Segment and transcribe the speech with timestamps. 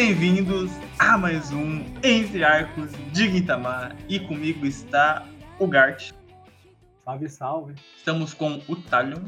[0.00, 3.94] bem-vindos a mais um Entre Arcos de Gintama.
[4.08, 5.26] E comigo está
[5.58, 6.12] o Gart.
[7.04, 7.74] Salve, salve.
[7.98, 9.20] Estamos com o Talion.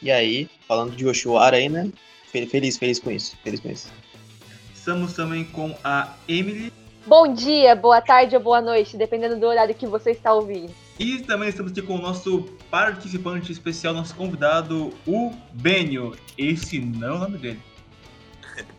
[0.00, 1.90] E aí, falando de Oshuara aí, né?
[2.28, 3.36] Feliz, feliz com isso.
[3.42, 3.92] Feliz com isso.
[4.72, 6.72] Estamos também com a Emily.
[7.04, 10.72] Bom dia, boa tarde ou boa noite, dependendo do horário que você está ouvindo.
[10.96, 16.16] E também estamos aqui com o nosso participante especial, nosso convidado, o Benio.
[16.38, 17.60] Esse não é o nome dele.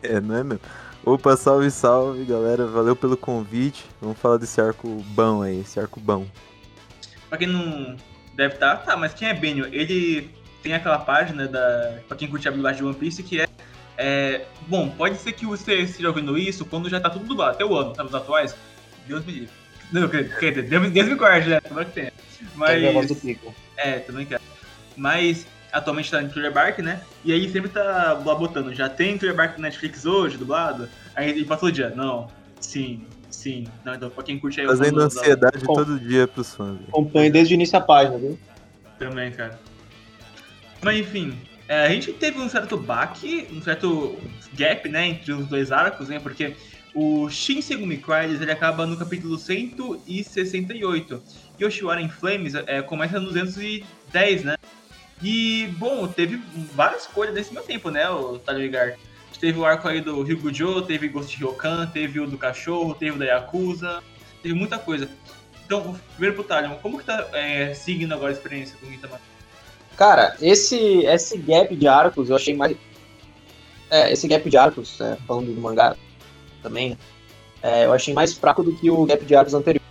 [0.02, 0.60] É, não é mesmo?
[1.06, 2.66] Opa, salve, salve, galera.
[2.66, 3.84] Valeu pelo convite.
[4.00, 6.26] Vamos falar desse arco bom aí, esse arco bom.
[7.28, 7.94] Pra quem não
[8.34, 9.66] deve estar, tá, mas quem é Benio?
[9.66, 10.30] Ele
[10.62, 11.98] tem aquela página da.
[12.08, 13.48] Pra quem curte a dublagem de One Piece, que é,
[13.98, 14.46] é.
[14.66, 17.76] Bom, pode ser que você esteja ouvindo isso quando já tá tudo dublado, até o
[17.76, 18.56] ano, sabe, os atuais.
[19.06, 19.50] Deus me livre.
[19.92, 21.60] Não, quer dizer, Deus, Deus me guarde, né?
[21.60, 22.12] Tomara que tenha.
[22.54, 22.82] Mas.
[23.76, 24.42] É, também quero.
[24.96, 27.00] Mas atualmente tá em Thriller Bark, né?
[27.24, 30.88] E aí sempre tá lá botando, já tem Thriller Bark na Netflix hoje, dublado?
[31.14, 32.28] Aí ele passa todo dia, não,
[32.60, 33.66] sim, sim.
[33.84, 34.66] Não, então pra quem curte aí...
[34.66, 36.78] Fazendo eu ansiedade todo dia pros fãs.
[36.88, 38.38] Acompanhe desde o início a página, viu?
[38.98, 39.58] Também, cara.
[40.80, 44.16] Mas enfim, é, a gente teve um certo baque, um certo
[44.54, 46.20] gap, né, entre os dois arcos, né?
[46.20, 46.54] Porque
[46.94, 51.22] o Shin Segumi Crisis, ele acaba no capítulo 168.
[51.58, 54.56] E o Shiwara in Flames é, começa no 210, né?
[55.22, 56.42] E, bom, teve
[56.74, 58.96] várias coisas nesse meu tempo, né, o Taligar?
[59.40, 63.18] Teve o arco aí do Ryugujo, teve Ghost Ryokan, teve o do cachorro, teve o
[63.18, 64.02] da Yakuza,
[64.42, 65.08] teve muita coisa.
[65.66, 69.20] Então, primeiro pro Talion, como que tá é, seguindo agora a experiência com o Gintama?
[69.96, 72.76] Cara, esse, esse gap de arcos eu achei mais.
[73.90, 75.96] É, esse gap de arcos, é, falando do mangá
[76.62, 76.98] também,
[77.62, 79.82] é, eu achei mais fraco do que o gap de arcos anterior.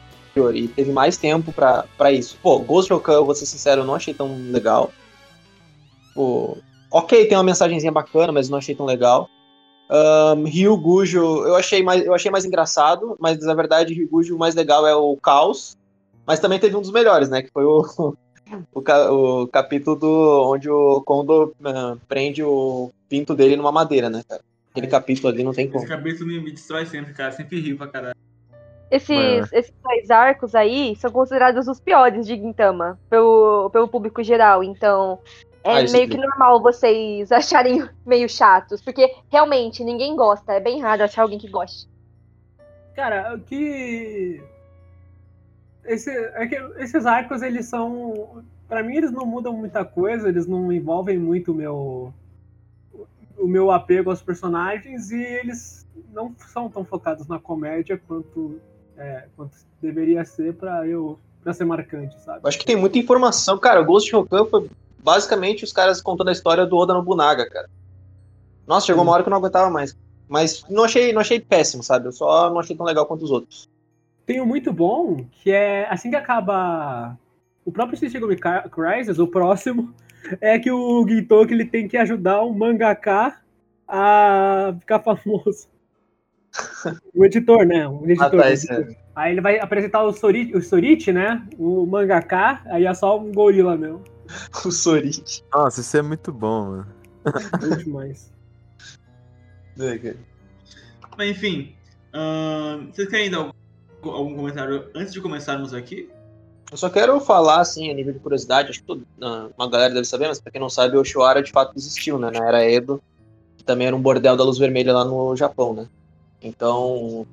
[0.56, 2.38] E teve mais tempo pra isso.
[2.42, 4.92] Pô, Ghost Ryokan, vou ser sincero, eu não achei tão legal.
[6.14, 6.58] Pô,
[6.92, 9.30] ok, tem uma mensagenzinha bacana, mas não achei tão legal.
[9.90, 14.36] Um, Ryu Gujo, eu achei, mais, eu achei mais engraçado, mas na verdade Ryu Gujo
[14.36, 15.78] o mais legal é o Caos.
[16.26, 17.42] Mas também teve um dos melhores, né?
[17.42, 17.84] Que foi o,
[18.74, 24.24] o, o capítulo do, onde o Kondo ah, prende o pinto dele numa madeira, né,
[24.28, 24.42] cara?
[24.72, 25.84] Aquele capítulo ali não tem como.
[25.84, 27.32] Esse cabeça me, me destrói sempre, cara.
[27.32, 28.16] Sempre rio pra caralho.
[28.90, 34.64] Esses, esses dois arcos aí são considerados os piores de Gintama, pelo, pelo público geral,
[34.64, 35.20] então
[35.64, 40.82] é Ah, meio que normal vocês acharem meio chatos, porque realmente ninguém gosta, é bem
[40.82, 41.88] raro achar alguém que goste.
[42.96, 44.42] Cara, o que.
[45.86, 48.44] Esse, é que esses arcos, eles são.
[48.68, 52.14] Pra mim, eles não mudam muita coisa, eles não envolvem muito o meu.
[53.38, 58.60] O meu apego aos personagens e eles não são tão focados na comédia quanto,
[58.96, 61.20] é, quanto deveria ser pra eu.
[61.44, 62.42] pra ser marcante, sabe?
[62.44, 63.58] Acho que tem muita informação.
[63.58, 64.70] Cara, o Ghost Ryokan foi
[65.04, 67.70] basicamente os caras contando a história do Oda Nobunaga, cara.
[68.66, 69.96] Nossa, chegou uma hora que eu não aguentava mais.
[70.28, 72.08] Mas não achei, não achei péssimo, sabe?
[72.08, 73.70] Eu só não achei tão legal quanto os outros.
[74.26, 77.18] Tem um muito bom, que é assim que acaba
[77.66, 78.38] o próprio Shishigami
[78.72, 79.94] Crisis, o próximo,
[80.40, 83.38] é que o Gintoki ele tem que ajudar um mangaka
[83.88, 85.68] a ficar famoso.
[87.16, 87.88] O editor, né?
[87.88, 88.40] O editor.
[88.40, 88.96] Ah, tá, esse é.
[89.16, 91.44] Aí ele vai apresentar o Sorichi, o Sorichi, né?
[91.58, 94.04] O mangaka, aí é só um gorila mesmo.
[94.66, 95.44] O Sorichi.
[95.54, 96.88] Nossa, isso é muito bom, mano.
[97.62, 98.32] Muito demais.
[101.18, 101.76] Mas enfim,
[102.14, 106.10] ahn, vocês querem dar algum, algum comentário antes de começarmos aqui?
[106.72, 109.94] Eu só quero falar, assim, a nível de curiosidade, acho que todo, ah, uma galera
[109.94, 112.32] deve saber, mas pra quem não sabe, o Oshiwara de fato existiu, né?
[112.32, 113.00] Na era Edo,
[113.56, 115.88] que também era um bordel da luz vermelha lá no Japão, né?
[116.42, 117.28] Então,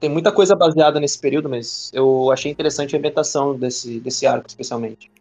[0.00, 4.48] tem muita coisa baseada nesse período, mas eu achei interessante a ambientação desse, desse arco,
[4.48, 5.11] especialmente.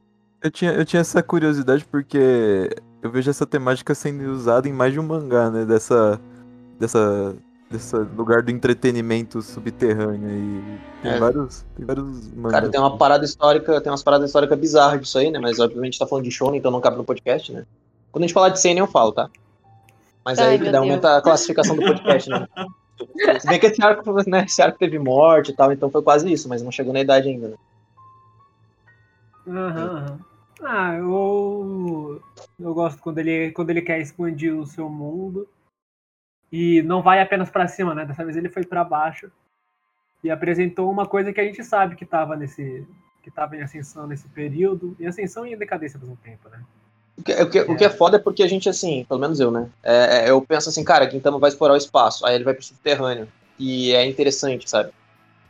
[0.43, 2.69] Eu tinha, eu tinha essa curiosidade porque
[3.01, 5.65] eu vejo essa temática sendo usada em mais de um mangá, né?
[5.65, 6.19] Dessa.
[6.79, 7.35] Dessa.
[7.69, 11.19] Desse lugar do entretenimento subterrâneo e tem É.
[11.19, 11.65] vários.
[11.77, 12.51] Tem vários mangás.
[12.51, 15.39] Cara, tem uma parada histórica, tem umas paradas históricas bizarras disso aí, né?
[15.39, 17.65] Mas obviamente tá falando de shonen, então não cabe no podcast, né?
[18.11, 19.29] Quando a gente falar de seinen eu falo, tá?
[20.25, 22.45] Mas Ai, aí meu dá aumenta a classificação do podcast, né?
[23.39, 26.29] Se bem que esse arco, né, esse arco teve morte e tal, então foi quase
[26.31, 27.55] isso, mas não chegou na idade ainda, né?
[29.47, 30.19] Aham, aham.
[30.63, 32.21] Ah, eu,
[32.59, 35.47] eu gosto quando ele, quando ele quer expandir o seu mundo
[36.51, 38.05] e não vai apenas pra cima, né?
[38.05, 39.31] Dessa vez ele foi pra baixo
[40.23, 42.85] e apresentou uma coisa que a gente sabe que estava nesse
[43.23, 46.59] que estava em ascensão nesse período, em ascensão e em decadência ao mesmo tempo, né?
[47.17, 49.39] O que, o, que, o que é foda é porque a gente, assim, pelo menos
[49.39, 49.69] eu, né?
[49.83, 52.63] É, é, eu penso assim, cara, Quintama vai explorar o espaço, aí ele vai pro
[52.63, 53.27] subterrâneo.
[53.59, 54.91] E é interessante, sabe?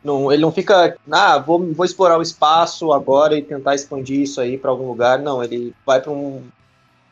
[0.04, 4.40] Não, ele não fica, ah, vou, vou explorar o espaço agora e tentar expandir isso
[4.40, 5.18] aí pra algum lugar.
[5.20, 6.42] Não, ele vai pra um,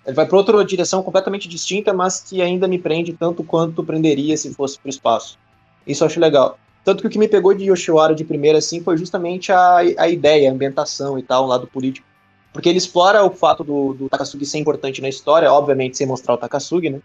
[0.04, 4.36] Ele vai para outra direção completamente distinta, mas que ainda me prende tanto quanto prenderia
[4.36, 5.38] se fosse para o espaço.
[5.86, 6.58] Isso eu acho legal.
[6.84, 10.08] Tanto que o que me pegou de Yoshiwara de primeira, assim, foi justamente a, a
[10.08, 12.06] ideia, a ambientação e tal, o lado político.
[12.52, 16.34] Porque ele explora o fato do, do Takasugi ser importante na história, obviamente sem mostrar
[16.34, 17.00] o Takasugi, né?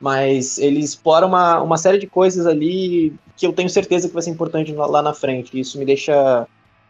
[0.00, 4.22] Mas ele explora uma, uma série de coisas ali que eu tenho certeza que vai
[4.22, 5.56] ser importante lá na frente.
[5.56, 6.46] E isso me deixa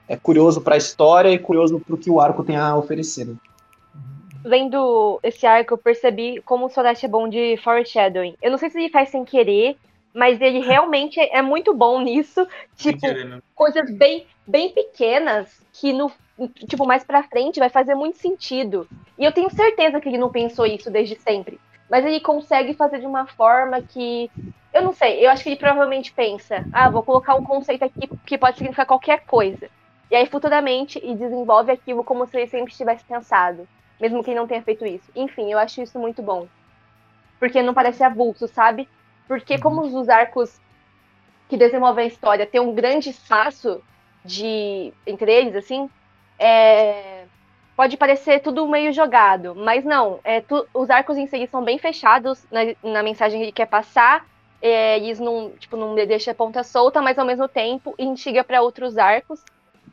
[0.08, 3.26] é, curioso para a história e curioso para o que o arco tem a oferecer.
[3.26, 3.34] Né?
[4.44, 8.36] Vendo esse arco, eu percebi como o Sodashi é bom de foreshadowing.
[8.40, 9.76] Eu não sei se ele faz sem querer,
[10.14, 12.46] mas ele realmente é muito bom nisso.
[12.76, 13.06] Tipo,
[13.54, 16.10] coisas bem, bem pequenas que no
[16.68, 18.88] tipo mais para frente vai fazer muito sentido.
[19.18, 21.58] E eu tenho certeza que ele não pensou isso desde sempre.
[21.90, 24.30] Mas ele consegue fazer de uma forma que
[24.72, 28.10] eu não sei, eu acho que ele provavelmente pensa: "Ah, vou colocar um conceito aqui
[28.26, 29.70] que pode significar qualquer coisa".
[30.10, 33.68] E aí futuramente e desenvolve aquilo como se ele sempre tivesse pensado,
[34.00, 35.10] mesmo que ele não tenha feito isso.
[35.14, 36.48] Enfim, eu acho isso muito bom.
[37.38, 38.88] Porque não parece avulso, sabe?
[39.26, 39.60] Porque uhum.
[39.60, 40.60] como os arcos
[41.48, 43.82] que desenvolvem a história têm um grande espaço
[44.24, 45.88] de entre eles, assim,
[46.38, 47.17] é,
[47.78, 50.18] pode parecer tudo meio jogado, mas não.
[50.24, 53.66] É, tu, os arcos em si são bem fechados na, na mensagem que ele quer
[53.66, 54.26] passar.
[54.60, 58.62] É, eles não, tipo, não deixa a ponta solta, mas ao mesmo tempo instiga para
[58.62, 59.44] outros arcos.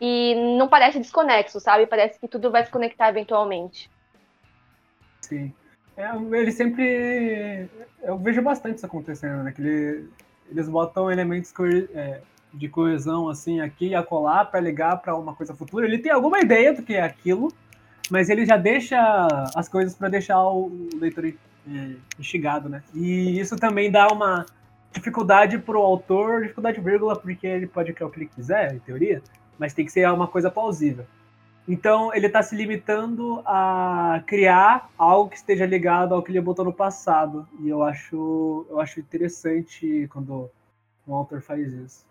[0.02, 1.86] E não parece desconexo, sabe?
[1.86, 3.88] Parece que tudo vai se conectar eventualmente.
[5.22, 5.54] Sim.
[5.96, 6.10] É,
[6.40, 7.70] ele sempre.
[8.02, 9.52] Eu vejo bastante isso acontecendo, né?
[9.52, 10.10] Que ele,
[10.50, 11.54] eles botam elementos
[11.94, 12.20] é,
[12.52, 15.86] de coesão assim aqui e acolá para ligar para uma coisa futura.
[15.86, 17.54] Ele tem alguma ideia do que é aquilo,
[18.10, 19.00] mas ele já deixa
[19.56, 21.34] as coisas para deixar o leitor é,
[22.20, 22.84] instigado, né?
[22.94, 24.46] E isso também dá uma
[24.92, 28.80] dificuldade para o autor, dificuldade vírgula, porque ele pode criar o que ele quiser, em
[28.80, 29.22] teoria,
[29.58, 31.06] mas tem que ser uma coisa plausível.
[31.68, 36.64] Então ele está se limitando a criar algo que esteja ligado ao que ele botou
[36.64, 37.48] no passado.
[37.60, 40.50] E eu acho, eu acho interessante quando
[41.08, 42.06] um autor faz isso.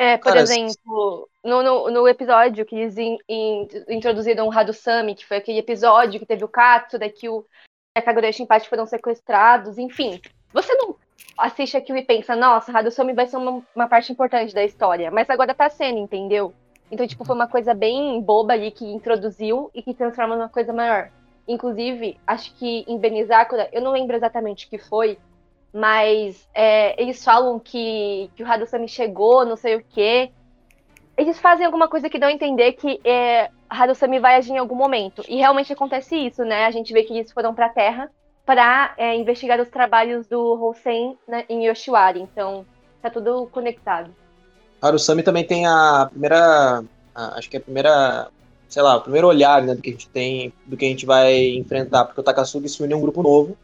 [0.00, 5.14] É, por Cara, exemplo, no, no, no, episódio que eles in, in, introduziram o Hadusami,
[5.14, 7.44] que foi aquele episódio que teve o Katsura, que o
[8.02, 10.18] Kagura e o Shinpachi foram sequestrados, enfim.
[10.54, 10.96] Você não
[11.36, 15.28] assiste aquilo e pensa, nossa, Hadusami vai ser uma, uma parte importante da história, mas
[15.28, 16.54] agora tá sendo, entendeu?
[16.90, 20.72] Então, tipo, foi uma coisa bem boba ali que introduziu e que transforma numa coisa
[20.72, 21.10] maior.
[21.46, 25.18] Inclusive, acho que em Benizakura, eu não lembro exatamente o que foi,
[25.72, 30.30] mas é, eles falam que, que o Hadusami chegou, não sei o quê.
[31.16, 34.74] Eles fazem alguma coisa que dão a entender que é, Hadusami vai agir em algum
[34.74, 35.22] momento.
[35.28, 36.66] E realmente acontece isso, né?
[36.66, 38.10] A gente vê que eles foram pra Terra
[38.44, 42.20] para é, investigar os trabalhos do Hosen né, em Yoshiwari.
[42.20, 42.66] Então,
[43.00, 44.10] tá tudo conectado.
[44.82, 46.82] Harusami também tem a primeira.
[47.14, 48.28] A, acho que é a primeira.
[48.68, 51.04] Sei lá, o primeiro olhar né, do que a gente tem, do que a gente
[51.04, 53.56] vai enfrentar, porque o Takasugi se une a um grupo novo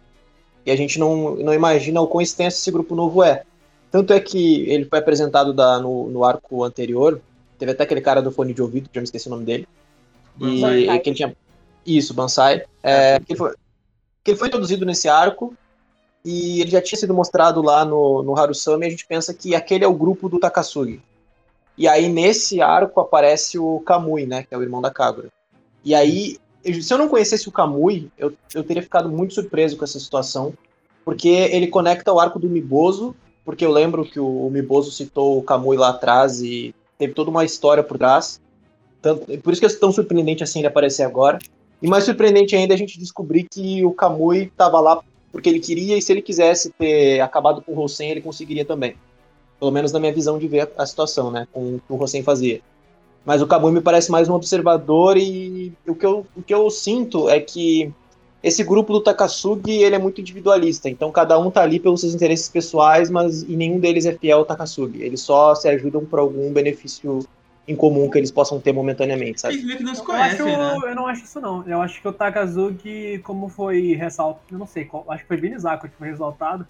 [0.67, 3.45] e a gente não, não imagina o quão extenso esse grupo novo é.
[3.91, 7.21] Tanto é que ele foi apresentado da, no, no arco anterior,
[7.57, 9.69] teve até aquele cara do fone de ouvido, que já me esqueci o nome dele.
[10.41, 11.37] E, e que ele tinha.
[11.87, 12.65] Isso, Bansai.
[12.83, 13.55] É, que, ele foi,
[14.25, 15.55] que ele foi introduzido nesse arco
[16.25, 19.55] e ele já tinha sido mostrado lá no, no Harusami e a gente pensa que
[19.55, 21.01] aquele é o grupo do Takasugi.
[21.79, 25.29] E aí nesse arco aparece o Kamui, né, que é o irmão da Kagura.
[25.85, 26.39] E aí
[26.75, 30.55] se eu não conhecesse o Kamui, eu, eu teria ficado muito surpreso com essa situação,
[31.05, 35.39] porque ele conecta o arco do Miboso, porque eu lembro que o, o Miboso citou
[35.39, 38.41] o Kamui lá atrás e teve toda uma história por trás.
[39.01, 41.39] Tanto, por isso que é tão surpreendente assim ele aparecer agora.
[41.81, 45.61] E mais surpreendente ainda é a gente descobrir que o Kamui estava lá porque ele
[45.61, 48.97] queria, e se ele quisesse ter acabado com o Hossen, ele conseguiria também.
[49.61, 51.47] Pelo menos na minha visão de ver a situação, né?
[51.53, 52.63] Com o que o Hossen fazia.
[53.27, 56.71] Mas o Kamui me parece mais um observador e o que eu, o que eu
[56.71, 57.93] sinto é que
[58.41, 62.15] esse grupo do Takasugi ele é muito individualista, então cada um tá ali pelos seus
[62.15, 65.03] interesses pessoais, mas e nenhum deles é fiel ao Takasugi.
[65.03, 67.19] Eles só se ajudam por algum benefício
[67.67, 69.59] em comum que eles possam ter momentaneamente, sabe?
[69.77, 70.91] que não se conhecem, eu, acho, né?
[70.93, 71.67] eu não acho isso não.
[71.67, 75.37] Eu acho que o Takazuki, como foi ressaltado, eu não sei, qual, acho que foi
[75.37, 76.65] Benizaku que foi ressaltado,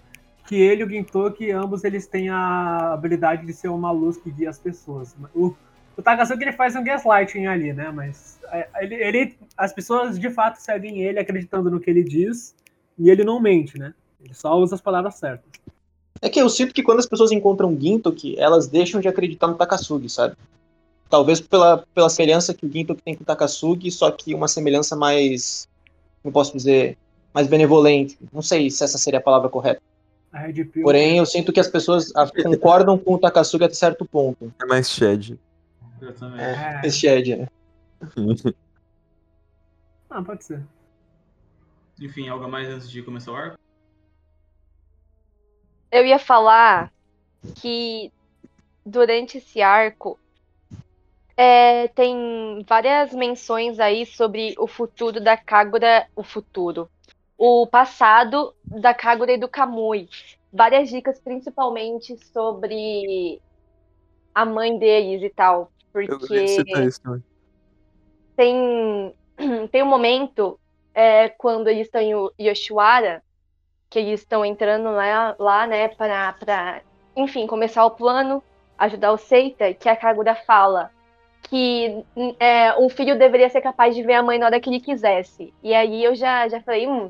[0.47, 4.31] que ele e o Gintoki, ambos eles têm a habilidade de ser uma luz que
[4.31, 5.15] guia as pessoas.
[5.35, 5.53] O,
[5.97, 7.91] o Takasugi ele faz um gaslighting ali, né?
[7.91, 12.55] Mas é, ele, ele, as pessoas de fato seguem ele acreditando no que ele diz
[12.97, 13.93] e ele não mente, né?
[14.23, 15.49] Ele só usa as palavras certas.
[16.21, 19.55] É que eu sinto que quando as pessoas encontram Gintoki, elas deixam de acreditar no
[19.55, 20.35] Takasugi, sabe?
[21.09, 24.95] Talvez pela, pela semelhança que o Gintoki tem com o Takasugi, só que uma semelhança
[24.95, 25.67] mais,
[26.21, 26.97] como posso dizer,
[27.33, 28.17] mais benevolente.
[28.33, 29.81] Não sei se essa seria a palavra correta.
[30.33, 30.43] A
[30.81, 32.11] Porém, eu sinto que as pessoas
[32.43, 34.53] concordam com o Takasugi até certo ponto.
[34.61, 35.37] É mais Shed.
[36.01, 36.39] Eu também.
[36.41, 37.47] É, Shed, né?
[40.09, 40.63] ah, pode ser.
[41.99, 43.57] Enfim, algo mais antes de começar o arco?
[45.91, 46.93] Eu ia falar
[47.55, 48.11] que
[48.85, 50.19] durante esse arco
[51.35, 56.89] é, tem várias menções aí sobre o futuro da Kagura, o futuro,
[57.37, 60.09] o passado da Kagura e do Kamui.
[60.51, 63.41] Várias dicas, principalmente sobre
[64.33, 66.09] a mãe deles e tal, porque
[68.35, 69.13] tem
[69.71, 70.59] tem um momento
[70.93, 73.23] é, quando eles estão em Yoshiwara
[73.89, 76.81] que eles estão entrando lá, lá né, para, para,
[77.15, 78.43] enfim, começar o plano,
[78.77, 80.91] ajudar o Seita, que a Kagura fala
[81.43, 82.03] que
[82.39, 85.53] é, um filho deveria ser capaz de ver a mãe na hora que ele quisesse.
[85.63, 87.09] E aí eu já, já falei, hum,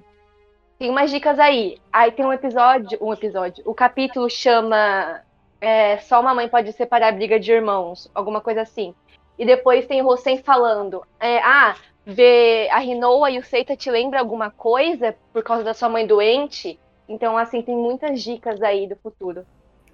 [0.77, 1.79] tem umas dicas aí.
[1.91, 5.21] Aí tem um episódio, um episódio, o capítulo chama
[5.59, 8.93] é, Só uma mãe pode separar a briga de irmãos, alguma coisa assim.
[9.37, 14.19] E depois tem o falando, é, ah, ver a Rinoa e o Seita te lembra
[14.19, 16.79] alguma coisa por causa da sua mãe doente.
[17.07, 19.45] Então, assim, tem muitas dicas aí do futuro.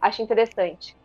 [0.01, 0.95] Acho interessante.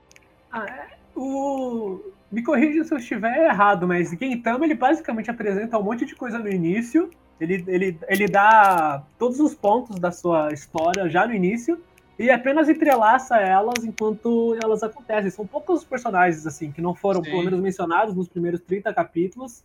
[0.50, 2.00] Ah, é, o...
[2.30, 6.38] Me corrija se eu estiver errado, mas Gintama ele basicamente apresenta um monte de coisa
[6.38, 7.10] no início.
[7.40, 11.80] Ele, ele, ele dá todos os pontos da sua história já no início
[12.18, 15.30] e apenas entrelaça elas enquanto elas acontecem.
[15.30, 17.30] São poucos personagens assim que não foram Sim.
[17.30, 19.62] pelo menos mencionados nos primeiros 30 capítulos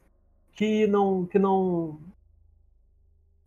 [0.53, 1.25] que não.
[1.25, 1.99] que não.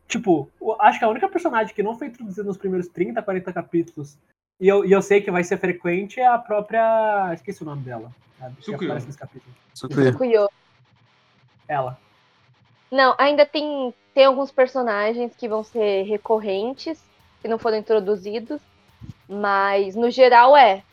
[0.07, 0.49] Tipo,
[0.79, 4.17] acho que a única personagem que não foi introduzida nos primeiros 30, 40 capítulos,
[4.59, 7.33] e eu, e eu sei que vai ser frequente, é a própria.
[7.33, 8.11] Esqueci o nome dela.
[9.73, 10.49] Sukuyo.
[11.67, 11.99] Ela.
[12.91, 17.01] Não, ainda tem, tem alguns personagens que vão ser recorrentes,
[17.41, 18.61] que não foram introduzidos,
[19.27, 20.83] mas no geral é.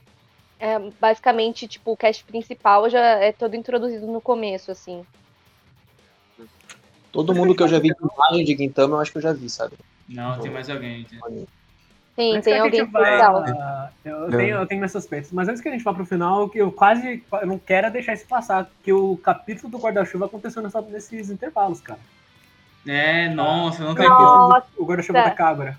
[0.59, 5.05] É basicamente, tipo, o cast principal já é todo introduzido no começo, assim.
[7.13, 9.33] Todo mundo que eu já vi com imagem de Gintama, eu acho que eu já
[9.33, 9.77] vi, sabe?
[10.09, 11.07] Não, tem mais alguém.
[12.17, 13.43] Sim, tem alguém especial.
[13.43, 15.33] Uh, eu, tenho, eu tenho meus suspeitos.
[15.33, 18.27] Mas antes que a gente vá pro final, eu quase eu não quero deixar isso
[18.27, 22.01] passar, que o capítulo do guarda-chuva aconteceu nessa, nesses intervalos, cara.
[22.87, 24.63] É, nossa, não tem como.
[24.77, 25.79] O guarda-chuva da cabra.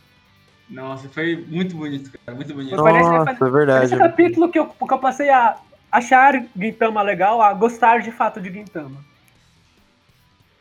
[0.69, 2.35] Nossa, foi muito bonito, cara.
[2.35, 2.75] Muito bonito.
[2.75, 3.85] Nossa, é verdade.
[3.85, 5.57] Esse capítulo que eu, que eu passei a
[5.91, 9.03] achar Gintama legal, a gostar de fato de Gintama.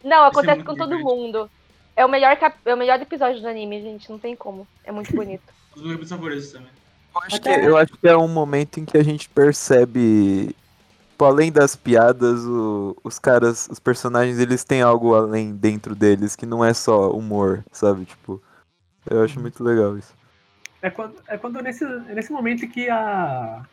[0.02, 1.50] Não, acontece é com todo mundo.
[1.96, 2.56] É o, melhor cap...
[2.64, 4.10] é o melhor episódio do anime, gente.
[4.10, 4.66] Não tem como.
[4.84, 5.42] É muito bonito.
[5.74, 6.68] Os meus favoritos também.
[7.14, 10.54] Eu acho, que, eu acho que é um momento em que a gente percebe,
[11.10, 16.34] tipo, além das piadas, o, os caras, os personagens, eles têm algo além dentro deles,
[16.34, 18.04] que não é só humor, sabe?
[18.04, 18.42] Tipo,
[19.10, 20.14] eu acho muito legal isso.
[20.80, 23.64] É quando, é quando nesse, nesse momento que a,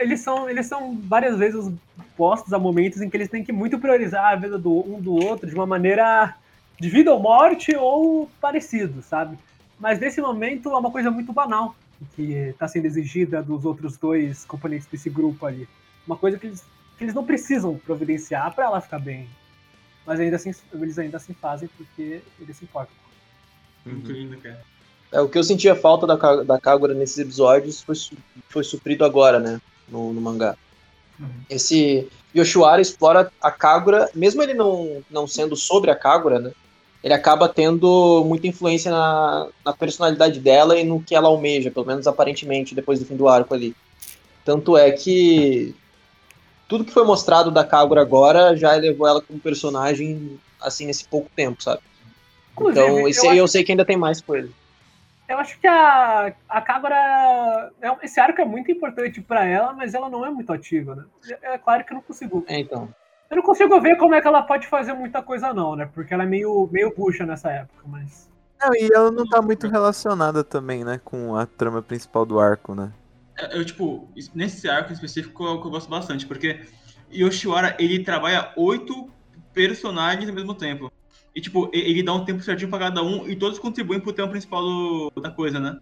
[0.00, 1.72] eles são, eles são várias vezes
[2.16, 5.14] postos a momentos em que eles têm que muito priorizar a vida do um do
[5.14, 6.34] outro de uma maneira
[6.80, 9.38] de vida ou morte ou parecido, sabe?
[9.78, 11.74] Mas nesse momento é uma coisa muito banal
[12.14, 15.68] que está sendo exigida dos outros dois componentes desse grupo ali.
[16.06, 16.64] Uma coisa que eles,
[16.96, 19.28] que eles não precisam providenciar para ela ficar bem.
[20.06, 22.94] Mas ainda assim, eles ainda assim fazem porque eles se importam.
[23.92, 24.60] Muito lindo, cara.
[25.10, 27.94] É, o que eu sentia falta da, da Kagura nesses episódios foi,
[28.48, 29.60] foi suprido agora, né?
[29.88, 30.56] No, no mangá.
[31.18, 31.28] Uhum.
[31.48, 36.52] Esse Yoshiwara explora a Kagura, mesmo ele não, não sendo sobre a Kagura, né?
[37.02, 41.86] Ele acaba tendo muita influência na, na personalidade dela e no que ela almeja, pelo
[41.86, 43.74] menos aparentemente, depois do fim do arco ali.
[44.44, 45.74] Tanto é que
[46.68, 51.30] tudo que foi mostrado da Kagura agora já elevou ela como personagem, assim, nesse pouco
[51.34, 51.80] tempo, sabe?
[52.60, 54.50] Então, esse eu, eu sei que ainda tem mais coisa.
[55.28, 57.70] Eu acho que a, a Kagura.
[57.82, 61.04] É esse arco é muito importante para ela, mas ela não é muito ativa, né?
[61.42, 62.44] É, é claro que eu não consigo.
[62.48, 62.88] É, então.
[63.30, 65.88] Eu não consigo ver como é que ela pode fazer muita coisa, não, né?
[65.92, 68.26] Porque ela é meio, meio bucha nessa época, mas.
[68.58, 70.98] Não, e ela não tá muito relacionada também, né?
[71.04, 72.90] Com a trama principal do arco, né?
[73.38, 76.60] É, eu, tipo, nesse arco específico eu, eu gosto bastante, porque
[77.12, 79.10] Yoshiwara, ele trabalha oito
[79.52, 80.90] personagens ao mesmo tempo.
[81.38, 84.26] E, tipo, ele dá um tempo certinho pra cada um e todos contribuem pro tema
[84.26, 85.78] principal do, da coisa, né?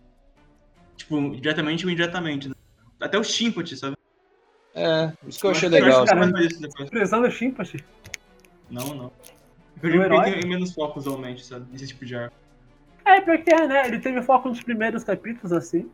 [0.99, 2.55] Tipo, diretamente ou indiretamente, né?
[3.01, 3.97] Até o Shimpati, sabe?
[4.75, 6.05] É, isso que eu achei legal.
[6.91, 7.83] Prezando o Shimpati?
[8.71, 9.13] Não, não.
[9.83, 11.65] Eu digo que ele tem menos foco usualmente, sabe?
[11.73, 12.37] Nesse tipo de arco.
[13.07, 13.89] É, porque, né?
[13.89, 15.91] Ele teve foco nos primeiros capítulos, assim,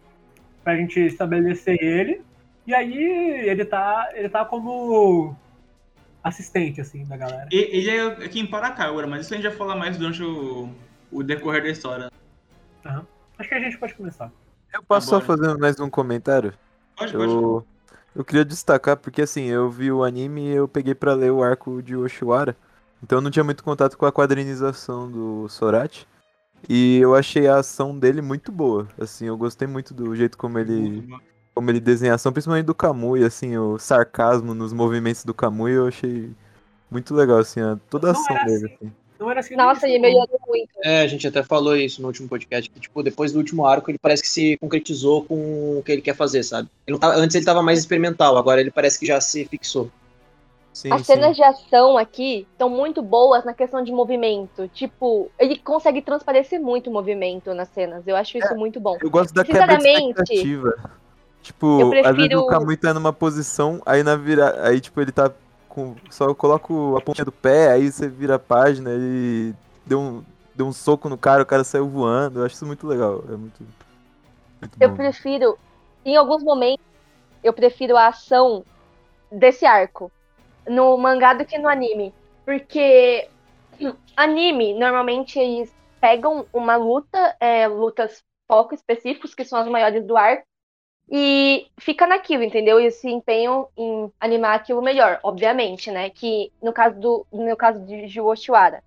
[0.64, 2.20] pra gente estabelecer ele.
[2.66, 2.96] E aí
[3.48, 5.36] ele tá, ele tá como
[6.22, 7.48] assistente, assim, da galera.
[7.50, 10.68] Ele é quem para a Kagura, mas isso a gente já fala mais durante o,
[11.10, 12.10] o decorrer da história.
[12.84, 13.02] Uhum.
[13.38, 14.30] Acho que a gente pode começar.
[14.72, 16.54] Eu posso só fazer mais um comentário?
[16.96, 17.24] Pode, pode.
[17.32, 17.66] Eu,
[18.14, 21.42] eu queria destacar, porque assim, eu vi o anime e eu peguei para ler o
[21.42, 22.56] arco de Oshiwara.
[23.02, 26.06] Então eu não tinha muito contato com a quadrinização do Sorati.
[26.68, 28.86] E eu achei a ação dele muito boa.
[28.98, 31.04] Assim, eu gostei muito do jeito como ele
[31.54, 35.72] como ele desenha a ação, principalmente do Kamui, assim, o sarcasmo nos movimentos do Kamui,
[35.72, 36.30] eu achei
[36.90, 38.66] muito legal, assim, a, toda a ação dele.
[38.66, 38.74] Assim.
[38.74, 38.92] Assim.
[39.22, 40.70] Não era assim Nossa, ele melhorou muito.
[40.82, 43.90] É, a gente até falou isso no último podcast, que, tipo, depois do último arco,
[43.90, 46.68] ele parece que se concretizou com o que ele quer fazer, sabe?
[46.86, 49.90] Ele tava, antes ele tava mais experimental, agora ele parece que já se fixou.
[50.72, 51.12] Sim, As sim.
[51.12, 54.66] cenas de ação aqui estão muito boas na questão de movimento.
[54.68, 58.08] Tipo, ele consegue transparecer muito o movimento nas cenas.
[58.08, 58.96] Eu acho isso é, muito bom.
[59.00, 61.01] Eu gosto da quebra de expectativa.
[61.42, 62.08] Tipo, prefiro...
[62.08, 64.66] às vezes o Kamui tá numa posição, aí na vira...
[64.66, 65.30] aí tipo, ele tá
[65.68, 65.96] com.
[66.10, 70.66] Só coloca a pontinha do pé, aí você vira a página e deu um, deu
[70.66, 72.40] um soco no cara, o cara saiu voando.
[72.40, 73.24] Eu acho isso muito legal.
[73.28, 73.62] É muito.
[74.60, 74.96] muito eu bom.
[74.96, 75.58] prefiro,
[76.04, 76.84] em alguns momentos,
[77.42, 78.64] eu prefiro a ação
[79.30, 80.12] desse arco
[80.68, 82.14] no mangá do que no anime.
[82.44, 83.28] Porque
[84.16, 90.16] anime, normalmente eles pegam uma luta, é, lutas foco específicos, que são as maiores do
[90.16, 90.44] arco,
[91.14, 92.80] e fica naquilo, entendeu?
[92.80, 96.08] E se empenham em animar aquilo melhor, obviamente, né?
[96.08, 98.82] Que no caso do no caso de Jiwoshiwara,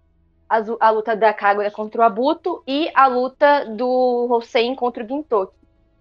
[0.49, 5.07] a, a luta da Kagura contra o Abuto e a luta do Hossein contra o
[5.07, 5.53] Gintoki.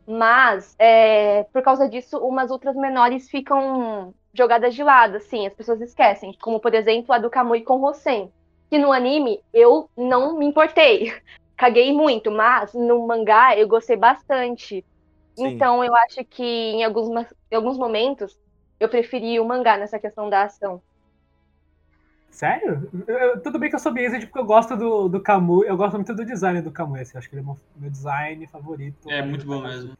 [0.06, 5.80] Mas, é, por causa disso, umas outras menores ficam jogadas de lado, assim, as pessoas
[5.82, 6.34] esquecem.
[6.40, 7.92] Como, por exemplo, a do Kamui com o.
[8.70, 11.12] Que no anime eu não me importei.
[11.56, 14.84] Caguei muito, mas no mangá eu gostei bastante.
[15.34, 15.48] Sim.
[15.48, 17.08] Então eu acho que em alguns,
[17.50, 18.38] em alguns momentos
[18.78, 20.80] eu preferi o mangá nessa questão da ação.
[22.30, 22.90] Sério?
[23.06, 25.94] Eu, tudo bem que eu sou biased porque eu gosto do, do Kamui, eu gosto
[25.94, 29.08] muito do design do Kamui, assim, acho que ele é meu, meu design favorito.
[29.08, 29.96] É, muito bom mesmo.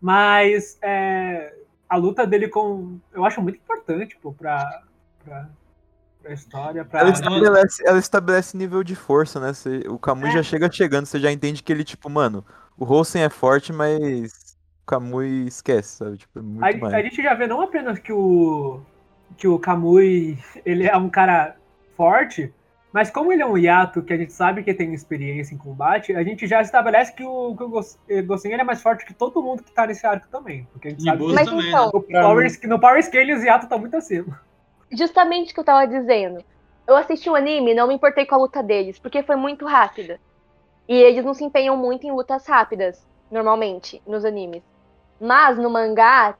[0.00, 1.54] Mas é,
[1.88, 2.98] a luta dele com.
[3.12, 4.82] Eu acho muito importante, pô, pra,
[5.22, 5.50] pra,
[6.22, 6.84] pra história.
[6.84, 7.00] Pra...
[7.00, 9.52] Ela, estabelece, ela estabelece nível de força, né?
[9.52, 10.32] Você, o Kamui é.
[10.32, 12.44] já chega chegando, você já entende que ele, tipo, mano,
[12.78, 14.45] o Rosen é forte, mas
[14.86, 16.18] Kamui esquece, sabe?
[16.18, 16.94] Tipo, é muito a, mais.
[16.94, 18.80] a gente já vê não apenas que o.
[19.36, 21.56] que o Kamui ele é um cara
[21.96, 22.52] forte,
[22.92, 26.14] mas como ele é um hiato que a gente sabe que tem experiência em combate,
[26.14, 29.62] a gente já estabelece que o, que o eh, é mais forte que todo mundo
[29.62, 30.68] que tá nesse arco também.
[30.72, 33.68] Porque a gente e sabe que também, então, no, power, no Power Scale o Yato
[33.68, 34.40] tá muito acima.
[34.92, 36.44] Justamente o que eu tava dizendo.
[36.86, 39.66] Eu assisti o um anime não me importei com a luta deles, porque foi muito
[39.66, 40.20] rápida.
[40.88, 44.62] E eles não se empenham muito em lutas rápidas, normalmente, nos animes.
[45.20, 46.36] Mas no mangá,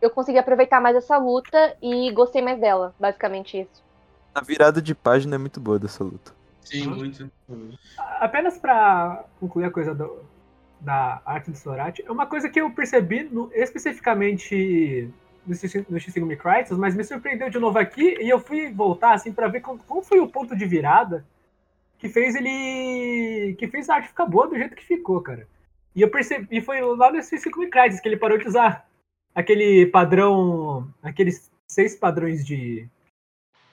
[0.00, 3.82] eu consegui aproveitar mais essa luta e gostei mais dela, basicamente isso.
[4.34, 6.32] A virada de página é muito boa dessa luta.
[6.62, 7.30] Sim, muito.
[8.20, 10.22] Apenas para concluir a coisa do,
[10.80, 15.12] da arte do Sorati, é uma coisa que eu percebi no, especificamente
[15.46, 15.54] no,
[15.98, 19.60] Shishigami Crisis, mas me surpreendeu de novo aqui e eu fui voltar assim para ver
[19.60, 21.24] como, como, foi o ponto de virada
[21.98, 25.46] que fez ele que fez a arte ficar boa do jeito que ficou, cara.
[25.94, 28.86] E eu percebi, e foi lá no Shishigami Crisis que ele parou de usar
[29.34, 32.88] aquele padrão, aqueles seis padrões de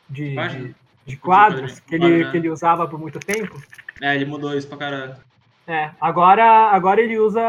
[0.10, 0.76] de, de,
[1.06, 2.32] de, quadros que ele, né?
[2.32, 3.62] que ele usava por muito tempo.
[4.02, 5.16] É, ele mudou isso pra caralho.
[5.68, 7.42] É, agora, agora ele usa.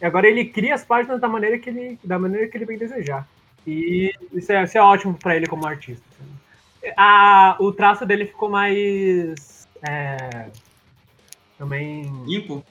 [0.00, 3.26] Agora ele cria as páginas da maneira que ele, da maneira que ele bem desejar.
[3.66, 6.06] E isso é, isso é ótimo para ele como artista.
[6.96, 9.66] A, o traço dele ficou mais.
[9.82, 10.48] É,
[11.58, 12.04] também.
[12.24, 12.64] Limpo?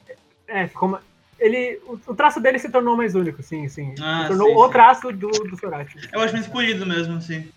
[0.48, 1.00] É, ficou
[1.40, 3.94] ele, o, traço dele se tornou mais único, sim, sim.
[4.02, 4.72] Ah, se tornou sim, o sim.
[4.72, 6.10] traço do, do Sorati.
[6.12, 7.48] Eu acho mais polido mesmo, sim.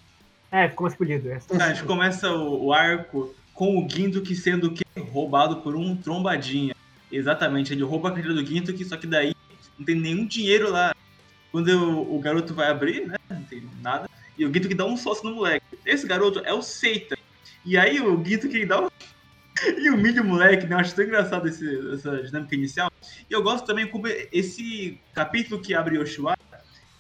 [0.53, 1.31] É, ficou mais polido.
[1.31, 1.41] É.
[1.63, 4.75] a gente começa o, o arco com o Gintoki sendo
[5.11, 6.75] roubado por um trombadinha.
[7.11, 9.35] Exatamente, ele rouba a carteira do Gintoki, só que daí
[9.79, 10.95] não tem nenhum dinheiro lá.
[11.51, 14.97] Quando o, o garoto vai abrir, né, não tem nada, e o Gintoki dá um
[14.97, 15.67] sócio no moleque.
[15.87, 17.17] Esse garoto é o Seita.
[17.65, 18.89] E aí o Gintoki dá um...
[19.79, 20.75] e humilha o moleque, né?
[20.75, 22.91] Eu acho tão engraçado esse, essa dinâmica inicial.
[23.29, 26.39] E eu gosto também como esse capítulo que abre Yoshiwara,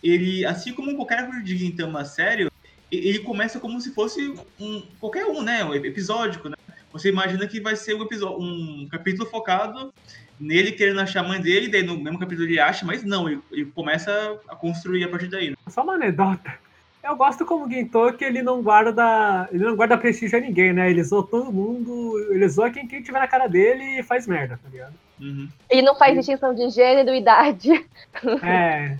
[0.02, 2.50] ele, assim como qualquer árvore de Gintama sério,
[2.90, 5.64] ele começa como se fosse um qualquer um, né?
[5.64, 6.56] Um episódico, né?
[6.92, 9.94] Você imagina que vai ser um, episódio, um capítulo focado
[10.40, 13.40] nele querendo achar a mãe dele, daí no mesmo capítulo ele acha, mas não, ele,
[13.52, 15.50] ele começa a construir a partir daí.
[15.50, 15.56] Né?
[15.68, 16.58] Só uma anedota.
[17.02, 19.48] Eu gosto como o que ele não guarda.
[19.50, 20.90] Ele não guarda prestígio a ninguém, né?
[20.90, 24.60] Ele zoa todo mundo, ele zoa quem, quem tiver na cara dele e faz merda,
[24.62, 24.94] tá ligado?
[25.18, 25.48] Uhum.
[25.68, 27.86] Ele não faz distinção de gênero e idade.
[28.42, 28.96] É.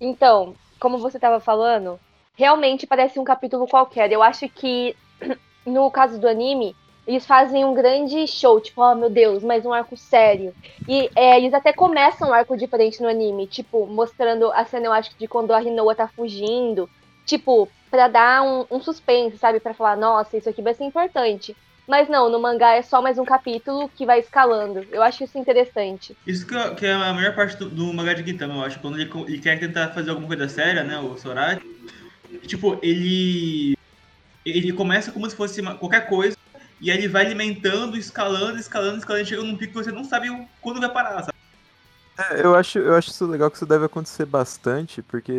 [0.00, 2.00] Então, como você tava falando,
[2.34, 4.10] realmente parece um capítulo qualquer.
[4.10, 4.96] Eu acho que,
[5.66, 6.74] no caso do anime,
[7.06, 10.54] eles fazem um grande show, tipo, oh meu Deus, mais um arco sério.
[10.88, 14.92] E é, eles até começam um arco diferente no anime, tipo, mostrando a cena, eu
[14.92, 16.88] acho, de quando a Rinoa tá fugindo.
[17.30, 19.60] Tipo, pra dar um, um suspense, sabe?
[19.60, 21.56] Pra falar, nossa, isso aqui vai ser importante.
[21.86, 24.84] Mas não, no mangá é só mais um capítulo que vai escalando.
[24.90, 26.16] Eu acho isso interessante.
[26.26, 28.80] Isso que, é, que é a melhor parte do, do mangá de Gintama, eu acho.
[28.80, 31.64] Quando ele, ele, quer tentar fazer alguma coisa séria, né, o Sorati,
[32.48, 33.78] tipo, ele
[34.44, 36.36] ele começa como se fosse uma, qualquer coisa,
[36.80, 40.26] e aí ele vai alimentando, escalando, escalando, escalando, chega num pico que você não sabe
[40.60, 41.38] quando vai parar, sabe?
[42.18, 45.32] É, eu acho, eu acho isso legal que isso deve acontecer bastante, porque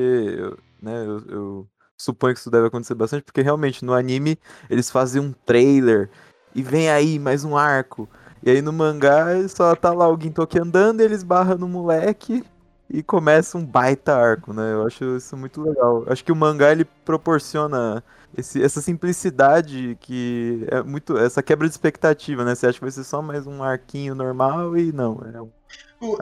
[0.81, 1.67] né, eu, eu
[2.01, 4.37] suponho que isso deve acontecer bastante, porque realmente no anime
[4.69, 6.09] eles fazem um trailer
[6.53, 8.09] e vem aí mais um arco.
[8.43, 12.43] E aí no mangá só tá lá o Gintoki andando, eles barram no moleque
[12.89, 14.73] e começa um baita arco, né?
[14.73, 16.03] Eu acho isso muito legal.
[16.07, 18.03] Acho que o mangá ele proporciona
[18.35, 21.17] esse, essa simplicidade que é muito.
[21.17, 22.55] Essa quebra de expectativa, né?
[22.55, 25.21] Você acha que vai ser só mais um arquinho normal e não.
[25.33, 25.49] É um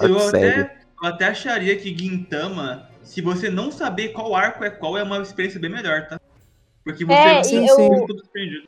[0.02, 4.96] eu, até, eu até acharia que Gintama, se você não saber qual arco é qual,
[4.96, 6.22] é uma experiência bem melhor, tá?
[6.84, 7.90] Porque você é, sim, sim.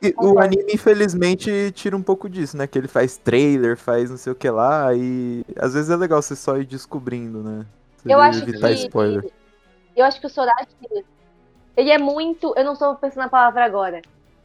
[0.02, 2.66] E o anime, infelizmente, tira um pouco disso, né?
[2.66, 6.20] Que ele faz trailer, faz não sei o que lá, e às vezes é legal
[6.20, 7.64] você só ir descobrindo, né?
[7.96, 8.74] Você eu acho evitar que...
[8.74, 9.30] spoiler.
[9.94, 10.74] Eu acho que o Sorachi,
[11.76, 12.52] ele é muito.
[12.56, 14.02] Eu não estou pensando na palavra agora.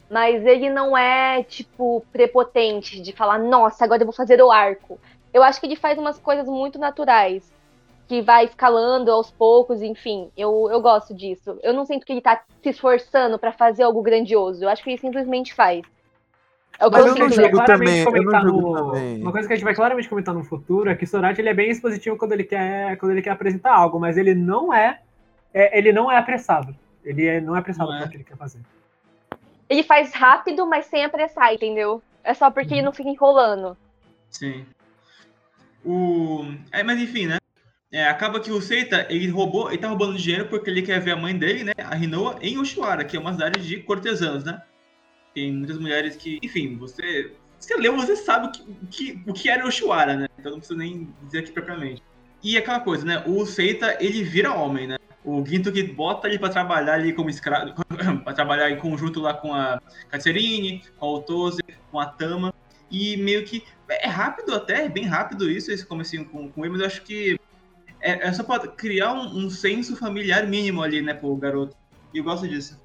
[0.08, 4.98] Mas ele não é, tipo, prepotente de falar, nossa, agora eu vou fazer o arco.
[5.34, 7.57] Eu acho que ele faz umas coisas muito naturais
[8.08, 10.30] que vai escalando aos poucos, enfim.
[10.34, 11.58] Eu, eu gosto disso.
[11.62, 14.64] Eu não sinto que ele tá se esforçando para fazer algo grandioso.
[14.64, 15.82] Eu acho que ele simplesmente faz.
[16.80, 18.74] É o Mas eu não jogo também, eu não jogo no...
[18.74, 19.20] também.
[19.20, 21.54] Uma coisa que a gente vai claramente comentar no futuro é que Sorati ele é
[21.54, 25.00] bem expositivo quando ele quer, quando ele quer apresentar algo, mas ele não é,
[25.52, 26.74] é ele não é apressado.
[27.04, 28.08] Ele é, não é apressado no é.
[28.08, 28.60] que ele quer fazer.
[29.68, 32.02] Ele faz rápido, mas sem apressar, entendeu?
[32.24, 32.76] É só porque uhum.
[32.76, 33.76] ele não fica enrolando.
[34.30, 34.64] Sim.
[35.84, 36.44] O...
[36.72, 37.37] É, mas enfim, né?
[37.90, 41.12] É, acaba que o Seita, ele roubou, ele tá roubando dinheiro porque ele quer ver
[41.12, 44.62] a mãe dele, né, a Rinoa, em Oshiwara, que é uma cidade de cortesãos, né?
[45.34, 49.48] Tem muitas mulheres que, enfim, você, você leu, você sabe o que, que, o que
[49.48, 50.26] era Oshiwara, né?
[50.38, 52.02] Então não preciso nem dizer aqui propriamente.
[52.42, 54.98] E aquela coisa, né, o Seita, ele vira homem, né?
[55.24, 57.72] O Ginto que bota ele para trabalhar ali como escravo,
[58.22, 62.52] para trabalhar em conjunto lá com a Katserine, com a Otose, com a Tama,
[62.90, 66.72] e meio que é rápido até, é bem rápido isso, esse comecinho com, com ele,
[66.72, 67.37] mas eu acho que
[68.00, 71.76] é, é só pra criar um, um, senso familiar mínimo ali, né, pro garoto.
[72.12, 72.80] E eu gosto disso.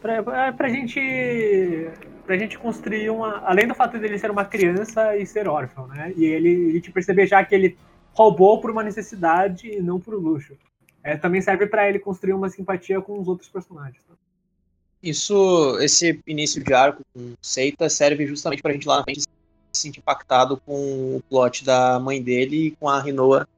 [0.00, 1.90] Pra, é, pra gente.
[2.26, 3.38] Pra gente construir uma.
[3.40, 6.12] Além do fato dele ser uma criança e ser órfão, né?
[6.16, 7.76] E ele, ele te perceber já que ele
[8.12, 10.56] roubou por uma necessidade e não por luxo.
[11.02, 14.02] É, também serve para ele construir uma simpatia com os outros personagens.
[14.04, 14.14] Tá?
[15.02, 19.26] Isso, esse início de arco com Seita serve justamente pra gente lá na frente se
[19.72, 23.48] sentir impactado com o plot da mãe dele e com a Rinoa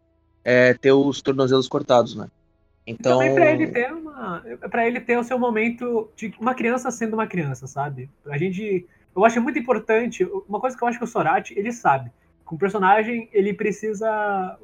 [0.45, 2.29] é, ter os tornozelos cortados, né?
[2.87, 3.19] Então.
[3.19, 4.43] Também pra ele ter uma.
[4.71, 8.11] para ele ter o seu momento de uma criança sendo uma criança, sabe?
[8.27, 8.87] A gente.
[9.17, 10.25] Eu acho muito importante.
[10.49, 12.11] Uma coisa que eu acho que o Sorati, ele sabe.
[12.45, 14.59] Com o personagem, ele precisa.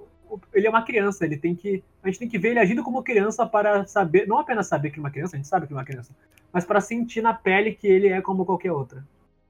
[0.52, 1.82] Ele é uma criança, ele tem que.
[2.02, 4.28] A gente tem que ver ele agindo como criança para saber.
[4.28, 6.14] Não apenas saber que é uma criança, a gente sabe que é uma criança.
[6.52, 9.04] Mas para sentir na pele que ele é como qualquer outra.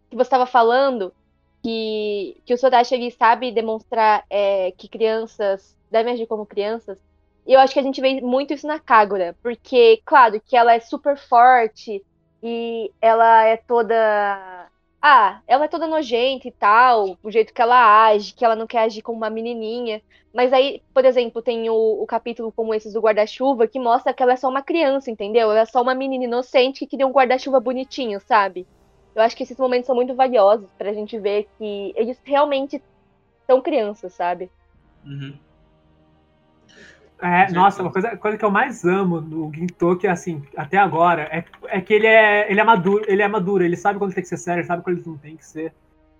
[0.08, 1.12] Que você estava falando
[1.62, 6.98] que, que o Sodashi ele sabe demonstrar é, que crianças devem agir como crianças.
[7.46, 10.74] E eu acho que a gente vê muito isso na Kagura, porque, claro, que ela
[10.74, 12.04] é super forte
[12.42, 14.68] e ela é toda.
[15.02, 18.66] Ah, ela é toda nojenta e tal, o jeito que ela age, que ela não
[18.66, 20.02] quer agir como uma menininha.
[20.32, 24.22] Mas aí, por exemplo, tem o, o capítulo como esses do guarda-chuva que mostra que
[24.22, 25.50] ela é só uma criança, entendeu?
[25.50, 28.66] Ela é só uma menina inocente que queria um guarda-chuva bonitinho, sabe?
[29.14, 32.80] Eu acho que esses momentos são muito valiosos pra gente ver que eles realmente
[33.46, 34.50] são crianças, sabe?
[35.04, 35.34] Uhum.
[37.22, 41.44] É, nossa, uma coisa, coisa que eu mais amo do Gintoki, assim, até agora, é,
[41.66, 44.28] é que ele é, ele é maduro, ele é maduro, ele sabe quando tem que
[44.28, 45.72] ser sério, ele sabe quando ele não tem que ser.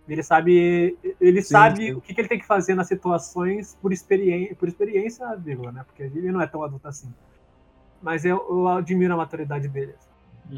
[0.06, 1.92] Ele sabe, ele sim, sabe sim.
[1.92, 5.84] o que, que, ele tem que fazer nas situações por experiência, por experiência, vírgula, né?
[5.86, 7.12] Porque ele não é tão adulto assim.
[8.02, 9.94] Mas eu, eu admiro a maturidade dele.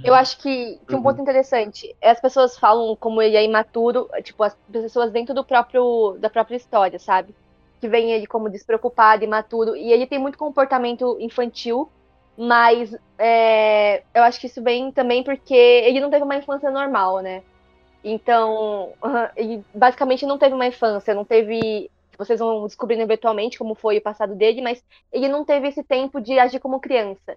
[0.03, 4.09] Eu acho que, que, um ponto interessante é as pessoas falam como ele é imaturo,
[4.23, 7.35] tipo, as pessoas dentro do próprio da própria história, sabe?
[7.83, 11.91] Que vem ele como despreocupado, imaturo, e ele tem muito comportamento infantil,
[12.39, 17.19] mas é, eu acho que isso vem também porque ele não teve uma infância normal,
[17.19, 17.43] né?
[18.05, 18.93] Então,
[19.37, 21.91] ele basicamente não teve uma infância, não teve.
[22.17, 24.81] Vocês vão descobrindo eventualmente como foi o passado dele, mas
[25.13, 27.37] ele não teve esse tempo de agir como criança.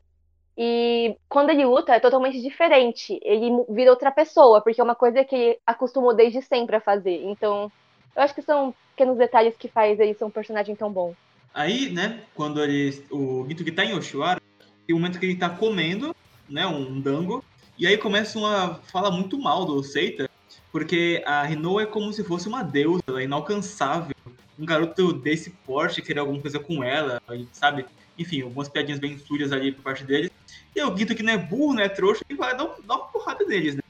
[0.56, 3.20] E quando ele luta é totalmente diferente.
[3.24, 7.24] Ele vira outra pessoa, porque é uma coisa que ele acostumou desde sempre a fazer.
[7.24, 7.72] Então,
[8.15, 11.13] eu acho que são pequenos detalhes que faz ele ser um personagem tão bom.
[11.54, 14.41] Aí, né, quando ele, o Gitugi tá em Oshiwara,
[14.86, 16.15] tem um momento que ele tá comendo,
[16.49, 17.43] né, um dango,
[17.78, 20.30] e aí começa uma fala muito mal do Seita,
[20.71, 24.15] porque a Rinoa é como se fosse uma deusa, ela é inalcançável.
[24.58, 27.86] Um garoto desse porte querer alguma coisa com ela, sabe?
[28.17, 30.32] Enfim, algumas piadinhas bem sujas ali por parte deles.
[30.73, 33.08] E o Ginto que não é burro, não é trouxa, e vai dar, dar uma
[33.08, 33.82] porrada neles, né?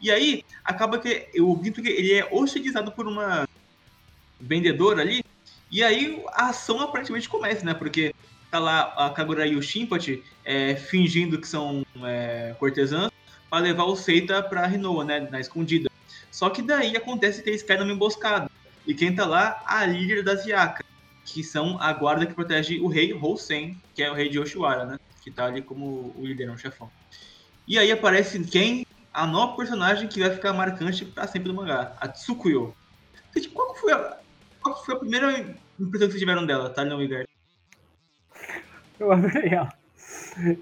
[0.00, 3.46] E aí, acaba que o Ginto ele é hostilizado por uma
[4.40, 5.24] vendedora ali,
[5.70, 7.74] e aí a ação aparentemente começa, né?
[7.74, 8.14] Porque
[8.50, 13.10] tá lá a Kagura e o Shinpachi é, fingindo que são é, cortesãs
[13.48, 15.20] para levar o Seita pra Rinoa, né?
[15.30, 15.88] Na escondida.
[16.30, 18.50] Só que daí acontece que eles caem numa emboscada.
[18.86, 19.62] E quem tá lá?
[19.66, 20.84] A líder das Yaka,
[21.24, 24.84] que são a guarda que protege o rei Hosen, que é o rei de Oshiwara,
[24.84, 24.98] né?
[25.22, 26.90] Que tá ali como o líder, o chefão.
[27.68, 28.86] E aí aparece quem?
[29.12, 32.74] A nova personagem que vai ficar marcante pra sempre no mangá, a Tsukuyo.
[33.52, 34.18] Qual foi a,
[34.60, 35.40] qual foi a primeira
[35.78, 37.24] impressão que vocês tiveram dela, tá, não, Igor?
[38.98, 39.72] Eu adorei ela.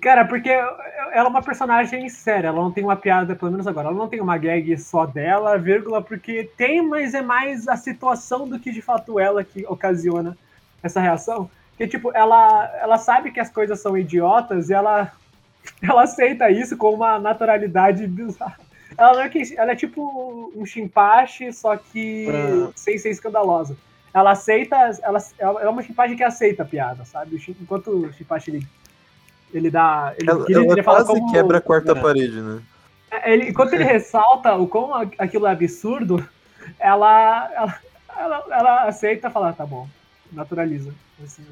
[0.01, 3.89] Cara, porque ela é uma personagem séria, ela não tem uma piada, pelo menos agora,
[3.89, 8.49] ela não tem uma gag só dela, vírgula, porque tem, mas é mais a situação
[8.49, 10.37] do que de fato ela que ocasiona
[10.83, 11.51] essa reação.
[11.77, 15.13] Que, tipo, ela, ela sabe que as coisas são idiotas e ela,
[15.83, 18.59] ela aceita isso com uma naturalidade bizarra.
[18.97, 22.73] Ela, é, que, ela é tipo um chimpache, só que ah.
[22.75, 23.77] sem ser escandalosa.
[24.12, 27.40] Ela aceita, ela, ela é uma chimpache que aceita a piada, sabe?
[27.61, 28.66] Enquanto o chimpache ele
[29.53, 30.14] ele dá.
[30.18, 31.94] Ele, ela, ele, ele quase como, quebra a quarta é.
[31.94, 32.62] parede, né?
[33.11, 36.27] É, ele, enquanto ele ressalta o como aquilo é absurdo,
[36.79, 37.81] ela, ela,
[38.16, 39.88] ela, ela aceita falar, tá bom,
[40.31, 40.94] naturaliza.
[41.23, 41.42] Assim,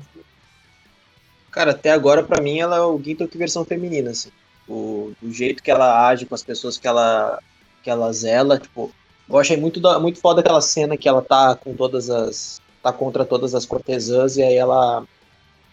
[1.51, 4.31] Cara, até agora, para mim, ela é o Gintoki versão feminina, assim.
[4.69, 7.41] O, o jeito que ela age com as pessoas que ela,
[7.83, 8.93] que ela zela, tipo,
[9.29, 12.61] eu achei muito, muito foda aquela cena que ela tá com todas as.
[12.83, 15.05] tá contra todas as cortesãs e aí ela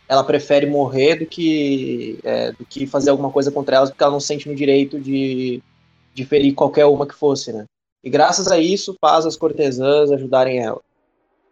[0.07, 4.11] ela prefere morrer do que, é, do que fazer alguma coisa contra elas, porque ela
[4.11, 5.61] não sente no direito de,
[6.13, 7.65] de ferir qualquer uma que fosse, né?
[8.03, 10.81] E graças a isso faz as cortesãs ajudarem ela.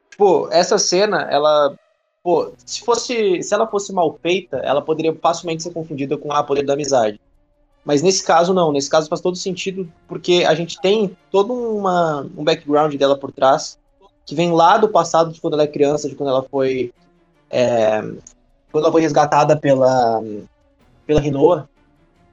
[0.09, 1.75] Tipo, essa cena, ela.
[2.21, 3.41] Pô, se fosse.
[3.41, 7.19] Se ela fosse mal feita, ela poderia facilmente ser confundida com a poder da amizade.
[7.83, 8.71] Mas nesse caso, não.
[8.71, 13.31] Nesse caso faz todo sentido, porque a gente tem todo uma, um background dela por
[13.31, 13.77] trás,
[14.25, 16.93] que vem lá do passado, de quando ela é criança, de quando ela foi
[17.49, 18.01] é,
[18.71, 20.21] quando ela foi resgatada pela,
[21.05, 21.69] pela Rinoa,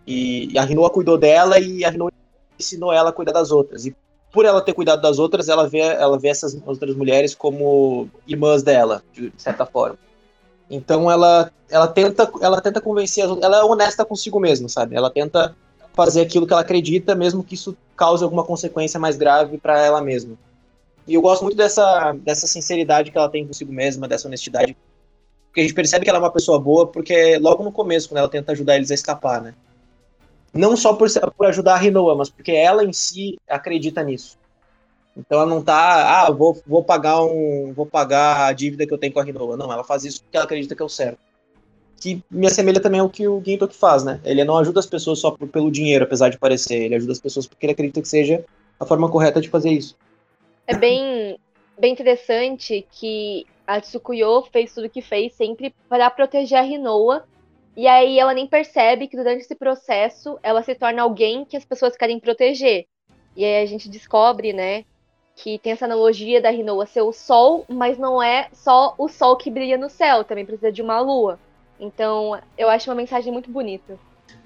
[0.07, 2.13] e, e a Rinoa cuidou dela e a Rinoa
[2.59, 3.85] ensinou ela a cuidar das outras.
[3.85, 3.95] E
[4.33, 8.63] por ela ter cuidado das outras, ela vê, ela vê essas outras mulheres como irmãs
[8.63, 9.99] dela, de certa forma.
[10.71, 14.95] Então ela, ela tenta, ela tenta convencer, ela é honesta consigo mesma, sabe?
[14.95, 15.57] Ela tenta
[15.95, 20.01] fazer aquilo que ela acredita, mesmo que isso cause alguma consequência mais grave para ela
[20.01, 20.37] mesma.
[21.07, 24.77] E eu gosto muito dessa, dessa sinceridade que ela tem consigo mesma, dessa honestidade
[25.59, 28.19] porque a gente percebe que ela é uma pessoa boa, porque logo no começo, quando
[28.19, 29.55] ela tenta ajudar eles a escapar, né?
[30.55, 34.38] Não só por, por ajudar a Rinoa, mas porque ela em si acredita nisso.
[35.19, 38.99] Então ela não tá, ah, vou, vou pagar um, vou pagar a dívida que eu
[38.99, 39.57] tenho com a Rinoa.
[39.57, 41.19] Não, ela faz isso porque ela acredita que é o certo.
[42.01, 44.21] Que me assemelha também ao que o Gintoki faz, né?
[44.25, 46.85] Ele não ajuda as pessoas só por, pelo dinheiro, apesar de parecer.
[46.85, 48.45] Ele ajuda as pessoas porque ele acredita que seja
[48.79, 49.97] a forma correta de fazer isso.
[50.65, 51.37] É bem,
[51.77, 57.25] bem interessante que a Tsukuyo fez tudo o que fez sempre para proteger a Rinoa.
[57.77, 61.65] E aí ela nem percebe que durante esse processo ela se torna alguém que as
[61.65, 62.87] pessoas querem proteger.
[63.37, 64.85] E aí a gente descobre, né,
[65.39, 69.37] que tem essa analogia da Rinoa ser o sol, mas não é só o sol
[69.37, 71.39] que brilha no céu, também precisa de uma lua.
[71.79, 73.97] Então, eu acho uma mensagem muito bonita.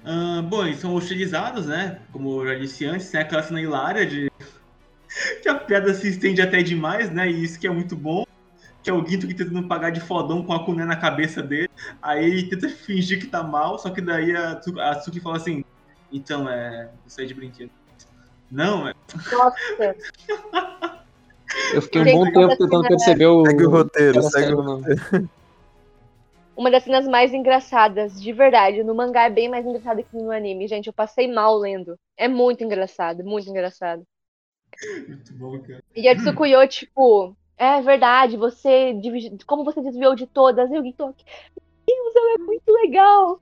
[0.05, 1.99] Uh, bom, eles são utilizados, né?
[2.11, 4.31] Como eu já disse antes, tem aquela cena hilária de
[5.41, 7.27] que a pedra se estende até demais, né?
[7.27, 8.23] E isso que é muito bom
[8.83, 11.69] que é o Guinto que tentando pagar de fodão com a Kuné na cabeça dele.
[12.01, 15.63] Aí ele tenta fingir que tá mal, só que daí a, a Tsuki fala assim:
[16.11, 16.91] Então, é.
[17.07, 17.71] Isso aí de brinquedo.
[18.53, 18.93] Não, é.
[19.31, 19.95] Nossa.
[21.73, 23.43] Eu fiquei um bom tempo tentando perceber o.
[23.45, 25.29] Segue o roteiro, segue o roteiro.
[26.55, 28.83] Uma das cenas mais engraçadas, de verdade.
[28.83, 30.67] No mangá é bem mais engraçado que no anime.
[30.67, 31.97] Gente, eu passei mal lendo.
[32.15, 34.03] É muito engraçado, muito engraçado.
[35.07, 35.83] Muito bom, cara.
[35.95, 38.93] E a Tsukuyo, tipo, é verdade, você.
[39.47, 40.71] Como você desviou de todas?
[40.71, 41.25] Eu tô aqui.
[41.87, 43.41] Deus, ela é muito legal.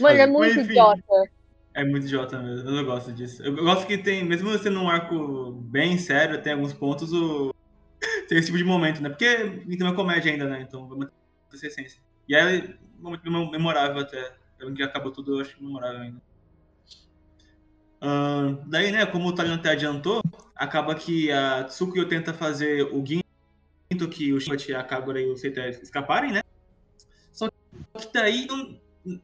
[0.00, 1.30] Mano, é muito Enfim, idiota.
[1.72, 3.42] É muito idiota mesmo, eu não gosto disso.
[3.42, 7.54] Eu gosto que tem, mesmo sendo um arco bem sério, tem alguns pontos, o...
[8.28, 9.08] tem esse tipo de momento, né?
[9.08, 10.62] Porque tem uma comédia ainda, né?
[10.62, 11.06] Então vamos
[11.50, 12.02] ter essa essência.
[12.28, 14.34] E é um momento memorável até.
[14.76, 16.22] Que acabou tudo, eu acho memorável ainda.
[18.02, 20.22] Uh, daí, né, como o Talion até adiantou,
[20.56, 25.36] acaba que a Tsukuyo tenta fazer o Ginto que o Shimachi, a Kagura e o
[25.36, 26.42] Seita escaparem, né?
[27.32, 28.46] Só que daí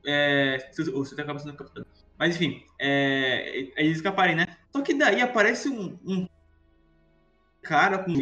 [0.06, 1.86] é, o Seita acaba sendo capturado.
[2.18, 4.46] Mas enfim, é, é eles escaparem, né?
[4.70, 6.29] Só que daí aparece um, um
[7.62, 8.14] cara com.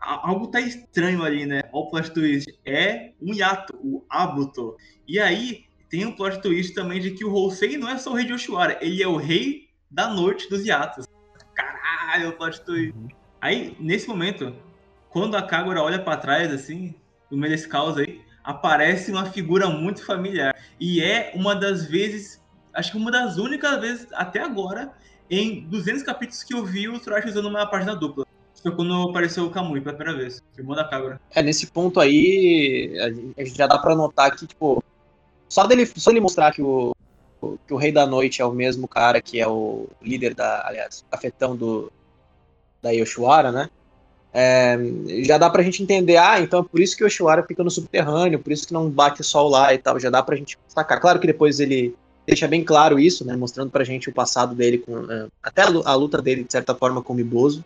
[0.00, 1.62] Algo tá estranho ali, né?
[1.72, 2.52] O plot twist.
[2.64, 4.76] É um Yato, o Abuto.
[5.08, 8.14] E aí tem um plot twist também de que o Hosei não é só o
[8.14, 11.06] rei de Oshiwara, ele é o rei da noite dos Yatos.
[11.54, 12.94] Caralho, o plot twist.
[13.40, 14.54] Aí, nesse momento,
[15.08, 16.94] quando a Kagura olha para trás, assim,
[17.30, 20.54] no meio desse caos aí, aparece uma figura muito familiar.
[20.78, 22.42] E é uma das vezes,
[22.74, 24.92] acho que uma das únicas vezes até agora,
[25.30, 28.26] em 200 capítulos que eu vi o Tsurushi usando uma página dupla.
[28.62, 31.20] Foi quando apareceu o Kamui pela primeira vez, irmão da Kagura.
[31.34, 32.94] É, nesse ponto aí,
[33.54, 34.82] já dá pra notar que, tipo,
[35.48, 36.96] só dele, só ele mostrar que o,
[37.66, 41.04] que o Rei da Noite é o mesmo cara que é o líder da, aliás,
[41.10, 41.92] cafetão do
[42.80, 43.68] da Yoshiwara, né?
[44.32, 44.78] É,
[45.22, 47.70] já dá pra gente entender, ah, então é por isso que o Yoshiwara fica no
[47.70, 51.00] subterrâneo, por isso que não bate sol lá e tal, já dá pra gente sacar.
[51.00, 51.94] Claro que depois ele
[52.26, 55.94] deixa bem claro isso, né, mostrando pra gente o passado dele, com é, até a
[55.94, 57.64] luta dele, de certa forma, com o Miboso.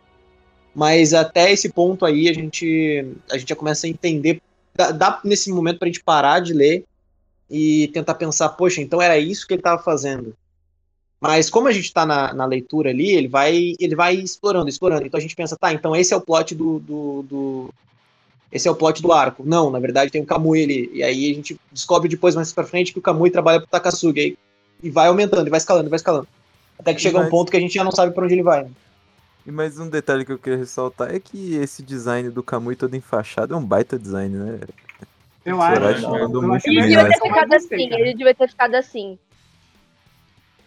[0.75, 4.41] Mas até esse ponto aí a gente, a gente já começa a entender,
[4.75, 6.85] dá, dá nesse momento pra gente parar de ler
[7.51, 10.37] e tentar pensar, poxa, então era isso que ele estava fazendo.
[11.21, 15.07] Mas como a gente está na, na, leitura ali, ele vai, ele vai explorando, explorando.
[15.07, 17.75] Então a gente pensa, tá, então esse é o plot do, do, do
[18.53, 19.43] esse é o plot do arco.
[19.45, 20.91] Não, na verdade tem o Kamui ali.
[20.93, 24.21] E aí a gente descobre depois, mais pra frente, que o Kamui trabalha pro Takasugi.
[24.21, 24.39] Aí,
[24.83, 26.29] e vai aumentando, e vai escalando, e vai escalando.
[26.79, 28.65] Até que chega um ponto que a gente já não sabe para onde ele vai.
[28.65, 28.71] Né?
[29.47, 32.95] E mais um detalhe que eu queria ressaltar é que esse design do Kamui todo
[32.95, 34.61] enfaixado é um baita design, né?
[35.45, 35.81] Eu acho.
[35.81, 39.19] Eu acho ele devia ter ficado assim, ele devia ter ficado assim.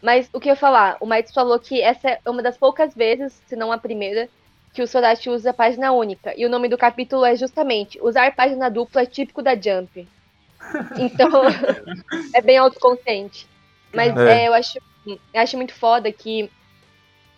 [0.02, 2.96] Mas o que eu ia falar, o Maitz falou que essa é uma das poucas
[2.96, 4.28] vezes, se não a primeira,
[4.74, 6.34] que o Sodashi usa página única.
[6.36, 10.08] E o nome do capítulo é justamente Usar página dupla é típico da Jump.
[10.98, 11.30] Então,
[12.34, 13.48] é bem autoconsciente.
[13.94, 14.44] Mas é.
[14.44, 16.50] É, eu, acho, eu acho muito foda que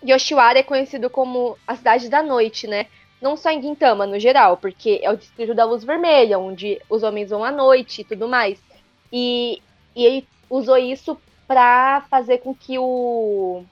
[0.05, 2.87] Yoshiwara é conhecido como a cidade da noite, né?
[3.23, 7.03] não só em Gintama, no geral, porque é o distrito da luz vermelha, onde os
[7.03, 8.61] homens vão à noite e tudo mais.
[9.11, 9.61] E,
[9.95, 13.63] e ele usou isso para fazer com que o,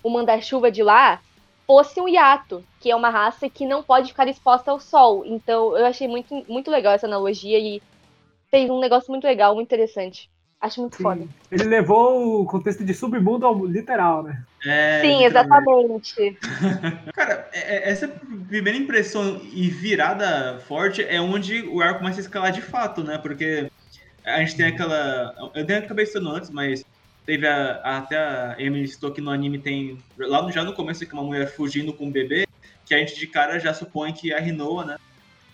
[0.00, 1.20] o manda-chuva de lá
[1.66, 5.24] fosse um hiato, que é uma raça que não pode ficar exposta ao sol.
[5.26, 7.82] Então eu achei muito, muito legal essa analogia e
[8.48, 10.30] fez um negócio muito legal, muito interessante.
[10.60, 11.02] Acho muito Sim.
[11.02, 11.26] foda.
[11.50, 14.44] Ele levou o contexto de submundo ao literal, né?
[14.66, 16.36] É, Sim, exatamente.
[17.14, 18.06] Cara, é, é, essa
[18.46, 23.16] primeira impressão e virada forte é onde o arco começa a escalar de fato, né?
[23.16, 23.70] Porque
[24.22, 25.34] a gente tem aquela.
[25.54, 26.84] Eu nem acabei citando antes, mas
[27.24, 29.98] teve a, até a Emily citou que no anime tem.
[30.18, 32.46] Lá no, já no começo que uma mulher fugindo com um bebê,
[32.84, 34.96] que a gente de cara já supõe que é a Rinoa, né?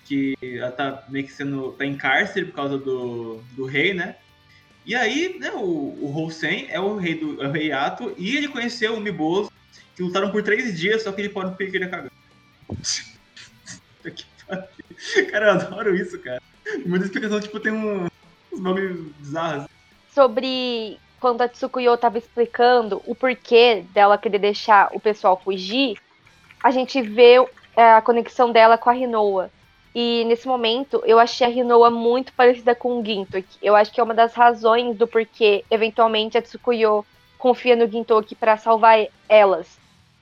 [0.05, 1.73] Que ela tá meio que sendo.
[1.79, 4.16] tá em cárcere por causa do, do rei, né?
[4.87, 6.29] E aí, né, o, o
[6.68, 9.51] é o rei do é o rei Ato e ele conheceu o Miboso,
[9.96, 12.12] que lutaram por três dias, só que ele pode porque ele cagar.
[15.31, 16.40] cara, eu adoro isso, cara.
[16.85, 18.07] Muita explicação, tipo, tem um,
[18.53, 19.66] uns nomes bizarros.
[20.14, 25.96] Sobre quando a Tsukuyo tava explicando o porquê dela querer deixar o pessoal fugir,
[26.62, 27.44] a gente vê
[27.77, 29.51] é, a conexão dela com a Rinoa.
[29.99, 33.59] E nesse momento, eu achei a Rinoa muito parecida com o Gintoki.
[33.63, 37.03] Eu acho que é uma das razões do porquê, eventualmente, a Tsukuyo
[37.39, 39.79] confia no Gintoki para salvar elas.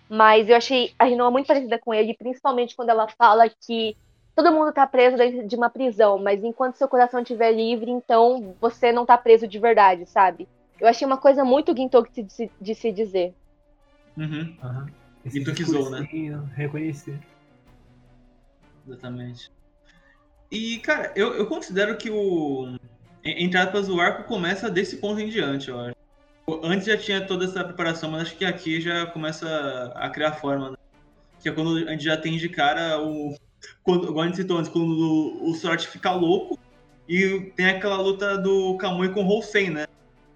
[0.08, 3.96] Mas eu achei a Rinoa muito parecida com ele, principalmente quando ela fala que
[4.36, 8.54] todo mundo tá preso dentro de uma prisão, mas enquanto seu coração estiver livre, então
[8.60, 10.46] você não tá preso de verdade, sabe?
[10.80, 13.34] Eu achei uma coisa muito Gintoki de se, de se dizer.
[14.16, 14.56] Uhum.
[14.62, 14.86] uhum.
[15.26, 16.06] Gintokizou, né?
[16.54, 17.18] Reconhecer.
[18.86, 19.53] Exatamente.
[20.50, 22.78] E, cara, eu, eu considero que o.
[23.24, 25.96] Entre aspas, o arco começa desse ponto em diante, eu acho.
[26.62, 30.70] Antes já tinha toda essa preparação, mas acho que aqui já começa a criar forma,
[30.70, 30.76] né?
[31.40, 33.34] Que é quando a gente já tem de cara o.
[33.82, 36.58] Quando, igual a gente citou antes, quando o, o fica louco
[37.08, 39.86] e tem aquela luta do Kamui com o Holsen, né?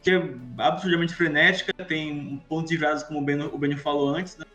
[0.03, 4.37] Que é absurdamente frenética, tem pontos de viradas, como o Benio, o Benio falou antes,
[4.39, 4.47] né?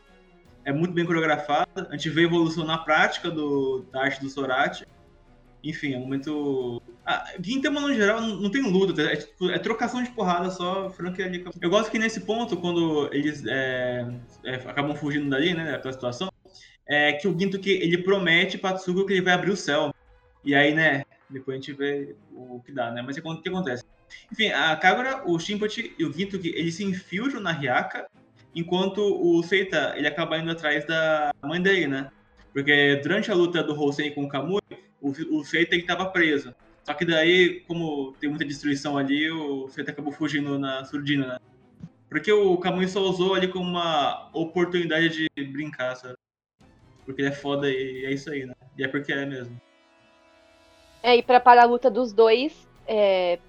[0.65, 1.87] É muito bem coreografada.
[1.89, 4.87] A gente vê a evolução na prática do, da arte do Sorati.
[5.63, 6.81] Enfim, é um momento.
[7.05, 11.21] Ah, Gintama no geral não tem luta, é, tipo, é trocação de porrada só, Frank
[11.21, 11.43] ali.
[11.61, 14.05] Eu gosto que nesse ponto, quando eles é,
[14.43, 16.31] é, acabam fugindo dali, né, daquela situação,
[16.87, 19.93] é que o Ginto que ele promete pra Tsugo que ele vai abrir o céu.
[20.43, 23.01] E aí, né, depois a gente vê o que dá, né?
[23.01, 23.85] Mas o que acontece?
[24.31, 28.07] Enfim, a Kagura, o Shinpachi e o Ginto que eles se infiltram na Ryaka,
[28.53, 32.11] enquanto o Seita ele acaba indo atrás da mãe dele, né?
[32.53, 34.61] Porque durante a luta do Hosei com o Kamui,
[35.03, 36.55] o, o Feita estava preso.
[36.83, 41.37] Só que daí, como tem muita destruição ali, o Feita acabou fugindo na surdina, né?
[42.09, 46.15] Porque o Kamui só usou ali como uma oportunidade de brincar, sabe?
[47.05, 48.53] Porque ele é foda e é isso aí, né?
[48.77, 49.57] E é porque é mesmo.
[51.01, 53.39] É, e pra parar a luta dos dois, é,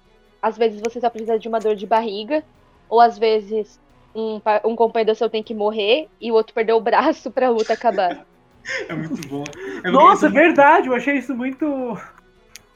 [0.41, 2.43] às vezes você só precisa de uma dor de barriga,
[2.89, 3.79] ou às vezes
[4.15, 7.73] um, um companheiro seu tem que morrer e o outro perdeu o braço pra luta
[7.73, 8.25] acabar.
[8.87, 9.43] é muito bom.
[9.83, 11.97] É Nossa, verdade, eu achei isso muito.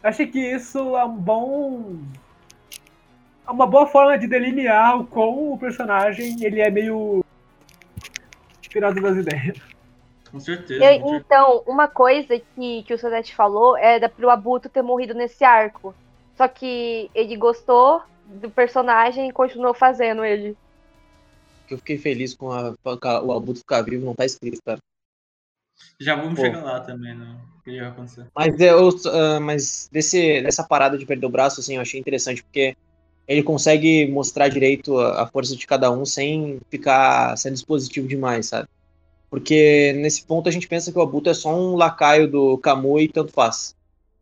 [0.01, 1.97] Achei que isso é um bom.
[3.47, 7.23] É uma boa forma de delinear o como o personagem ele é meio.
[8.61, 9.57] tirado das ideias.
[10.31, 10.83] Com certeza.
[10.83, 15.43] E, então, uma coisa que, que o Sonete falou era pro Abuto ter morrido nesse
[15.43, 15.95] arco.
[16.37, 20.55] Só que ele gostou do personagem e continuou fazendo ele.
[21.69, 22.73] Eu fiquei feliz com a,
[23.23, 24.79] o Abuto ficar vivo, não tá escrito, cara.
[25.99, 26.41] Já vamos Pô.
[26.41, 27.35] chegar lá também, né?
[27.59, 28.25] O que vai acontecer.
[28.35, 32.43] Mas, eu, uh, mas desse, dessa parada de perder o braço, assim, eu achei interessante,
[32.43, 32.75] porque
[33.27, 38.47] ele consegue mostrar direito a, a força de cada um sem ficar sendo dispositivo demais,
[38.47, 38.67] sabe?
[39.29, 43.03] Porque nesse ponto a gente pensa que o Abuto é só um lacaio do Kamui
[43.03, 43.75] e tanto faz.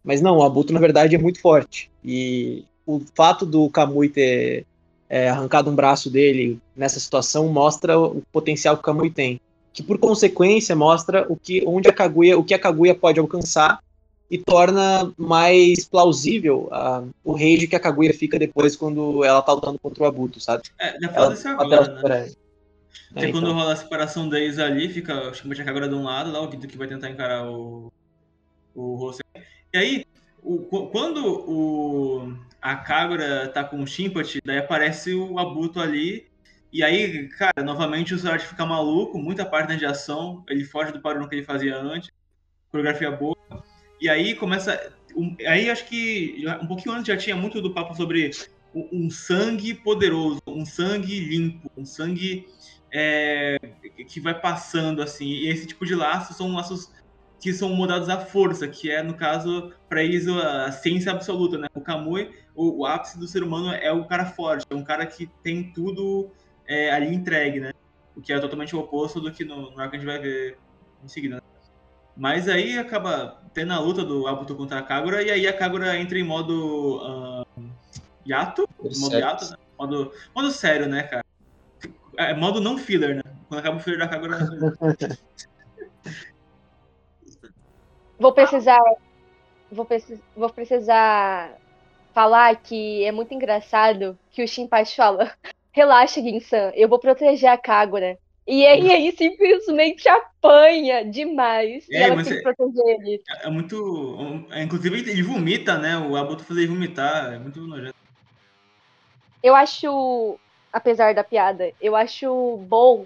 [0.03, 1.89] Mas não, o Abuto na verdade é muito forte.
[2.03, 4.65] E o fato do Kamui ter
[5.09, 9.39] é, arrancado um braço dele nessa situação mostra o potencial que o Kamui tem.
[9.77, 13.79] Que por consequência mostra o que, onde a Kaguya, o que a Kaguya pode alcançar
[14.29, 19.53] e torna mais plausível uh, o rage que a Kaguya fica depois quando ela tá
[19.53, 20.63] lutando contra o Abuto, sabe?
[20.79, 22.31] É, já fala isso agora, né?
[23.15, 23.33] É, então.
[23.33, 26.47] quando rola a separação deles ali, fica o Shimachi Kagura de um lado, lá o
[26.47, 27.93] Guido que vai tentar encarar o,
[28.73, 29.21] o Hosei.
[29.71, 30.05] E aí,
[30.41, 30.57] o,
[30.87, 36.25] quando o, a Kagura tá com o Shimpachi, daí aparece o Abuto ali.
[36.77, 41.01] E aí, cara, novamente o Zorat fica maluco, muita parte de ação, ele foge do
[41.01, 42.11] padrão que ele fazia antes,
[42.69, 43.35] coreografia boa.
[43.99, 44.93] E aí começa.
[45.15, 48.29] Um, aí acho que um pouquinho antes já tinha muito do papo sobre
[48.75, 52.45] um sangue poderoso, um sangue limpo, um sangue
[52.93, 53.57] é,
[54.07, 55.25] que vai passando assim.
[55.25, 56.91] E esse tipo de laços são laços
[57.39, 61.67] que são mudados à força, que é no caso para eles a ciência absoluta, né?
[61.73, 65.07] O Kamui, o, o, ápice do ser humano é o cara forte, é um cara
[65.07, 66.31] que tem tudo
[66.67, 67.71] é, ali entregue, né?
[68.15, 70.57] O que é totalmente o oposto do que no, no arco a gente vai ver
[71.03, 71.35] em seguida.
[71.35, 71.41] Né?
[72.15, 75.95] Mas aí acaba tendo a luta do Abuto contra a Kagura, e aí a Kagura
[75.97, 77.45] entra em modo uh,
[78.27, 78.67] Yato,
[78.99, 79.57] modo Yato, né?
[79.77, 81.23] modo, modo sério, né, cara?
[82.17, 83.23] É, modo não filler, né?
[83.47, 84.39] Quando acaba o filler da Kagura.
[88.19, 88.79] vou precisar.
[89.71, 91.55] Vou, precis, vou precisar
[92.13, 95.31] falar que é muito engraçado que o Shinpachi fala:
[95.77, 98.17] relaxa, Ginsan, eu vou proteger a Kagura.
[98.47, 101.85] E aí, aí simplesmente apanha demais.
[101.89, 103.21] É, e ela tem que é, proteger ele.
[103.41, 104.45] É, muito.
[104.51, 105.97] É, inclusive, ele vomita, né?
[105.97, 107.33] O Abuto faz ele vomitar.
[107.33, 107.95] É muito nojento.
[109.43, 110.39] Eu acho
[110.71, 111.71] apesar da piada.
[111.81, 113.05] Eu acho bom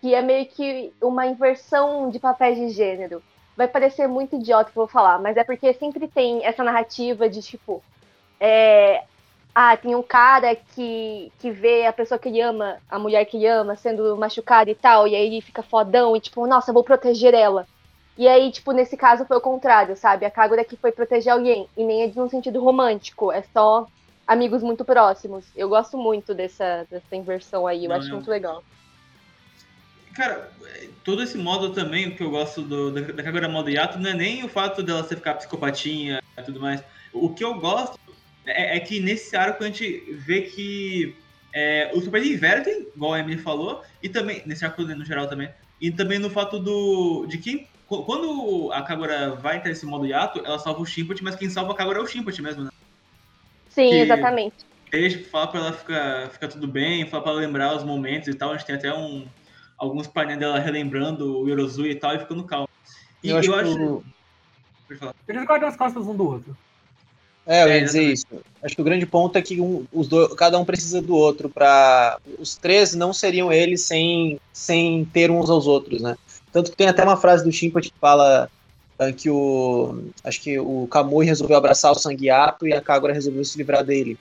[0.00, 3.22] que é meio que uma inversão de papéis de gênero.
[3.56, 7.28] Vai parecer muito idiota que eu vou falar, mas é porque sempre tem essa narrativa
[7.28, 7.82] de tipo.
[8.38, 9.04] É,
[9.54, 13.36] ah, tem um cara que, que vê a pessoa que ele ama, a mulher que
[13.36, 16.84] ele ama, sendo machucada e tal, e aí ele fica fodão e tipo, nossa, vou
[16.84, 17.66] proteger ela.
[18.16, 20.26] E aí, tipo, nesse caso foi o contrário, sabe?
[20.26, 23.86] A Kagura que foi proteger alguém, e nem é de um sentido romântico, é só
[24.26, 25.44] amigos muito próximos.
[25.56, 28.16] Eu gosto muito dessa, dessa inversão aí, eu não, acho não.
[28.16, 28.62] muito legal.
[30.14, 30.50] Cara,
[31.02, 34.10] todo esse modo também, o que eu gosto do, da, da Kagura modo Yato, não
[34.10, 36.82] é nem o fato dela ser ficar psicopatinha e tudo mais.
[37.12, 37.98] O que eu gosto
[38.46, 41.16] é, é que nesse arco a gente vê que
[41.52, 45.50] é, os papéis invertem, igual a Emily falou, e também, nesse arco no geral também,
[45.80, 50.40] e também no fato do de quem quando a Kagura vai entrar nesse modo Yato,
[50.44, 52.70] ela salva o Shimpot, mas quem salva a Kagura é o Shimpot mesmo, né?
[53.68, 54.64] Sim, exatamente.
[54.92, 58.34] Deixa, fala pra ela ficar, ficar tudo bem, fala pra ela lembrar os momentos e
[58.34, 58.52] tal.
[58.52, 59.26] A gente tem até um,
[59.76, 62.68] alguns painéis dela relembrando o Yorozui e tal, e ficando calmo.
[63.24, 64.02] E eu, eu acho.
[64.88, 65.12] acho...
[65.26, 66.56] Eles guardam as costas um do outro.
[67.50, 68.26] É, eu ia dizer isso.
[68.62, 71.48] Acho que o grande ponto é que um, os dois, cada um precisa do outro
[71.48, 76.16] para os três não seriam eles sem, sem ter uns aos outros, né?
[76.52, 78.48] Tanto que tem até uma frase do Chimpa que fala
[79.16, 83.58] que o acho que o Kamui resolveu abraçar o Sanguiato e a Kagura resolveu se
[83.58, 84.16] livrar dele.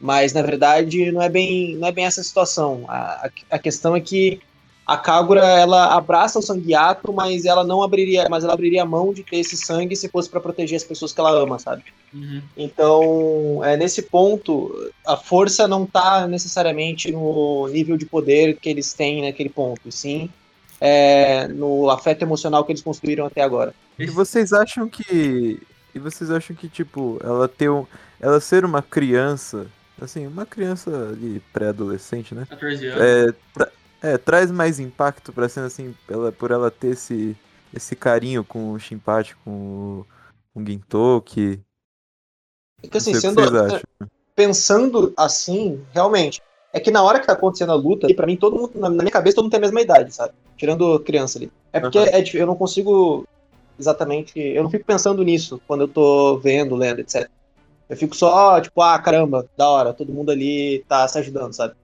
[0.00, 2.84] Mas na verdade não é bem não é bem essa situação.
[2.86, 4.40] A, a, a questão é que
[4.86, 9.12] a Kagura ela abraça o Sanguiato, mas ela não abriria, mas ela abriria a mão
[9.12, 11.84] de ter esse sangue se fosse para proteger as pessoas que ela ama, sabe?
[12.12, 12.42] Uhum.
[12.56, 18.92] Então, é nesse ponto, a força não está necessariamente no nível de poder que eles
[18.92, 20.30] têm naquele ponto, sim
[20.84, 23.72] é, no afeto emocional que eles construíram até agora.
[23.96, 25.62] E vocês acham que.
[25.94, 27.86] E vocês acham que, tipo, ela ter um,
[28.20, 29.66] ela ser uma criança
[30.00, 32.44] assim, uma criança ali pré-adolescente, né?
[32.50, 33.00] 14 anos.
[33.00, 33.70] É, tra
[34.02, 37.36] é, traz mais impacto pra cena, assim, ela, por ela ter esse,
[37.72, 39.50] esse carinho com o Shinpachi, com
[40.54, 41.60] o, o Gintoki.
[42.82, 43.40] É que assim, sendo,
[44.34, 46.42] pensando assim, realmente,
[46.72, 49.10] é que na hora que tá acontecendo a luta, para mim, todo mundo, na minha
[49.10, 50.34] cabeça, todo mundo tem a mesma idade, sabe?
[50.56, 51.52] Tirando criança ali.
[51.72, 52.06] É porque uhum.
[52.06, 53.26] é, eu não consigo
[53.78, 54.38] exatamente.
[54.38, 57.28] Eu não fico pensando nisso quando eu tô vendo, lendo, etc.
[57.88, 61.74] Eu fico só, tipo, ah, caramba, da hora, todo mundo ali tá se ajudando, sabe?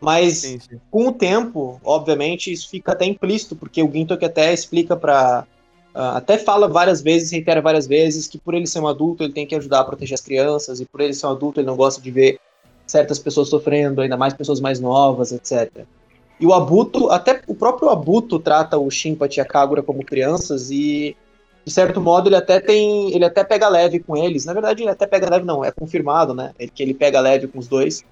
[0.00, 0.80] Mas sim, sim.
[0.90, 5.44] com o tempo, obviamente, isso fica até implícito, porque o Gintok até explica pra.
[5.94, 9.32] Uh, até fala várias vezes, reitera várias vezes, que por ele ser um adulto, ele
[9.32, 11.76] tem que ajudar a proteger as crianças, e por ele ser um adulto, ele não
[11.76, 12.38] gosta de ver
[12.86, 15.84] certas pessoas sofrendo, ainda mais pessoas mais novas, etc.
[16.40, 20.70] E o Abuto, até o próprio Abuto trata o Shinpachi e a Kagura como crianças
[20.70, 21.14] e
[21.64, 24.46] de certo modo ele até tem, ele até pega leve com eles.
[24.46, 26.52] Na verdade, ele até pega leve não, é confirmado, né?
[26.74, 28.02] Que ele pega leve com os dois,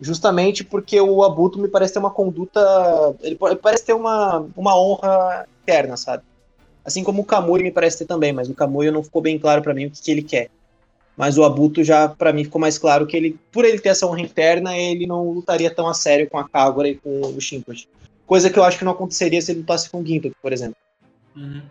[0.00, 2.60] justamente porque o Abuto me parece ter uma conduta,
[3.22, 6.22] ele parece ter uma, uma honra interna, sabe?
[6.84, 9.62] Assim como o Kamui me parece ter também, mas o Kamui não ficou bem claro
[9.62, 10.50] para mim o que, que ele quer.
[11.16, 14.06] Mas o Abuto já, para mim, ficou mais claro que ele, por ele ter essa
[14.06, 17.88] honra interna, ele não lutaria tão a sério com a Kagura e com o Shinpochi.
[18.26, 20.76] Coisa que eu acho que não aconteceria se ele lutasse com o Gintoki, por exemplo.
[21.36, 21.62] Uhum.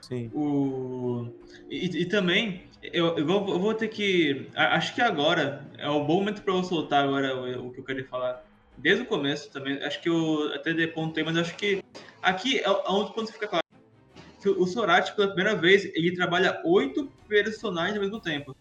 [0.00, 0.30] Sim.
[0.32, 1.26] O...
[1.68, 4.48] E, e também, eu, eu, vou, eu, vou, ter que.
[4.54, 7.84] Acho que agora é um bom momento para eu soltar agora o, o, que eu
[7.84, 8.44] queria falar.
[8.76, 9.82] Desde o começo também.
[9.82, 11.82] Acho que eu até depontei, mas acho que
[12.22, 13.64] aqui é onde quando fica claro
[14.42, 18.54] que o Sorati, pela primeira vez, ele trabalha oito personagens ao mesmo tempo.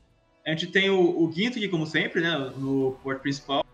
[0.45, 3.66] A gente tem o, o aqui, como sempre, né, no porto principal.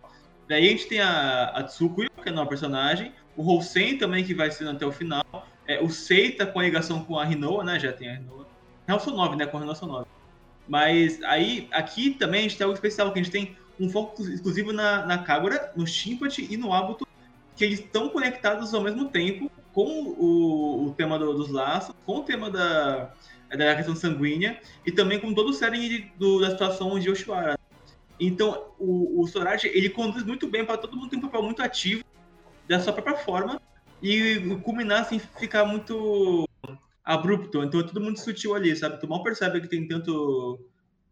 [0.47, 3.13] Daí a gente tem a, a Tsukuyo, que é a nova personagem.
[3.37, 5.23] O Hosen também, que vai ser até o final.
[5.65, 7.79] É, o Seita com a ligação com a Rinoa, né?
[7.79, 8.47] Já tem a Rinoa.
[8.99, 9.45] São nove, né?
[9.45, 10.07] Com a são nove.
[10.72, 14.24] Mas aí, aqui também a gente tem algo especial, que a gente tem um foco
[14.24, 17.05] exclusivo na, na Kagura, no Shinpachi e no Abuto,
[17.57, 22.19] que eles estão conectados ao mesmo tempo com o, o tema do, dos laços, com
[22.19, 23.11] o tema da,
[23.49, 27.59] da questão sanguínea e também com todo o série do, da situação de Yoshiwara.
[28.17, 29.30] Então, o, o
[29.65, 32.05] ele conduz muito bem para todo mundo ter um papel muito ativo
[32.65, 33.61] da sua própria forma
[34.01, 36.47] e culminar sem ficar muito
[37.04, 37.64] abrupto.
[37.64, 38.99] Então, é tudo muito sutil ali, sabe?
[38.99, 40.60] Tu mal percebe que tem tanto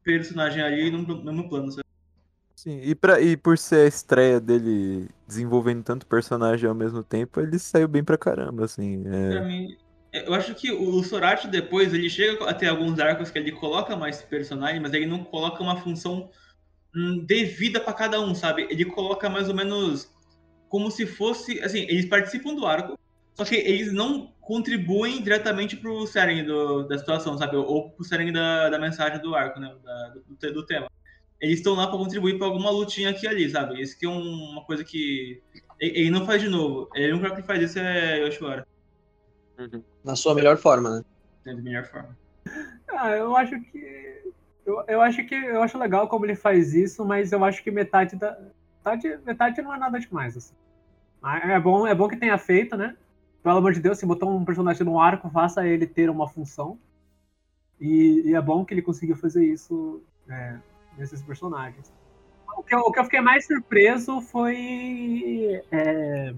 [0.04, 1.84] personagem ali no mesmo plano, sabe?
[2.56, 7.40] Sim, e, pra, e por ser a estreia dele desenvolvendo tanto personagem ao mesmo tempo,
[7.40, 9.02] ele saiu bem pra caramba, assim.
[9.08, 9.30] É...
[9.30, 9.78] Pra mim,
[10.12, 13.96] eu acho que o Sorati depois, ele chega a ter alguns arcos que ele coloca
[13.96, 16.30] mais personagem, mas ele não coloca uma função
[16.94, 18.68] hum, devida para cada um, sabe?
[18.70, 20.14] Ele coloca mais ou menos
[20.68, 23.00] como se fosse, assim, eles participam do arco,
[23.36, 26.46] só que eles não contribuem diretamente pro Seren
[26.88, 27.56] da situação, sabe?
[27.56, 29.74] Ou pro Seren da, da mensagem do arco, né?
[29.84, 30.90] Da, do, do tema
[31.42, 33.82] eles estão lá para contribuir para alguma lutinha aqui e ali, sabe?
[33.82, 35.42] Isso que é um, uma coisa que
[35.80, 36.90] ele, não faz de novo.
[36.94, 38.68] Ele único que faz isso é Yoshiwara.
[39.58, 39.84] Uhum.
[40.04, 41.06] Na sua melhor forma, né?
[41.46, 42.18] É, da melhor forma.
[42.90, 44.22] Ah, eu acho que
[44.66, 47.72] eu, eu acho que eu acho legal como ele faz isso, mas eu acho que
[47.72, 48.38] metade da
[48.78, 50.54] metade, metade não é nada demais assim.
[51.44, 52.96] É bom, é bom que tenha feito, né?
[53.44, 56.78] Pelo amor de Deus, se botou um personagem no arco, faça ele ter uma função.
[57.80, 60.58] E, e é bom que ele conseguiu fazer isso é,
[60.98, 61.94] nesses personagens.
[62.58, 65.62] O que, eu, o que eu fiquei mais surpreso foi.
[65.72, 66.34] É,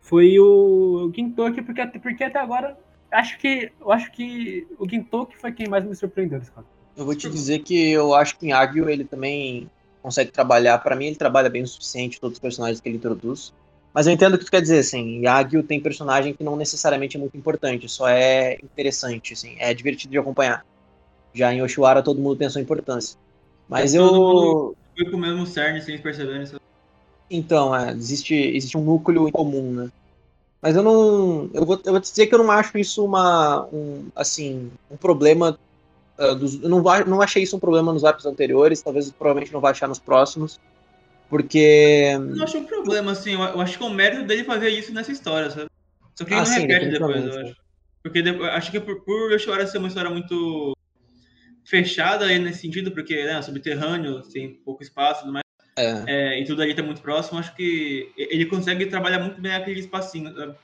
[0.00, 2.78] foi o, o Gintoki, porque, porque até agora
[3.10, 6.52] acho que eu acho que o Gintoki foi quem mais me surpreendeu nesse
[6.96, 9.70] Eu vou te dizer que eu acho que em Agio ele também
[10.02, 10.78] consegue trabalhar.
[10.78, 13.54] Para mim, ele trabalha bem o suficiente todos os personagens que ele introduz.
[13.94, 15.20] Mas eu entendo o que tu quer dizer, assim.
[15.24, 20.10] Yagyu tem personagem que não necessariamente é muito importante, só é interessante, assim, é divertido
[20.10, 20.66] de acompanhar.
[21.32, 23.16] Já em Oshiwara todo mundo tem a sua importância.
[23.68, 24.76] Mas é, eu.
[24.96, 26.60] Foi com o mesmo cerne sem perceber isso.
[27.30, 29.90] Então, é, existe, existe um núcleo em comum, né?
[30.60, 31.50] Mas eu não.
[31.54, 33.66] Eu vou, eu vou dizer que eu não acho isso uma.
[33.72, 35.56] Um, assim, um problema.
[36.18, 39.60] Uh, dos, eu não, não achei isso um problema nos apps anteriores, talvez provavelmente não
[39.60, 40.60] vai achar nos próximos.
[41.28, 42.10] Porque.
[42.12, 43.32] Eu não acho um problema, assim.
[43.32, 45.68] Eu acho que é o mérito dele fazer isso nessa história, sabe?
[46.14, 47.56] Só que ele ah, não sim, repete depois, eu acho.
[48.02, 50.76] Porque depois, acho que por, por Yoshiwara ser uma história muito
[51.64, 55.44] fechada aí nesse sentido, porque né, subterrâneo, tem pouco espaço e tudo mais.
[55.76, 56.04] É.
[56.06, 59.80] É, e tudo ali tá muito próximo, acho que ele consegue trabalhar muito bem aquele
[59.80, 60.32] espacinho.
[60.34, 60.54] Sabe?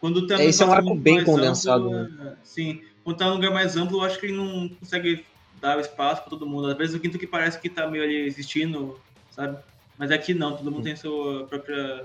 [0.00, 1.92] Quando tá Esse é um arco bem condensado.
[1.92, 2.36] Amplo, né?
[2.42, 5.24] Sim, quando tá num lugar mais amplo, eu acho que ele não consegue
[5.60, 6.68] dar espaço para todo mundo.
[6.68, 8.98] Às vezes o quinto que parece que tá meio ali existindo,
[9.30, 9.58] sabe?
[10.02, 12.04] Mas aqui não, todo mundo tem sua própria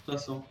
[0.00, 0.44] situação.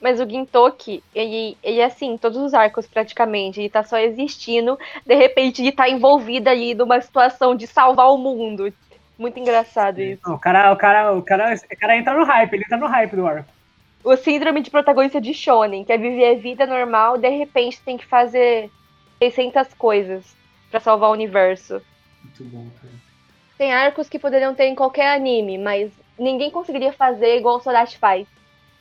[0.00, 4.78] Mas o Gintoki, ele, ele é assim, todos os arcos praticamente, ele tá só existindo,
[5.04, 8.72] de repente ele tá envolvido ali numa situação de salvar o mundo.
[9.18, 10.22] Muito engraçado isso.
[10.24, 12.86] Não, o, cara, o, cara, o, cara, o cara entra no hype, ele entra no
[12.86, 13.50] hype do arco.
[14.04, 17.98] O síndrome de protagonista de Shonen, que é viver a vida normal, de repente tem
[17.98, 18.70] que fazer
[19.18, 20.36] 600 coisas
[20.70, 21.82] para salvar o universo.
[22.22, 23.11] Muito bom, cara.
[23.62, 27.96] Tem arcos que poderiam ter em qualquer anime, mas ninguém conseguiria fazer igual o Sodashi
[27.96, 28.26] faz.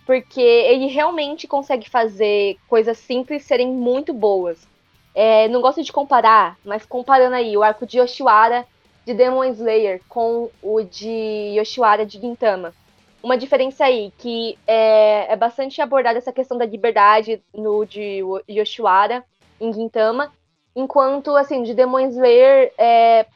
[0.07, 4.67] Porque ele realmente consegue fazer coisas simples serem muito boas.
[5.13, 8.65] É, não gosto de comparar, mas comparando aí o arco de Yoshiwara
[9.05, 12.73] de Demon Slayer com o de Yoshiwara de Gintama.
[13.21, 19.23] Uma diferença aí, que é, é bastante abordada essa questão da liberdade no de Yoshiwara,
[19.59, 20.33] em Gintama,
[20.75, 23.27] enquanto, assim, de Demon Slayer é,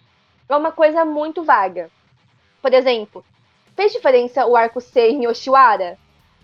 [0.48, 1.90] é uma coisa muito vaga.
[2.62, 3.24] Por exemplo,
[3.76, 5.98] fez diferença o arco ser em Yoshiwara?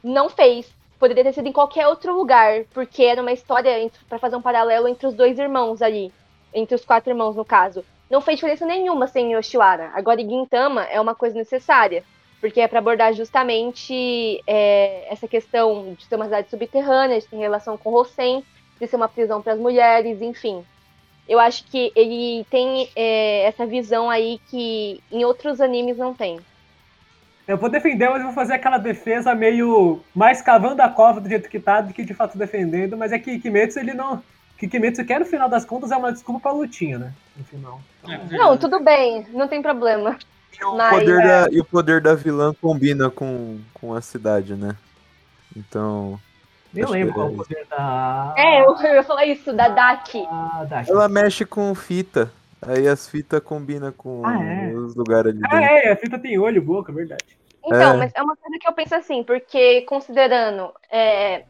[0.03, 0.71] Não fez.
[0.99, 4.87] Poderia ter sido em qualquer outro lugar, porque era uma história para fazer um paralelo
[4.87, 6.13] entre os dois irmãos ali.
[6.53, 9.91] Entre os quatro irmãos, no caso não fez diferença nenhuma sem Yoshiwara.
[9.93, 12.03] Agora, Gintama é uma coisa necessária,
[12.41, 17.37] porque é para abordar justamente é, essa questão de ser uma cidade subterrânea, de ter
[17.37, 18.43] relação com Hosen,
[18.79, 20.65] de ser uma prisão para as mulheres, enfim.
[21.27, 26.39] Eu acho que ele tem é, essa visão aí que em outros animes não tem.
[27.47, 31.49] Eu vou defender, mas vou fazer aquela defesa meio mais cavando a cova do jeito
[31.49, 34.21] que tá do que de fato defendendo, mas é que Kimetsu ele não,
[34.61, 37.13] que Kimetsu quer, no final das contas, é uma desculpa pra lutinha, né?
[37.35, 37.81] No final.
[38.07, 40.19] É, não, tudo bem, não tem problema.
[40.59, 41.27] E o, Mas, poder, é...
[41.27, 44.75] da, e o poder da vilã combina com, com a cidade, né?
[45.57, 46.19] Então.
[46.73, 48.33] Nem lembro qual é o poder da.
[48.37, 50.25] É, eu, ia falar isso, da Daki.
[50.29, 50.65] Ah.
[50.87, 52.31] Ela mexe com fita.
[52.61, 54.73] Aí as fitas combinam com ah, é?
[54.73, 55.41] os lugares ali.
[55.45, 55.75] Ah, dentro.
[55.75, 57.25] é, a fita tem olho, boca, verdade.
[57.65, 57.97] Então, é.
[57.97, 61.43] mas é uma coisa que eu penso assim, porque considerando é,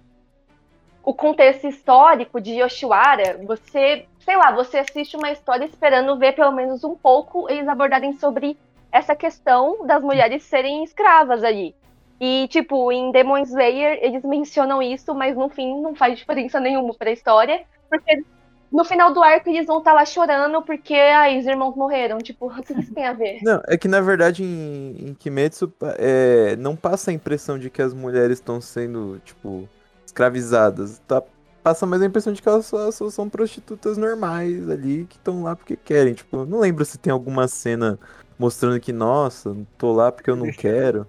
[1.03, 6.51] o contexto histórico de Yoshiwara, você, sei lá, você assiste uma história esperando ver pelo
[6.51, 8.57] menos um pouco eles abordarem sobre
[8.91, 11.73] essa questão das mulheres serem escravas ali.
[12.21, 16.93] E, tipo, em Demon Slayer, eles mencionam isso, mas no fim não faz diferença nenhuma
[16.93, 18.23] pra história, porque
[18.71, 22.19] no final do arco eles vão estar tá lá chorando porque aí os irmãos morreram.
[22.19, 23.39] Tipo, o que isso tem a ver?
[23.41, 27.81] Não, é que na verdade em, em Kimetsu é, não passa a impressão de que
[27.81, 29.67] as mulheres estão sendo, tipo,
[30.05, 30.99] escravizadas.
[31.07, 31.23] Tá,
[31.63, 35.41] passa mais a impressão de que elas só, só são prostitutas normais ali, que estão
[35.41, 36.13] lá porque querem.
[36.13, 37.97] Tipo, não lembro se tem alguma cena
[38.37, 41.07] mostrando que, nossa, tô lá porque eu não quero.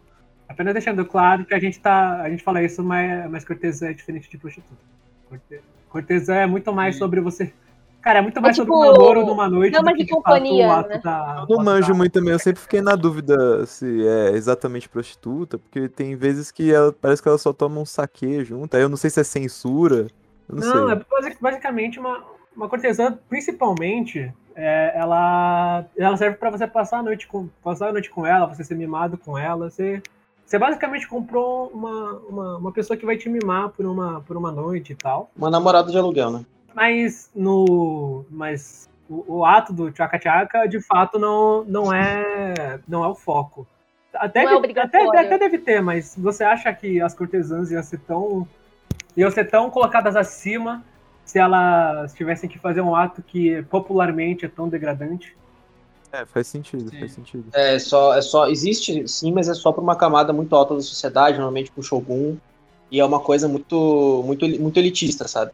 [0.52, 2.22] Apenas deixando claro que a gente tá.
[2.22, 4.80] A gente fala isso, mas, mas cortesã é diferente de prostituta.
[5.88, 7.52] Cortesã é muito mais sobre você
[8.02, 10.88] Cara, é muito mais é, tipo, sobre o namoro numa noite que, de companhia, fato,
[10.88, 10.98] né?
[10.98, 11.46] da...
[11.48, 15.88] Eu não manjo muito também, eu sempre fiquei na dúvida se é exatamente prostituta, porque
[15.88, 18.96] tem vezes que ela, parece que ela só toma um saque junto, aí eu não
[18.96, 20.08] sei se é censura,
[20.48, 21.00] não, não é
[21.40, 22.24] basicamente uma,
[22.56, 27.92] uma cortesã, principalmente, é, ela, ela serve para você passar a noite com passar a
[27.92, 30.02] noite com ela, você ser mimado com ela, você
[30.44, 34.52] você basicamente comprou uma, uma, uma pessoa que vai te mimar por uma, por uma
[34.52, 35.30] noite e tal.
[35.36, 36.44] Uma namorada de aluguel, né?
[36.74, 38.24] Mas no.
[38.30, 43.14] Mas o, o ato do Tchaka Tchaka, de fato, não, não, é, não é o
[43.14, 43.66] foco.
[44.14, 47.98] Até, não é até, até deve ter, mas você acha que as cortesãs iam ser
[48.00, 48.46] tão.
[49.16, 50.84] iam ser tão colocadas acima
[51.24, 55.34] se elas tivessem que fazer um ato que popularmente é tão degradante?
[56.12, 56.98] É, faz sentido, sim.
[56.98, 57.44] faz sentido.
[57.52, 58.48] É só, é só.
[58.48, 62.36] Existe, sim, mas é só para uma camada muito alta da sociedade, normalmente pro Shogun.
[62.90, 65.52] E é uma coisa muito, muito, muito elitista, sabe?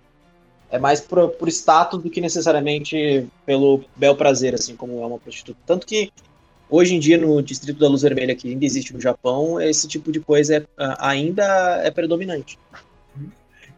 [0.70, 5.18] é mais por, por status do que necessariamente pelo bel prazer, assim como é uma
[5.18, 5.58] prostituta.
[5.66, 6.12] Tanto que
[6.68, 10.12] hoje em dia no Distrito da Luz Vermelha, que ainda existe no Japão, esse tipo
[10.12, 10.64] de coisa é,
[10.98, 12.58] ainda é predominante.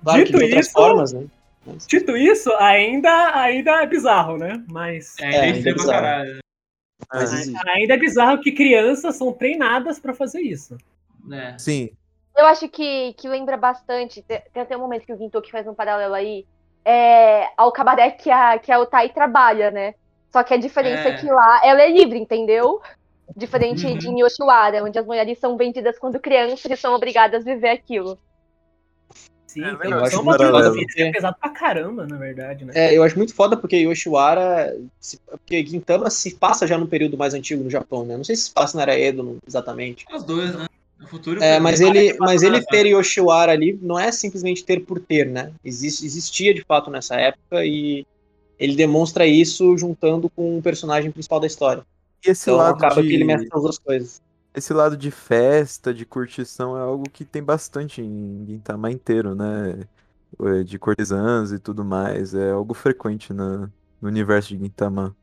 [0.03, 1.24] Claro Dito que de outras isso, formas, né?
[1.66, 1.87] Mas...
[1.87, 4.64] Dito isso, ainda, ainda é bizarro, né?
[4.66, 5.14] Mas.
[5.20, 6.41] É, é ainda é bizarro.
[7.12, 7.32] Mas
[7.68, 10.76] ainda é bizarro que crianças são treinadas para fazer isso.
[11.30, 11.59] É.
[11.59, 11.90] Sim.
[12.36, 14.22] Eu acho que, que lembra bastante.
[14.22, 16.46] Tem, tem até um momento que o Gintoki faz um paralelo aí
[16.84, 19.94] é, ao cabaré que a, que a Otai trabalha, né?
[20.32, 22.80] Só que a diferença é, é que lá ela é livre, entendeu?
[23.36, 23.98] Diferente uhum.
[23.98, 28.18] de Yoshiwara, onde as mulheres são vendidas quando crianças e são obrigadas a viver aquilo.
[29.51, 32.72] Sim, é, são uma é pesado pra caramba, na verdade, né?
[32.72, 37.18] É, eu acho muito foda porque Yoshiwara, se, porque Gintama se passa já no período
[37.18, 38.16] mais antigo no Japão, né?
[38.16, 40.07] Não sei se se passa na Era Edo exatamente.
[40.14, 40.66] Os dois, né?
[41.01, 41.42] No futuro.
[41.42, 45.51] É, mas ele, mas ele ter Yoshiwara ali não é simplesmente ter por ter, né?
[45.64, 48.07] Exist, existia de fato nessa época e
[48.57, 51.82] ele demonstra isso juntando com o personagem principal da história.
[52.24, 53.09] E esse então, lado acaba de...
[53.09, 54.22] que ele mescla as duas coisas.
[54.55, 59.86] Esse lado de festa, de curtição, é algo que tem bastante em Gintama inteiro, né?
[60.42, 62.34] É, de cortesãs e tudo mais.
[62.34, 63.70] É algo frequente na,
[64.01, 65.16] no universo de Gintama.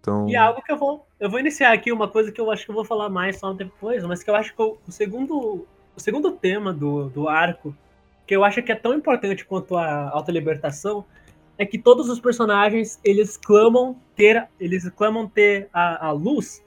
[0.00, 0.28] Então...
[0.28, 2.64] E é algo que eu vou eu vou iniciar aqui uma coisa que eu acho
[2.64, 5.66] que eu vou falar mais só depois, mas que eu acho que o segundo,
[5.96, 7.74] o segundo tema do, do arco,
[8.26, 11.04] que eu acho que é tão importante quanto a alta libertação,
[11.56, 16.62] é que todos os personagens eles clamam ter, eles clamam ter a, a luz,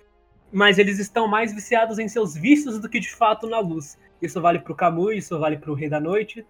[0.51, 3.97] mas eles estão mais viciados em seus vícios do que de fato na luz.
[4.21, 6.45] Isso vale para o Camus, isso vale para o Rei da Noite,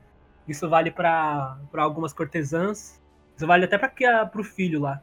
[0.47, 2.99] isso vale para algumas cortesãs,
[3.35, 5.01] isso vale até para o filho lá.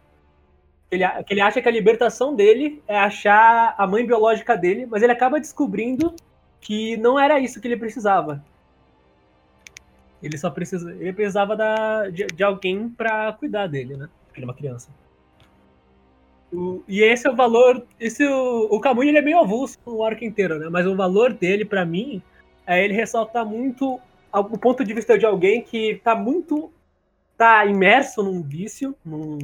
[0.91, 5.03] Ele, que ele acha que a libertação dele é achar a mãe biológica dele, mas
[5.03, 6.15] ele acaba descobrindo
[6.61, 8.43] que não era isso que ele precisava.
[10.23, 14.09] Ele só precisa, ele precisava da, de, de alguém para cuidar dele, né?
[14.27, 14.91] Porque ele é uma criança.
[16.53, 17.87] O, e esse é o valor.
[18.01, 20.69] Esse, o, o Camus ele é meio avulso no arco inteiro, né?
[20.71, 22.23] Mas o valor dele, para mim,
[22.67, 24.01] é ele ressaltar muito
[24.33, 26.71] o ponto de vista de alguém que tá muito.
[27.37, 29.39] tá imerso num vício, num,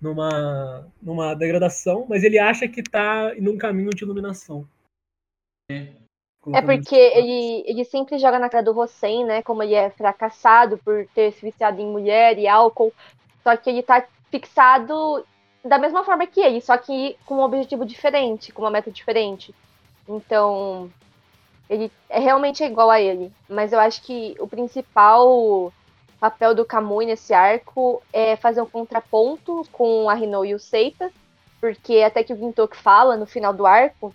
[0.00, 4.66] numa, numa degradação, mas ele acha que tá num caminho de iluminação.
[5.70, 5.88] É.
[6.54, 9.42] É porque ele, ele sempre joga na cara do Hossein, né?
[9.42, 12.94] Como ele é fracassado por ter se viciado em mulher e álcool.
[13.42, 15.22] Só que ele tá fixado
[15.64, 19.54] da mesma forma que ele, só que com um objetivo diferente, com uma meta diferente.
[20.08, 20.90] Então,
[21.68, 23.32] ele é realmente igual a ele.
[23.48, 25.72] Mas eu acho que o principal
[26.18, 31.10] papel do Kamui nesse arco é fazer um contraponto com a Rino e o Seita,
[31.60, 34.14] porque até que o Gintoki fala no final do arco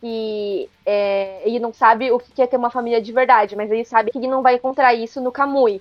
[0.00, 3.86] que é, ele não sabe o que é ter uma família de verdade, mas ele
[3.86, 5.80] sabe que ele não vai encontrar isso no Kamui.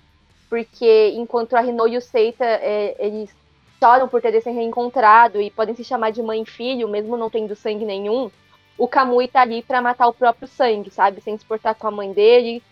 [0.50, 3.36] Porque enquanto a Rino e o Seita, é, eles
[3.84, 7.30] choram por terem se reencontrado e podem se chamar de mãe e filho, mesmo não
[7.30, 8.32] tendo sangue nenhum,
[8.78, 11.20] o Kamui tá ali para matar o próprio sangue, sabe?
[11.20, 12.64] Sem se portar com a mãe dele,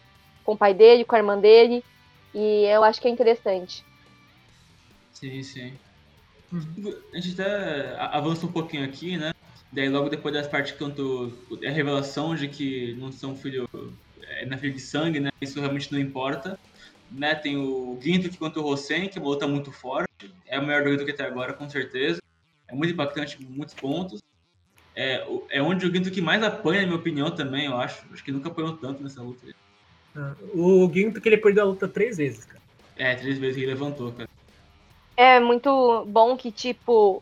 [0.45, 1.83] com o pai dele, com a irmã dele.
[2.33, 3.83] E eu acho que é interessante.
[5.11, 5.73] Sim, sim.
[7.13, 9.33] A gente até avança um pouquinho aqui, né?
[9.69, 11.33] Daí logo depois das partes canto
[11.65, 13.69] a revelação de que não são filho
[14.23, 15.29] é, na filho de sangue, né?
[15.41, 16.57] Isso realmente não importa.
[17.11, 17.35] Né?
[17.35, 20.07] Tem o Ginto que contra o Rosen, que é uma luta muito forte.
[20.45, 22.21] É o melhor do que até agora, com certeza.
[22.67, 24.21] É muito impactante, muitos pontos.
[24.95, 28.05] É, é onde o Ginto que mais apanha, na minha opinião, também, eu acho.
[28.13, 29.45] Acho que nunca apanhou tanto nessa luta.
[30.15, 32.61] Ah, o Ginto que ele perdeu a luta três vezes, cara.
[32.95, 34.29] É, três vezes que ele levantou, cara.
[35.15, 37.21] É muito bom que, tipo,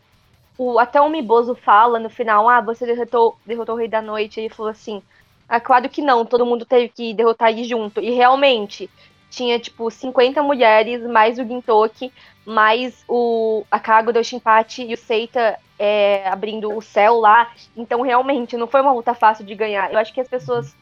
[0.56, 4.38] o, até o Miboso fala no final, ah, você derrotou, derrotou o Rei da Noite,
[4.38, 5.02] e ele falou assim,
[5.48, 8.00] ah, claro que não, todo mundo teve que derrotar ele junto.
[8.00, 8.88] E realmente,
[9.30, 12.12] tinha, tipo, 50 mulheres, mais o Gintoki,
[12.44, 17.52] mais o a Kagura, o Shinpachi e o Seita é, abrindo o céu lá.
[17.76, 19.92] Então, realmente, não foi uma luta fácil de ganhar.
[19.92, 20.74] Eu acho que as pessoas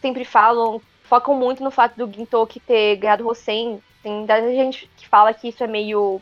[0.00, 3.82] sempre falam, focam muito no fato do Gintoki ter ganhado o Hosen.
[4.02, 6.20] Tem gente que fala que isso é meio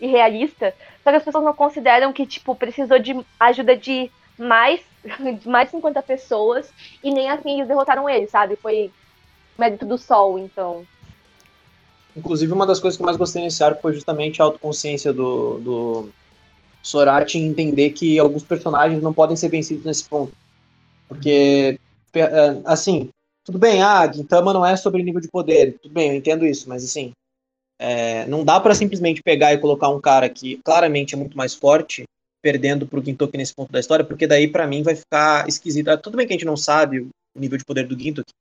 [0.00, 4.80] irrealista, só que as pessoas não consideram que, tipo, precisou de ajuda de mais,
[5.40, 6.72] de mais de 50 pessoas
[7.02, 8.56] e nem assim eles derrotaram ele, sabe?
[8.56, 8.90] Foi
[9.58, 10.86] mérito do sol, então.
[12.16, 15.58] Inclusive, uma das coisas que eu mais gostei nesse arco foi justamente a autoconsciência do,
[15.58, 16.08] do
[16.82, 20.32] Sorati entender que alguns personagens não podem ser vencidos nesse ponto.
[21.08, 21.78] Porque,
[22.14, 23.10] é, assim,
[23.44, 26.68] tudo bem, ah, Gintama não é sobre nível de poder, tudo bem, eu entendo isso,
[26.68, 27.12] mas assim,
[27.78, 31.54] é, não dá para simplesmente pegar e colocar um cara que claramente é muito mais
[31.54, 32.04] forte,
[32.40, 35.88] perdendo pro Gintoki nesse ponto da história, porque daí para mim vai ficar esquisito.
[35.88, 38.32] Ah, tudo bem que a gente não sabe o nível de poder do Gintoki.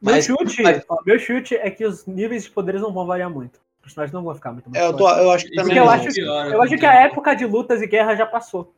[0.00, 0.84] Mas, meu, chute, mas...
[0.88, 3.60] Ó, meu chute é que os níveis de poderes não vão variar muito.
[3.78, 5.76] Os personagens não vão ficar muito mais é, eu, tô, eu acho que também.
[5.76, 8.72] Eu acho, eu acho que a época de lutas e guerra já passou.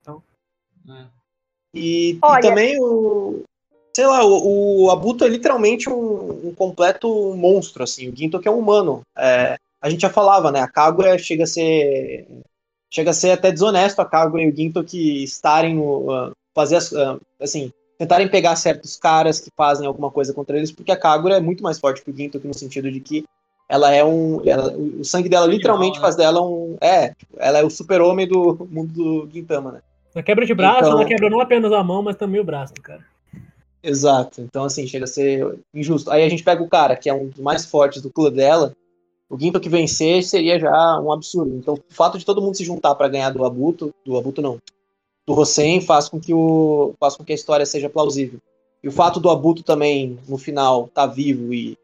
[0.00, 0.22] Então.
[0.88, 1.04] É.
[1.74, 3.42] E, e, também o,
[3.92, 8.08] sei lá, o, o Abuto é literalmente um, um, completo monstro, assim.
[8.08, 9.02] O Ginto que é um humano.
[9.16, 10.60] É, a gente já falava, né?
[10.60, 12.26] A Kagura chega a ser
[12.90, 16.78] chega a ser até desonesto a Kagura e o Ginto que estarem no, uh, fazer
[16.78, 17.72] uh, assim
[18.04, 21.62] tentarem pegar certos caras que fazem alguma coisa contra eles, porque a Kagura é muito
[21.62, 23.24] mais forte que o Ginto no sentido de que
[23.66, 24.46] ela é um.
[24.46, 26.76] Ela, o sangue dela literalmente faz dela um.
[26.80, 29.80] É, ela é o super-homem do mundo do Gintama, né?
[30.14, 32.74] Na quebra de braço, então, ela quebra não apenas a mão, mas também o braço,
[32.74, 33.00] cara.
[33.82, 34.42] Exato.
[34.42, 36.10] Então, assim, chega a ser injusto.
[36.10, 38.72] Aí a gente pega o cara, que é um dos mais fortes do clã dela,
[39.28, 41.56] o Gimpa que vencer seria já um absurdo.
[41.56, 44.58] Então, o fato de todo mundo se juntar para ganhar do Abuto, do Abuto não,
[45.26, 48.38] do Hossein, faz com que o faz com que a história seja plausível.
[48.82, 51.78] E o fato do Abuto também no final tá vivo e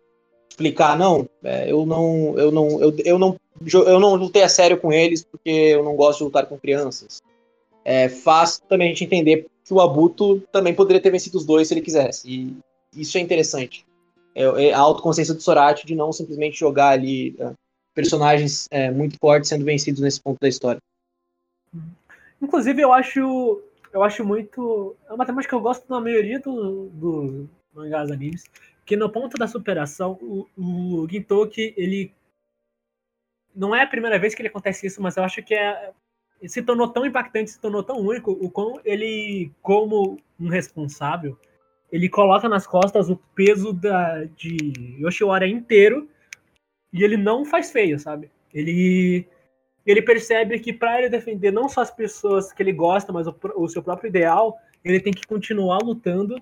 [0.51, 3.37] explicar não, é, eu não, eu não, eu, eu não,
[3.73, 7.23] eu não lutei a sério com eles porque eu não gosto de lutar com crianças.
[7.83, 11.69] É, faz também a gente entender que o Abuto também poderia ter vencido os dois
[11.69, 12.29] se ele quisesse.
[12.29, 12.57] E
[13.01, 13.87] isso é interessante.
[14.35, 17.55] É, é a autoconsciência do Sorati de não simplesmente jogar ali uh,
[17.95, 20.81] personagens é, muito fortes sendo vencidos nesse ponto da história.
[22.41, 23.63] Inclusive, eu acho
[23.93, 24.97] eu acho muito.
[25.09, 28.45] É uma temática que eu gosto na maioria dos do mangás animes.
[28.85, 32.13] Que no ponto da superação, o, o Gintoki, ele.
[33.55, 35.93] Não é a primeira vez que ele acontece isso, mas eu acho que é.
[36.47, 41.39] Se tornou tão impactante, se tornou tão único, o quão ele, como um responsável,
[41.93, 46.09] ele coloca nas costas o peso da, de Yoshiwara inteiro
[46.95, 48.31] e ele não faz feio, sabe?
[48.55, 49.29] Ele
[49.87, 53.35] ele percebe que para ele defender não só as pessoas que ele gosta, mas o,
[53.57, 56.37] o seu próprio ideal, ele tem que continuar lutando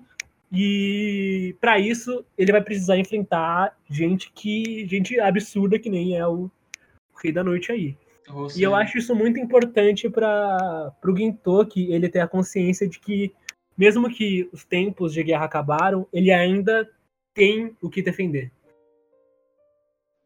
[0.51, 6.45] e para isso ele vai precisar enfrentar gente que gente absurda que nem é o,
[6.45, 7.95] o Rei da Noite aí.
[8.31, 12.99] Oh, e eu acho isso muito importante para o Gintoki ele ter a consciência de
[12.99, 13.33] que
[13.77, 16.89] mesmo que os tempos de guerra acabaram, ele ainda
[17.33, 18.51] tem o que defender.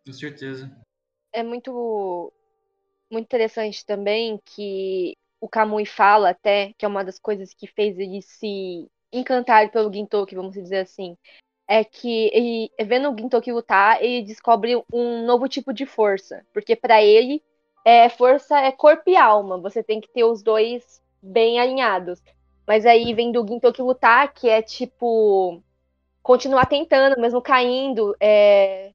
[0.05, 0.76] Com certeza.
[1.32, 2.34] É muito
[3.14, 7.97] muito interessante também que o Kamui fala até, que é uma das coisas que fez
[7.97, 11.16] ele se encantar pelo Gintoki, vamos dizer assim,
[11.68, 16.76] é que ele, vendo o Gintoki lutar, ele descobre um novo tipo de força, porque
[16.76, 17.41] para ele
[17.86, 22.22] é força é corpo e alma, você tem que ter os dois bem alinhados.
[22.66, 25.61] Mas aí vem do Gintoki lutar, que é tipo
[26.22, 28.91] continuar tentando, mesmo caindo, é...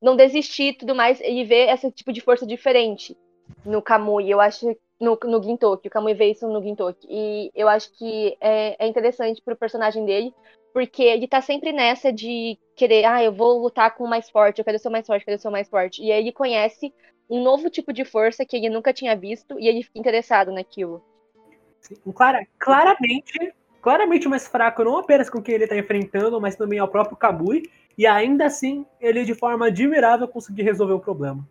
[0.00, 1.20] não desistir tudo mais.
[1.20, 3.16] Ele vê esse tipo de força diferente
[3.64, 4.30] no Kamui.
[4.30, 5.88] Eu acho no, no Gintoki.
[5.88, 7.06] O Kamui vê isso no Gintoki.
[7.08, 10.34] E eu acho que é, é interessante pro personagem dele,
[10.72, 14.58] porque ele tá sempre nessa de querer, ah, eu vou lutar com o mais forte,
[14.58, 16.02] eu quero ser o mais forte, eu quero ser o mais forte.
[16.02, 16.92] E aí ele conhece
[17.28, 21.02] um novo tipo de força que ele nunca tinha visto e ele fica interessado naquilo.
[22.14, 26.88] Clara, claramente, claramente mais fraco, não apenas com quem ele está enfrentando, mas também ao
[26.88, 27.70] próprio Kabui.
[27.98, 31.46] E ainda assim, ele de forma admirável conseguir resolver o problema.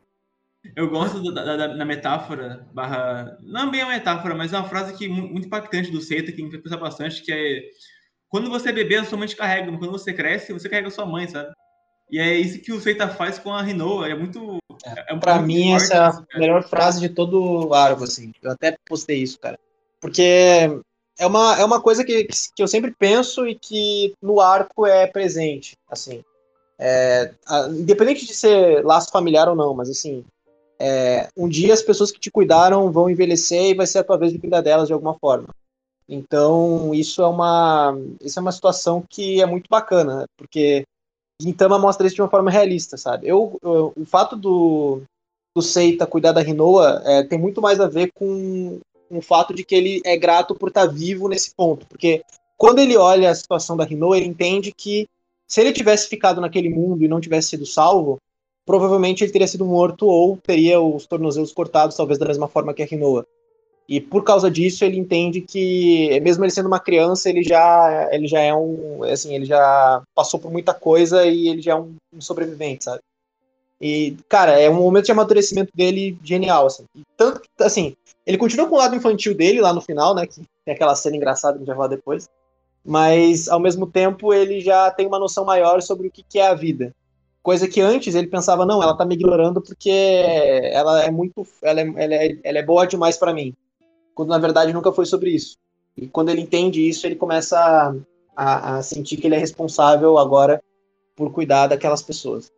[0.76, 3.38] Eu gosto da, da, da, metáfora, barra.
[3.42, 6.50] Não bem a metáfora, mas é uma frase que muito impactante do Seita, que me
[6.50, 7.64] fez pensar bastante, que é.
[8.30, 10.88] Quando você é bebê, a sua mãe te carrega, mas quando você cresce, você carrega
[10.88, 11.52] a sua mãe, sabe?
[12.10, 14.58] E é isso que o Seita faz com a Rinoa, é muito.
[14.86, 15.98] É, é pra mim, essa é
[16.36, 18.32] a melhor frase de todo o arco, assim.
[18.42, 19.60] Eu até postei isso, cara.
[20.00, 20.70] Porque
[21.18, 25.08] é uma, é uma coisa que, que eu sempre penso e que no arco é
[25.08, 26.24] presente, assim.
[26.80, 30.24] É, a, independente de ser laço familiar ou não, mas assim,
[30.80, 34.18] é, um dia as pessoas que te cuidaram vão envelhecer e vai ser a tua
[34.18, 35.48] vez de cuidar delas de alguma forma.
[36.08, 40.86] Então, isso é uma, isso é uma situação que é muito bacana, porque
[41.42, 43.28] Gintama mostra isso de uma forma realista, sabe?
[43.28, 45.02] Eu, eu o fato do,
[45.56, 49.54] do Seita cuidar da Rinoa é, tem muito mais a ver com com o fato
[49.54, 51.86] de que ele é grato por estar vivo nesse ponto.
[51.88, 52.24] Porque
[52.58, 55.08] quando ele olha a situação da Rinoa, ele entende que
[55.48, 58.20] se ele tivesse ficado naquele mundo e não tivesse sido salvo,
[58.66, 62.84] provavelmente ele teria sido morto ou teria os tornozelos cortados, talvez da mesma forma que
[62.84, 63.26] a Rinoa.
[63.88, 68.28] E por causa disso, ele entende que, mesmo ele sendo uma criança, ele já, ele
[68.28, 69.02] já é um.
[69.04, 73.00] Assim, ele já passou por muita coisa e ele já é um, um sobrevivente, sabe?
[73.80, 76.84] E, cara, é um momento de amadurecimento dele genial, assim.
[76.94, 77.96] E tanto assim,
[78.26, 80.28] ele continua com o lado infantil dele lá no final, né?
[80.28, 82.28] Que tem aquela cena engraçada que a gente vai falar depois.
[82.88, 86.48] Mas, ao mesmo tempo, ele já tem uma noção maior sobre o que, que é
[86.48, 86.96] a vida.
[87.44, 89.90] Coisa que antes ele pensava, não, ela tá me ignorando porque
[90.72, 91.46] ela é muito.
[91.62, 93.54] Ela é, ela é, ela é boa demais para mim.
[94.16, 95.58] Quando na verdade nunca foi sobre isso.
[95.98, 97.96] E quando ele entende isso, ele começa a,
[98.36, 100.62] a, a sentir que ele é responsável agora
[101.16, 102.52] por cuidar daquelas pessoas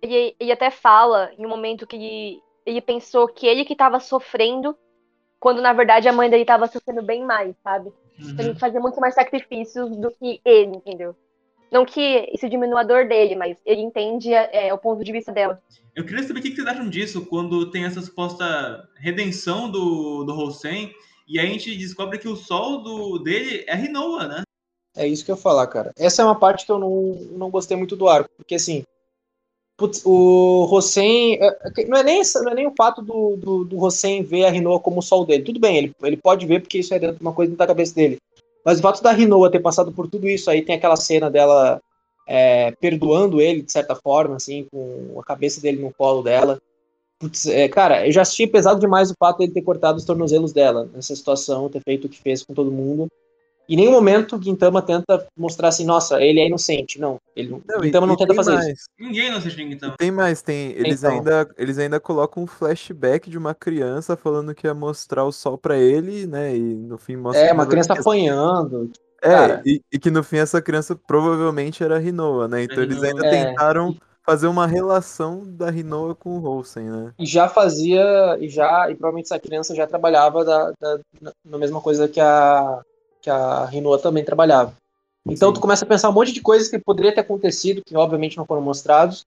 [0.00, 4.00] ele, ele até fala em um momento que ele, ele pensou que ele que estava
[4.00, 4.76] sofrendo,
[5.40, 7.92] quando na verdade a mãe dele estava sofrendo bem mais, sabe?
[8.18, 8.36] Uhum.
[8.38, 11.14] Ele fazia muito mais sacrifícios do que ele, entendeu?
[11.70, 15.30] Não que isso diminua a dor dele, mas ele entende é, o ponto de vista
[15.30, 15.60] dela.
[15.94, 20.32] Eu queria saber o que vocês acham disso, quando tem essa suposta redenção do, do
[20.32, 20.92] Holsen,
[21.26, 24.42] e a gente descobre que o sol do, dele é Rinoa, né?
[24.96, 25.92] É isso que eu ia falar, cara.
[25.96, 28.84] Essa é uma parte que eu não, não gostei muito do arco, porque assim,
[29.78, 31.38] Putz, o Rosen.
[31.40, 33.88] É, é não é, nem, não é nem o fato do, do, do
[34.24, 35.44] ver a Rinoa como o sol dele.
[35.44, 37.94] Tudo bem, ele, ele pode ver porque isso é dentro de uma coisa da cabeça
[37.94, 38.18] dele.
[38.64, 41.80] Mas o fato da Rinoa ter passado por tudo isso, aí tem aquela cena dela
[42.26, 46.60] é, perdoando ele, de certa forma, assim, com a cabeça dele no colo dela.
[47.20, 50.52] Putz, é, cara, eu já assisti pesado demais o fato dele ter cortado os tornozelos
[50.52, 53.08] dela nessa situação, ter feito o que fez com todo mundo.
[53.68, 56.98] Em nenhum momento o Gintama tenta mostrar assim, nossa, ele é inocente.
[56.98, 58.68] Não, ele, não, Gintama não tenta fazer mais.
[58.68, 58.88] isso.
[58.98, 59.94] Ninguém é inocente em Gintama.
[59.98, 60.70] Tem mais, tem.
[60.70, 61.12] Eles, então.
[61.12, 65.58] ainda, eles ainda colocam um flashback de uma criança falando que ia mostrar o sol
[65.58, 66.56] para ele, né?
[66.56, 67.44] E no fim mostra.
[67.44, 68.90] É, uma criança apanhando.
[69.22, 72.62] É, e, e, que no fim essa criança provavelmente era Rinoa, né?
[72.62, 73.30] Então eles ainda é.
[73.30, 73.96] tentaram
[74.28, 77.12] fazer uma relação da Rinoa com o Holsen, né?
[77.18, 81.00] E já fazia, e já, e provavelmente essa criança já trabalhava da, da,
[81.44, 82.80] na mesma coisa que a,
[83.28, 84.74] que a Rinoa também trabalhava.
[85.28, 85.54] Então Sim.
[85.54, 88.46] tu começa a pensar um monte de coisas que poderia ter acontecido, que obviamente não
[88.46, 89.26] foram mostrados.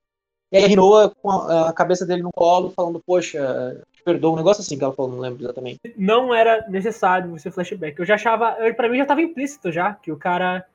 [0.51, 4.37] E aí a Rinoa com a, cabeça dele no colo, falando, poxa, te perdoa, um
[4.37, 5.79] negócio assim que ela falou, não lembro exatamente.
[5.95, 7.99] Não era necessário você flashback.
[7.99, 10.65] Eu já achava, para mim já estava implícito já, que o cara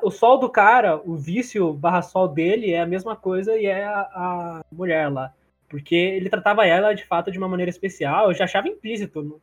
[0.00, 3.82] o sol do cara, o vício barra sol dele é a mesma coisa e é
[3.84, 5.32] a, a, mulher lá.
[5.68, 9.40] Porque ele tratava ela de fato de uma maneira especial, eu já achava implícito.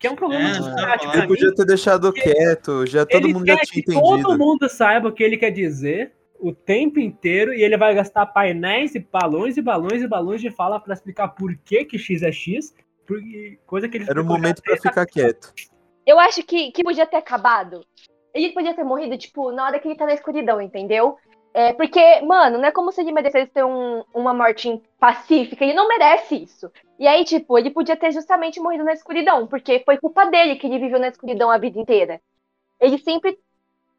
[0.00, 1.18] Que é um problema é, de prática.
[1.18, 4.22] Ele podia ter deixado quieto, já todo mundo já tinha que entendido.
[4.22, 8.24] Todo mundo saiba o que ele quer dizer o tempo inteiro e ele vai gastar
[8.24, 12.22] painéis e balões e balões e balões de fala para explicar por que, que X
[12.22, 12.74] é X,
[13.66, 15.52] coisa que ele Era o momento para ficar quieto.
[16.06, 17.82] Eu acho que, que podia ter acabado
[18.34, 21.16] ele podia ter morrido, tipo, na hora que ele tá na escuridão, entendeu?
[21.52, 25.64] É, porque, mano, não é como se ele merecesse ter um, uma morte pacífica.
[25.64, 26.70] Ele não merece isso.
[26.98, 30.66] E aí, tipo, ele podia ter justamente morrido na escuridão, porque foi culpa dele que
[30.66, 32.20] ele viveu na escuridão a vida inteira.
[32.80, 33.38] Ele sempre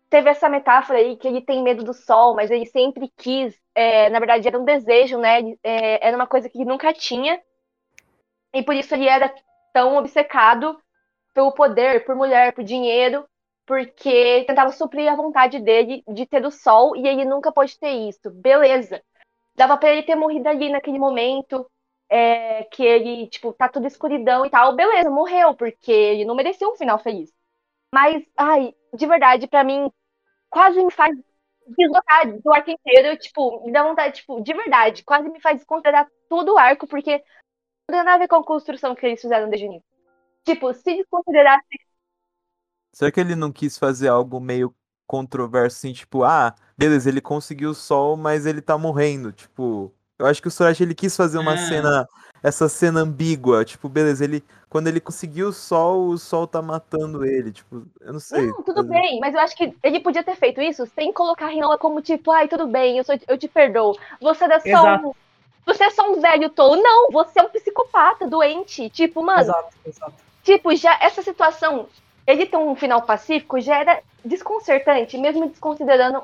[0.10, 3.56] teve essa metáfora aí que ele tem medo do sol, mas ele sempre quis.
[3.76, 5.40] É, na verdade, era um desejo, né?
[5.64, 7.42] É, era uma coisa que ele nunca tinha.
[8.54, 9.34] E por isso ele era
[9.74, 10.80] tão obcecado
[11.34, 13.26] pelo poder, por mulher, por dinheiro
[13.72, 17.92] porque tentava suprir a vontade dele de ter o sol e ele nunca pôde ter
[18.10, 18.30] isso.
[18.30, 19.02] Beleza.
[19.56, 21.66] Dava para ele ter morrido ali naquele momento,
[22.10, 24.76] é, que ele, tipo, tá tudo escuridão e tal.
[24.76, 27.32] Beleza, morreu, porque ele não merecia um final feliz.
[27.96, 29.90] Mas, ai, de verdade, para mim,
[30.50, 31.16] quase me faz
[31.66, 36.10] deslocar do arco inteiro, tipo, me dá vontade, tipo, de verdade, quase me faz desconsiderar
[36.28, 37.24] todo o arco, porque
[37.90, 39.88] não tem nada a ver com a construção que eles fizeram desde o início.
[40.44, 41.91] Tipo, se desconsiderasse
[42.92, 44.74] Será que ele não quis fazer algo meio
[45.08, 49.94] controverso, assim, tipo, ah, beleza, ele conseguiu o sol, mas ele tá morrendo, tipo...
[50.18, 51.58] Eu acho que o Sorachi, ele quis fazer uma é.
[51.58, 52.08] cena,
[52.44, 57.26] essa cena ambígua, tipo, beleza, ele, quando ele conseguiu o sol, o sol tá matando
[57.26, 58.46] ele, tipo, eu não sei.
[58.46, 61.50] Não, tudo bem, mas eu acho que ele podia ter feito isso sem colocar a
[61.50, 65.08] Rinoa como tipo, ai, tudo bem, eu, sou, eu te perdoo, você é só exato.
[65.08, 65.14] um...
[65.66, 66.82] Você é só um velho tolo.
[66.82, 68.90] Não, você é um psicopata doente.
[68.90, 69.42] Tipo, mano.
[69.42, 70.14] Exato, exato.
[70.44, 71.88] Tipo, já essa situação
[72.32, 76.24] ele ter um final pacífico já era desconcertante, mesmo desconsiderando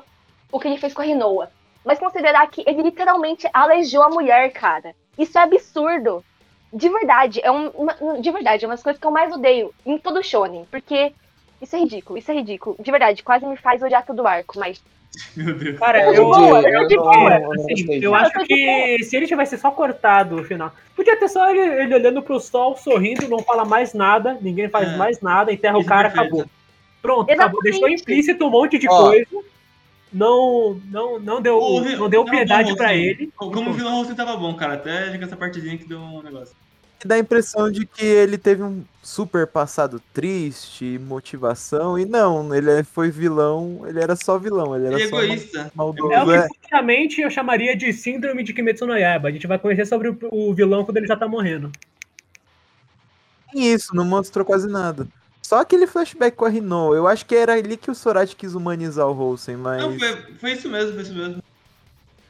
[0.50, 1.50] o que ele fez com a Rinoa.
[1.84, 4.94] Mas considerar que ele literalmente aleijou a mulher, cara.
[5.18, 6.24] Isso é absurdo.
[6.72, 9.74] De verdade, é um, uma, de verdade, é uma das coisas que eu mais odeio
[9.86, 11.14] em todo shonen, porque
[11.60, 12.76] isso é ridículo, isso é ridículo.
[12.78, 14.82] De verdade, quase me faz odiar todo o arco, mas
[15.36, 15.78] meu Deus.
[15.78, 20.36] Cara, eu, eu, eu, eu, eu, assim, eu acho que se ele tivesse só cortado
[20.36, 24.38] o final, podia ter só ele, ele olhando pro sol, sorrindo, não fala mais nada,
[24.40, 24.96] ninguém faz é.
[24.96, 26.44] mais nada, enterra o cara, acabou.
[27.00, 27.60] Pronto, acabou.
[27.62, 29.08] Deixou implícito um monte de Ó.
[29.08, 29.26] coisa.
[30.12, 31.60] Não, não, não deu,
[31.98, 33.30] não deu piedade para ele.
[33.36, 34.74] Como o vilão você tava bom, cara.
[34.74, 36.54] Até essa partidinha que deu um negócio
[37.06, 42.84] dá a impressão de que ele teve um super passado triste, motivação, e não, ele
[42.84, 45.72] foi vilão, ele era só vilão, ele era e só egoísta.
[45.74, 46.12] maldoso.
[46.12, 46.46] É o que é.
[46.46, 49.28] futuramente eu chamaria de síndrome de Kimetsu no Yaiba.
[49.28, 51.72] A gente vai conhecer sobre o, vilão quando ele já tá morrendo.
[53.54, 55.08] Isso, não mostrou quase nada.
[55.40, 58.54] Só aquele flashback com a Rino, eu acho que era ali que o Sorachi quis
[58.54, 59.82] humanizar o Holsen, mas...
[59.82, 61.42] Não, foi, foi isso mesmo, foi isso mesmo.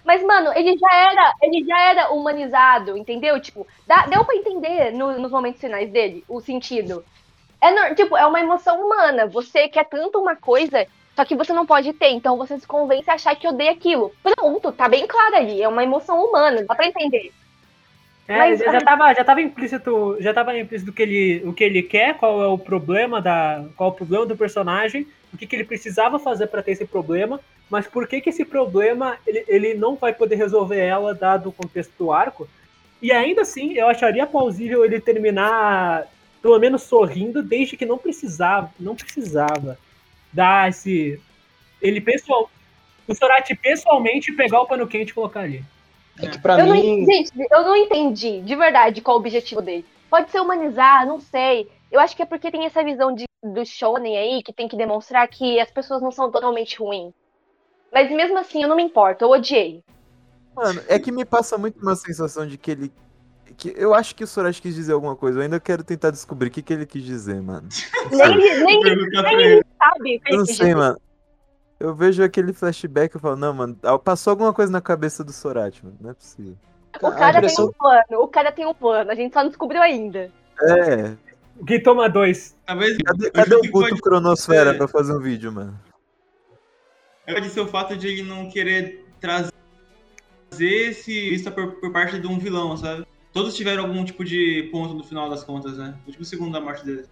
[0.09, 3.39] Mas, mano, ele já era, ele já era humanizado, entendeu?
[3.39, 7.05] Tipo, dá, deu pra entender no, nos momentos finais dele o sentido.
[7.61, 9.27] É, tipo, é uma emoção humana.
[9.27, 12.09] Você quer tanto uma coisa, só que você não pode ter.
[12.09, 14.11] Então você se convence a achar que odeia aquilo.
[14.23, 15.61] Pronto, tá bem claro ali.
[15.61, 17.31] É uma emoção humana, dá pra entender.
[18.27, 21.83] É, Mas, já, tava, já tava implícito, já tava implícito que ele, o que ele
[21.83, 25.55] quer, qual é o problema da, qual é o problema do personagem, o que, que
[25.55, 27.39] ele precisava fazer para ter esse problema,
[27.71, 31.53] mas por que, que esse problema ele, ele não vai poder resolver ela, dado o
[31.53, 32.49] contexto do arco.
[33.01, 36.07] E ainda assim, eu acharia plausível ele terminar,
[36.43, 39.79] pelo menos sorrindo, desde que não precisava, não precisava
[40.33, 41.21] dar esse.
[41.81, 42.51] Ele pessoal.
[43.07, 45.65] O Sorati pessoalmente pegar o pano quente e colocar ali.
[46.21, 47.01] É que pra eu mim.
[47.01, 49.85] Não, gente, eu não entendi de verdade qual o objetivo dele.
[50.11, 51.69] Pode ser humanizar, não sei.
[51.91, 54.77] Eu acho que é porque tem essa visão de, do shonen aí, que tem que
[54.77, 57.15] demonstrar que as pessoas não são totalmente ruins.
[57.93, 59.83] Mas mesmo assim, eu não me importo, eu odiei.
[60.55, 62.93] Mano, é que me passa muito uma sensação de que ele.
[63.57, 65.39] Que eu acho que o Sorachi quis dizer alguma coisa.
[65.39, 67.69] Eu ainda quero tentar descobrir o que, que ele quis dizer, mano.
[68.11, 70.21] nem, nem, nem ele sabe.
[70.27, 70.77] Eu não sei, dizer.
[70.77, 71.01] mano.
[71.81, 75.85] Eu vejo aquele flashback e falo, não, mano, passou alguma coisa na cabeça do Sorachi,
[75.85, 75.97] mano.
[76.01, 76.57] Não é possível.
[77.01, 79.81] O cara tem um plano, o cara tem um plano, a gente só não descobriu
[79.81, 80.33] ainda.
[80.61, 81.15] É.
[81.67, 82.57] Quem toma dois?
[82.67, 85.79] Cadê, cadê o Guto Cronosfera pra fazer um vídeo, mano?
[87.35, 89.53] Pode ser o fato de ele não querer trazer
[90.59, 93.07] fazer se vista por, por parte de um vilão, sabe?
[93.33, 95.95] Todos tiveram algum tipo de ponto no final das contas, né?
[96.01, 97.05] No último segundo da morte dele.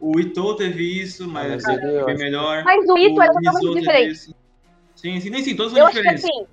[0.00, 2.62] O Ito teve isso, mas ah, ele foi melhor.
[2.64, 4.34] Mas o Ito o era totalmente diferente.
[4.94, 6.24] Sim, sim, nem sim, todos são diferentes.
[6.24, 6.46] Acho que, assim,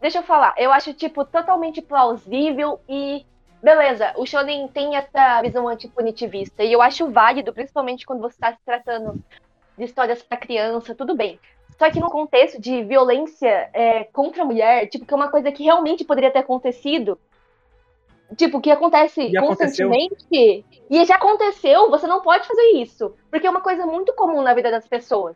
[0.00, 3.24] deixa eu falar, eu acho, tipo, totalmente plausível e
[3.62, 8.52] beleza, o Shonen tem essa visão antipunitivista e eu acho válido, principalmente quando você está
[8.52, 9.22] se tratando
[9.76, 11.38] de histórias para criança, tudo bem.
[11.80, 15.50] Só que no contexto de violência é, contra a mulher, tipo, que é uma coisa
[15.50, 17.18] que realmente poderia ter acontecido,
[18.36, 20.64] tipo, que acontece e constantemente, aconteceu.
[20.90, 23.14] e já aconteceu, você não pode fazer isso.
[23.30, 25.34] Porque é uma coisa muito comum na vida das pessoas.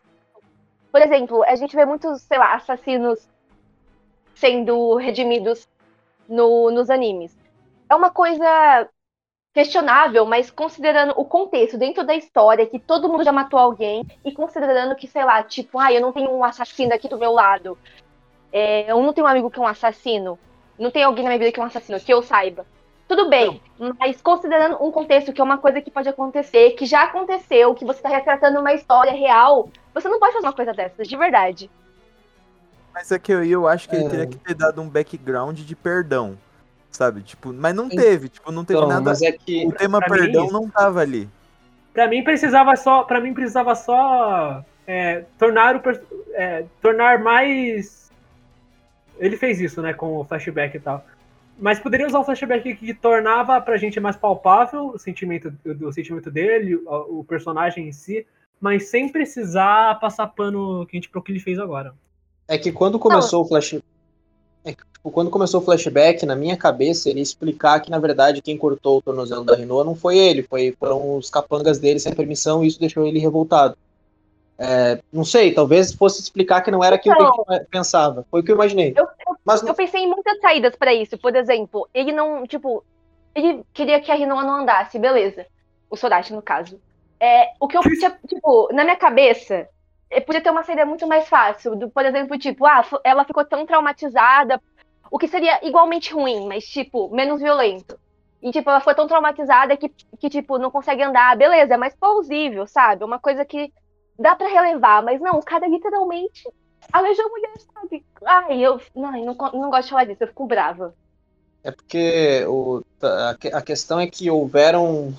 [0.92, 3.26] Por exemplo, a gente vê muitos, sei lá, assassinos
[4.34, 5.66] sendo redimidos
[6.28, 7.34] no, nos animes
[7.88, 8.88] é uma coisa
[9.55, 14.33] questionável, mas considerando o contexto dentro da história, que todo mundo já matou alguém, e
[14.33, 17.79] considerando que, sei lá, tipo, ah, eu não tenho um assassino aqui do meu lado,
[18.53, 20.37] é, eu não tenho um amigo que é um assassino,
[20.77, 22.67] não tem alguém na minha vida que é um assassino, que eu saiba.
[23.07, 23.63] Tudo bem,
[24.01, 27.85] mas considerando um contexto que é uma coisa que pode acontecer, que já aconteceu, que
[27.85, 31.71] você está retratando uma história real, você não pode fazer uma coisa dessas, de verdade.
[32.93, 34.01] Mas é que eu, eu acho que é.
[34.01, 36.37] ele teria que ter dado um background de perdão
[36.97, 37.22] sabe?
[37.22, 39.11] Tipo, mas não teve, tipo, não teve então, nada.
[39.11, 41.28] Mas é que, o tema perdão mim, não tava ali.
[41.92, 45.82] Pra mim precisava só, para mim precisava só é, tornar o
[46.32, 48.05] é, tornar mais
[49.18, 51.05] ele fez isso, né, com o flashback e tal.
[51.59, 56.30] Mas poderia usar um flashback que tornava pra gente mais palpável o sentimento, o, sentimento
[56.30, 58.26] dele, o, o, personagem em si,
[58.61, 61.95] mas sem precisar passar pano quente pro que ele fez agora.
[62.49, 63.47] É que quando começou não.
[63.47, 63.93] o flashback
[65.11, 68.99] quando começou o flashback, na minha cabeça, ele ia explicar que, na verdade, quem cortou
[68.99, 72.69] o tornozelo da Renault não foi ele, foi, foram os capangas dele sem permissão e
[72.69, 73.77] isso deixou ele revoltado.
[74.59, 78.25] É, não sei, talvez fosse explicar que não era aquilo então, que eu pensava.
[78.31, 78.95] Foi o que eu imaginei.
[78.97, 81.19] Eu, eu, Mas, eu pensei em muitas saídas para isso.
[81.19, 82.85] Por exemplo, ele não, tipo,
[83.35, 85.47] ele queria que a Renault não andasse, beleza.
[85.91, 86.81] O Sorachi, no caso.
[87.21, 89.69] É, o que eu tinha, tipo, na minha cabeça,
[90.11, 91.75] é, podia ter uma saída muito mais fácil.
[91.75, 94.61] Do, por exemplo, tipo, ah, ela ficou tão traumatizada,
[95.11, 97.99] o que seria igualmente ruim, mas, tipo, menos violento.
[98.43, 99.89] E, tipo, ela foi tão traumatizada que,
[100.19, 101.37] que tipo, não consegue andar.
[101.37, 103.03] Beleza, é mais plausível, sabe?
[103.03, 103.73] Uma coisa que
[104.19, 105.03] dá para relevar.
[105.03, 106.43] Mas não, o cara literalmente
[106.93, 108.05] aleijou a mulher, sabe?
[108.25, 110.95] Ai, eu não, não, não gosto de falar disso, eu fico brava.
[111.63, 115.15] É porque o, a, a questão é que houveram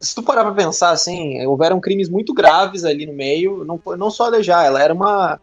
[0.00, 4.10] se tu parar pra pensar, assim, houveram crimes muito graves ali no meio, não, não
[4.10, 5.40] só alejar, ela era uma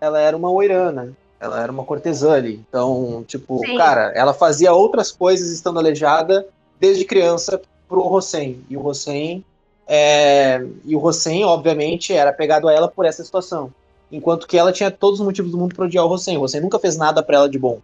[0.00, 3.76] ela era uma oirana, ela era uma cortesã ali, então, tipo, Sim.
[3.76, 6.46] cara, ela fazia outras coisas estando aleijada
[6.80, 9.44] desde criança pro Hossein, e o Hossein
[9.86, 13.72] é, e o Hossein, obviamente, era pegado a ela por essa situação,
[14.10, 16.60] enquanto que ela tinha todos os motivos do mundo para odiar o Hossein, o Hossein
[16.60, 17.80] nunca fez nada para ela de bom.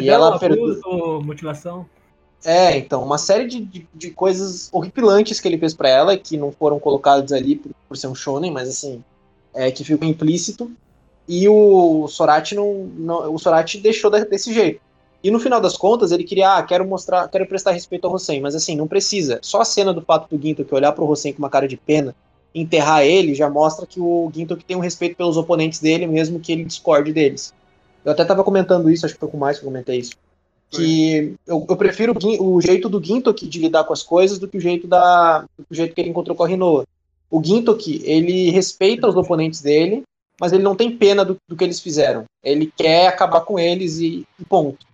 [0.00, 1.86] e ela abuso, motivação
[2.44, 6.36] é, então, uma série de, de, de, coisas horripilantes que ele fez para ela, que
[6.36, 9.02] não foram colocadas ali por, por, ser um shonen, mas assim,
[9.52, 10.70] é, que ficou implícito.
[11.28, 14.80] E o Sorati não, não o Sorati deixou desse jeito.
[15.22, 18.40] E no final das contas, ele queria, ah, quero mostrar, quero prestar respeito ao Hossein,
[18.40, 19.38] mas assim, não precisa.
[19.42, 21.76] Só a cena do fato do Ginto que olhar pro Hossein com uma cara de
[21.76, 22.14] pena,
[22.54, 26.52] enterrar ele, já mostra que o Ginto tem um respeito pelos oponentes dele, mesmo que
[26.52, 27.52] ele discorde deles.
[28.04, 30.12] Eu até tava comentando isso, acho que foi com mais que eu comentei isso
[30.70, 34.58] que eu, eu, prefiro o jeito do Gintoki de lidar com as coisas do que
[34.58, 36.86] o jeito da o jeito que ele encontrou com a Rinoa.
[37.30, 40.02] O Gintoki, ele respeita os oponentes dele,
[40.40, 42.24] mas ele não tem pena do, do que eles fizeram.
[42.42, 44.86] Ele quer acabar com eles e, e ponto.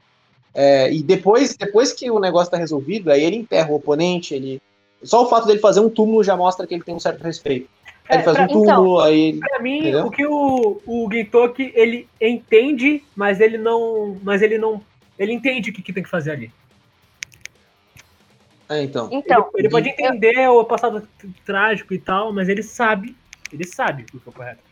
[0.54, 4.62] É, e depois, depois que o negócio está resolvido, aí ele enterra o oponente, ele
[5.02, 7.68] só o fato dele fazer um túmulo já mostra que ele tem um certo respeito.
[8.08, 9.38] É, ele faz pra, um túmulo, então, aí.
[9.38, 10.06] Pra mim, entendeu?
[10.06, 14.18] o que o, o Gintoki, ele entende, mas ele não.
[14.22, 14.80] Mas ele não
[15.18, 16.52] ele entende o que, que tem que fazer ali.
[18.68, 19.08] É, então.
[19.12, 20.58] então ele, ele pode entender eu...
[20.58, 21.06] o passado
[21.44, 23.16] trágico e tal, mas ele sabe.
[23.52, 24.62] Ele sabe o que é correto.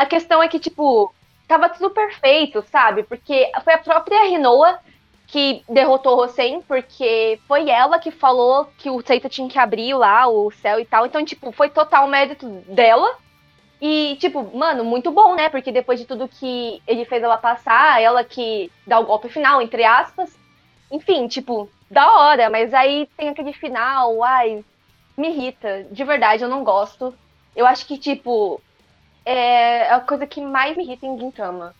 [0.00, 1.12] A questão é que, tipo,
[1.46, 3.02] tava tudo perfeito, sabe?
[3.02, 4.78] Porque foi a própria Rinoa
[5.26, 9.92] que derrotou o Hossein, porque foi ela que falou que o Seita tinha que abrir
[9.92, 11.04] lá o céu e tal.
[11.04, 13.14] Então, tipo, foi total mérito dela.
[13.78, 15.50] E, tipo, mano, muito bom, né?
[15.50, 19.60] Porque depois de tudo que ele fez ela passar, ela que dá o golpe final,
[19.60, 20.34] entre aspas.
[20.90, 24.64] Enfim, tipo, da hora, mas aí tem aquele final, ai,
[25.14, 25.86] me irrita.
[25.90, 27.14] De verdade, eu não gosto.
[27.54, 28.62] Eu acho que, tipo,
[29.32, 31.74] é a coisa que mais me irrita em Gintama.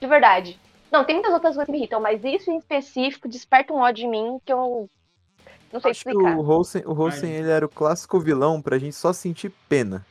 [0.00, 0.58] De verdade.
[0.90, 4.06] Não, tem muitas outras coisas que me irritam, mas isso em específico desperta um ódio
[4.06, 4.88] em mim que eu
[5.72, 6.36] não sei acho explicar.
[6.36, 10.04] o Holsen, o Holsen ele era o clássico vilão pra gente só sentir pena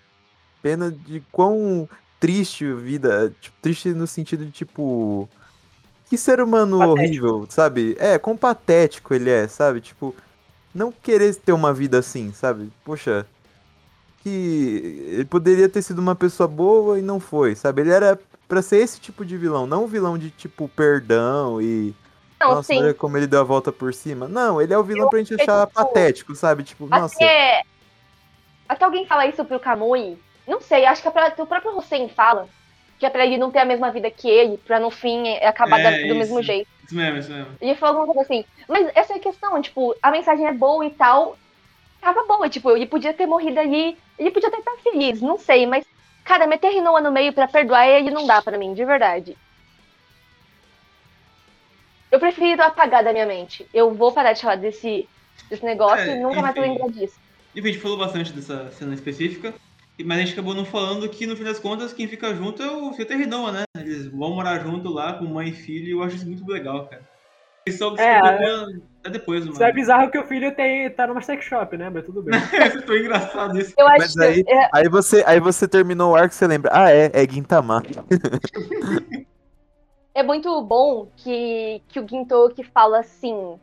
[0.62, 1.90] pena de quão
[2.20, 3.34] triste a vida.
[3.42, 5.28] Tipo, triste no sentido de, tipo.
[6.10, 7.00] que ser humano patético.
[7.00, 7.96] horrível, sabe?
[8.00, 9.82] É, quão patético ele é, sabe?
[9.82, 10.16] Tipo,
[10.74, 12.72] não querer ter uma vida assim, sabe?
[12.86, 13.26] Poxa,
[14.24, 17.82] que ele poderia ter sido uma pessoa boa e não foi, sabe?
[17.82, 21.94] Ele era para ser esse tipo de vilão, não um vilão de tipo perdão e
[22.40, 22.80] não, nossa, sim.
[22.80, 24.28] olha como ele deu a volta por cima.
[24.28, 26.64] Não, ele é o vilão eu, pra gente achar tipo, patético, sabe?
[26.64, 27.16] Tipo, até, nossa.
[28.68, 30.18] Até alguém fala isso pro Kamui.
[30.48, 32.48] Não sei, acho que é pra, o próprio Hussein fala
[33.02, 35.48] que é pra ele não ter a mesma vida que ele, pra no fim é
[35.48, 36.70] acabar é, do isso, mesmo jeito.
[36.86, 37.48] Isso mesmo, isso mesmo.
[37.60, 38.46] Ele falou alguma coisa assim.
[38.68, 41.36] Mas essa é a questão, tipo, a mensagem é boa e tal.
[42.02, 45.68] Tava boa, tipo, ele podia ter morrido ali, ele podia até estar feliz, não sei,
[45.68, 45.86] mas,
[46.26, 49.38] cara, meter Rinoa no meio pra perdoar ele não dá pra mim, de verdade.
[52.12, 53.66] Eu prefiro apagar da minha mente.
[53.74, 55.08] Eu vou parar de falar desse,
[55.50, 57.18] desse negócio é, e nunca enfim, mais vou lembrar disso.
[57.56, 59.54] Enfim, a gente falou bastante dessa cena específica.
[60.04, 62.72] Mas a gente acabou não falando que, no fim das contas, quem fica junto é
[62.72, 63.64] o Feta Redoma, né?
[63.78, 66.88] Eles vão morar junto lá com mãe e filho e eu acho isso muito legal,
[66.88, 67.08] cara.
[67.66, 68.20] Eles só é,
[69.04, 69.54] é depois, mano.
[69.54, 71.90] Isso é bizarro que o filho tem, tá numa sex shop, né?
[71.90, 72.40] Mas tudo bem.
[72.40, 73.74] isso foi engraçado isso.
[73.78, 74.70] Eu Mas aí, é...
[74.74, 76.70] aí, você, aí você terminou o arco e você lembra.
[76.74, 77.82] Ah, é, é Gintama.
[80.14, 83.60] é muito bom que, que o Gintoki fala assim.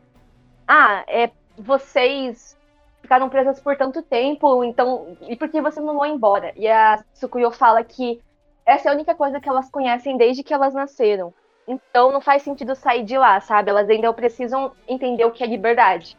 [0.67, 2.57] Ah, é vocês
[3.01, 5.17] ficaram presas por tanto tempo, então.
[5.27, 6.53] E por que você não vão embora?
[6.55, 8.21] E a Tsukuyo fala que
[8.65, 11.33] essa é a única coisa que elas conhecem desde que elas nasceram.
[11.69, 13.69] Então não faz sentido sair de lá, sabe?
[13.69, 16.17] Elas ainda precisam entender o que é liberdade.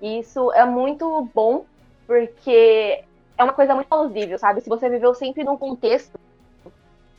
[0.00, 1.64] E isso é muito bom,
[2.06, 3.02] porque
[3.36, 4.60] é uma coisa muito plausível, sabe?
[4.60, 6.20] Se você viveu sempre num contexto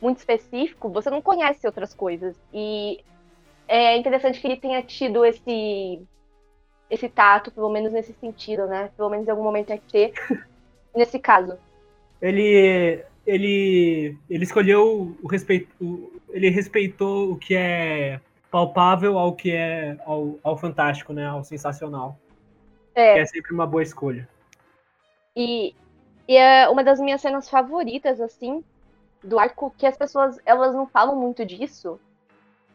[0.00, 2.34] muito específico, você não conhece outras coisas.
[2.54, 3.04] E
[3.68, 6.00] é interessante que ele tenha tido esse
[6.90, 8.90] esse tato, pelo menos nesse sentido, né?
[8.96, 10.12] Pelo menos em algum momento é que ter,
[10.96, 11.58] nesse caso.
[12.22, 19.96] Ele, ele, ele escolheu o respeito, ele respeitou o que é palpável ao que é
[20.04, 21.26] ao, ao fantástico, né?
[21.26, 22.18] Ao sensacional.
[22.94, 23.14] É.
[23.14, 24.28] Que é sempre uma boa escolha.
[25.36, 25.74] E,
[26.26, 28.64] e é uma das minhas cenas favoritas, assim,
[29.22, 32.00] do arco, que as pessoas, elas não falam muito disso.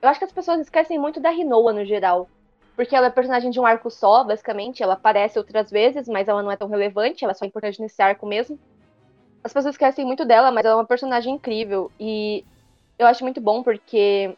[0.01, 2.29] Eu acho que as pessoas esquecem muito da Rinoa no geral
[2.75, 4.81] porque ela é personagem de um arco só, basicamente.
[4.81, 8.01] Ela aparece outras vezes, mas ela não é tão relevante, ela é só importante nesse
[8.01, 8.59] arco mesmo.
[9.43, 11.91] As pessoas esquecem muito dela, mas ela é uma personagem incrível.
[11.99, 12.43] E
[12.97, 14.35] eu acho muito bom porque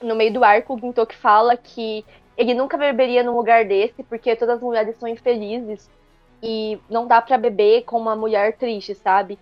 [0.00, 2.04] no meio do arco o Gintoki fala que
[2.36, 5.90] ele nunca beberia num lugar desse, porque todas as mulheres são infelizes.
[6.42, 9.38] E não dá para beber com uma mulher triste, sabe?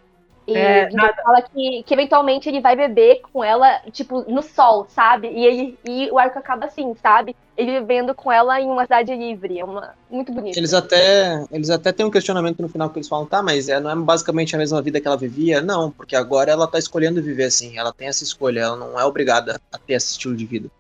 [0.47, 1.15] E é, nada...
[1.23, 5.29] fala que, que eventualmente ele vai beber com ela, tipo, no sol, sabe?
[5.29, 7.37] E, ele, e o arco acaba assim, sabe?
[7.57, 9.59] Ele vivendo com ela em uma cidade livre.
[9.59, 10.57] É uma, muito bonito.
[10.57, 13.79] Eles até, eles até têm um questionamento no final que eles falam, tá, mas é,
[13.79, 15.61] não é basicamente a mesma vida que ela vivia?
[15.61, 17.79] Não, porque agora ela tá escolhendo viver assim.
[17.79, 20.71] Ela tem essa escolha, ela não é obrigada a ter esse estilo de vida.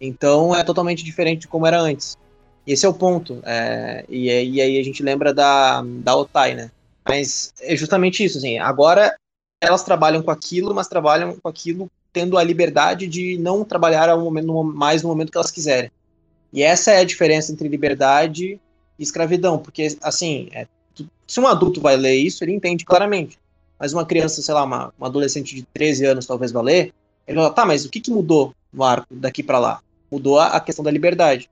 [0.00, 2.16] Então é totalmente diferente de como era antes.
[2.66, 3.40] E esse é o ponto.
[3.44, 6.70] É, e, e aí a gente lembra da, da Otai, né?
[7.06, 9.14] Mas é justamente isso, assim, agora
[9.60, 14.20] elas trabalham com aquilo, mas trabalham com aquilo tendo a liberdade de não trabalhar ao
[14.20, 15.90] momento, mais no momento que elas quiserem.
[16.52, 18.60] E essa é a diferença entre liberdade
[18.98, 20.68] e escravidão, porque, assim, é,
[21.26, 23.38] se um adulto vai ler isso, ele entende claramente.
[23.78, 26.94] Mas uma criança, sei lá, uma, uma adolescente de 13 anos talvez vai ler,
[27.26, 29.80] ele fala, tá, mas o que, que mudou no arco daqui para lá?
[30.10, 31.50] Mudou a, a, questão da liberdade.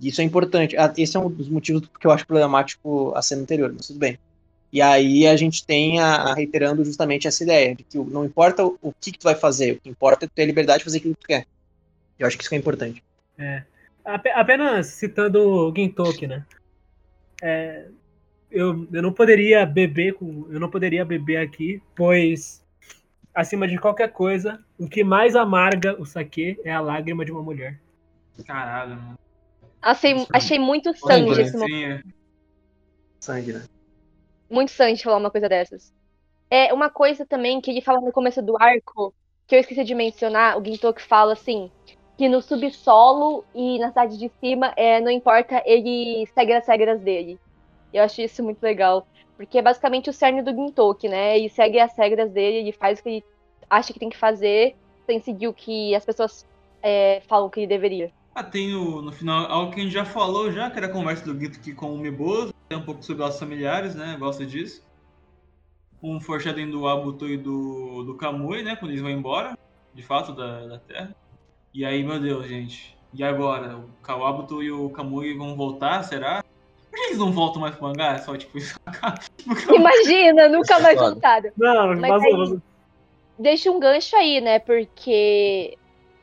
[0.00, 0.76] E isso é importante.
[0.76, 3.98] Ah, esse é um dos motivos que eu acho problemático a cena anterior, mas tudo
[3.98, 4.18] bem.
[4.72, 8.78] E aí a gente tem a, reiterando justamente essa ideia de que não importa o,
[8.80, 10.98] o que, que, tu vai fazer, o que importa é ter a liberdade de fazer
[10.98, 11.46] aquilo que tu quer.
[12.18, 13.02] Eu acho que isso é importante.
[13.38, 13.62] É.
[14.04, 16.44] Apenas citando o Gintoki, né?
[17.42, 17.84] É,
[18.50, 22.62] eu, eu não poderia beber com, eu não poderia beber aqui, pois
[23.34, 27.42] acima de qualquer coisa, o que mais amarga o saque é a lágrima de uma
[27.42, 27.78] mulher.
[28.46, 29.18] Caralho, mano.
[29.80, 32.08] Achei, achei muito sangue esse momento.
[33.20, 33.62] Sangue, né?
[34.52, 35.92] Muito Sanji falar uma coisa dessas.
[36.50, 39.14] É uma coisa também que ele fala no começo do arco,
[39.46, 41.70] que eu esqueci de mencionar, o Gintoki fala assim,
[42.18, 47.00] que no subsolo e na cidade de cima, é, não importa, ele segue as regras
[47.00, 47.40] dele.
[47.92, 49.06] Eu acho isso muito legal.
[49.36, 51.38] Porque é basicamente o cerne do Gintoki, né?
[51.38, 53.24] Ele segue as regras dele, ele faz o que ele
[53.68, 54.76] acha que tem que fazer,
[55.06, 56.46] sem seguir o que as pessoas
[56.82, 58.12] é, falam que ele deveria.
[58.34, 60.92] Ah, tem o, no final algo que a gente já falou já, que era a
[60.92, 64.16] conversa do Guito aqui com o Miboso, tem um pouco sobre laços familiares, né?
[64.18, 64.82] Gosta disso.
[66.02, 68.74] Um foreshadowing do Abuto e do, do Kamui, né?
[68.74, 69.56] Quando eles vão embora,
[69.94, 71.14] de fato, da, da Terra.
[71.74, 72.96] E aí, meu Deus, gente.
[73.12, 73.76] E agora?
[73.76, 76.42] O Abuto e o Kamui vão voltar, será?
[76.90, 78.14] Por que eles não voltam mais pro mangá?
[78.14, 78.78] É só, tipo, isso
[79.68, 81.50] Imagina, nunca mais voltaram.
[81.56, 82.58] Não, mas, mas aí,
[83.38, 84.58] deixa um gancho aí, né?
[84.58, 85.76] Porque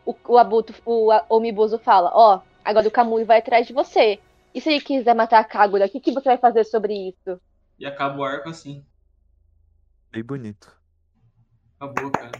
[0.10, 4.19] o, o Abuto, o Omibuzo fala, ó, oh, agora o Kamui vai atrás de você.
[4.53, 7.40] E se ele quiser matar a Kagura, o que, que você vai fazer sobre isso?
[7.77, 8.84] E acaba o arco assim.
[10.11, 10.76] Bem bonito.
[11.80, 12.31] Acabou, cara.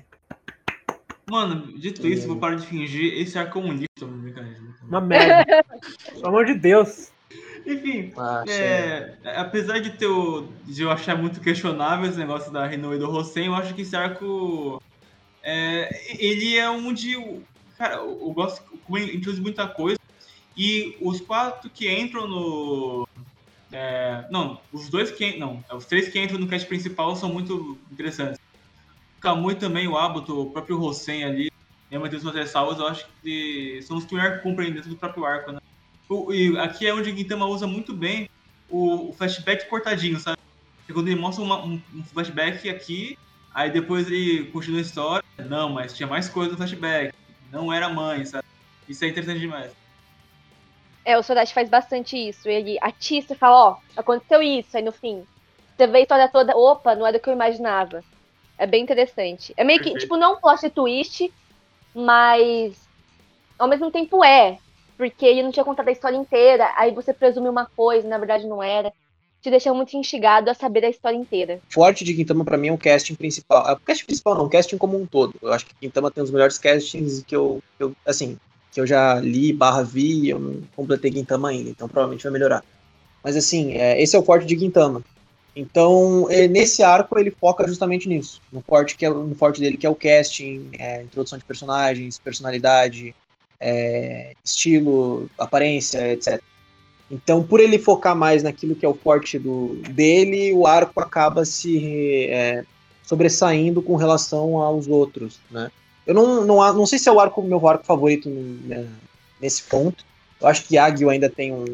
[1.30, 3.14] Mano, dito isso, vou parar de fingir.
[3.14, 3.88] Esse arco é um lixo,
[4.84, 5.64] Uma merda.
[6.12, 7.12] Pelo amor de Deus.
[7.64, 12.66] Enfim, ah, é, apesar de, ter o, de eu achar muito questionável esse negócio da
[12.66, 14.82] Renault e do Rosen, eu acho que esse arco
[15.44, 15.90] é,
[16.24, 17.16] ele é um de.
[17.80, 18.62] Cara, eu gosto
[18.98, 19.98] introduz muita coisa.
[20.56, 23.08] E os quatro que entram no.
[23.72, 25.38] É, não, os dois que.
[25.38, 28.38] Não, os três que entram no cast principal são muito interessantes.
[29.18, 31.50] O Kamui também, o Abuto, o próprio Rosen ali,
[31.90, 35.24] mesmo entre suas ressalvas, eu acho que são os que melhor cumprem dentro do próprio
[35.24, 35.60] arco, né?
[36.10, 38.30] O, e aqui é onde o Gintama usa muito bem
[38.70, 40.38] o, o flashback cortadinho, sabe?
[40.92, 43.18] Quando ele mostra uma, um, um, flashback aqui,
[43.54, 45.24] aí depois ele continua a história.
[45.48, 47.14] Não, mas tinha mais coisa no flashback.
[47.52, 48.46] Não era mãe, sabe?
[48.88, 49.72] Isso é interessante demais.
[51.06, 52.48] É, o Sodashi faz bastante isso.
[52.48, 55.26] Ele atiça e fala, ó, oh, aconteceu isso, aí no fim.
[55.76, 58.04] Você vê a história toda, opa, não era o que eu imaginava.
[58.58, 59.54] É bem interessante.
[59.56, 61.34] É meio que, tipo, não um plot twist,
[61.96, 62.78] mas
[63.58, 64.60] ao mesmo tempo é
[64.98, 68.46] porque ele não tinha contado a história inteira, aí você presume uma coisa, na verdade
[68.46, 68.92] não era.
[69.42, 71.60] Te deixa muito instigado a saber da história inteira.
[71.70, 73.68] Forte de Quintama para mim é o casting principal.
[73.70, 75.34] É, o casting principal não, o casting como um todo.
[75.42, 78.38] Eu acho que Quintama tem os melhores castings que eu, que eu assim,
[78.72, 82.64] que eu já li, barra vi, eu não completei Quintama ainda, então provavelmente vai melhorar.
[83.24, 85.04] Mas assim, é, esse é o forte de Quintama.
[85.56, 89.78] Então, é, nesse arco ele foca justamente nisso, no forte que é no forte dele
[89.78, 93.16] que é o casting, é, introdução de personagens, personalidade,
[93.60, 96.42] é, estilo, aparência, etc.
[97.12, 101.44] Então, por ele focar mais naquilo que é o forte do, dele, o arco acaba
[101.44, 102.64] se é,
[103.04, 105.72] sobressaindo com relação aos outros, né?
[106.06, 108.88] Eu não, não, não sei se é o arco meu arco favorito né,
[109.40, 110.04] nesse ponto.
[110.42, 111.66] Eu acho que Yagyu ainda tem um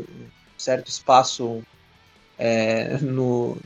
[0.58, 1.64] certo espaço
[2.38, 3.58] é, no,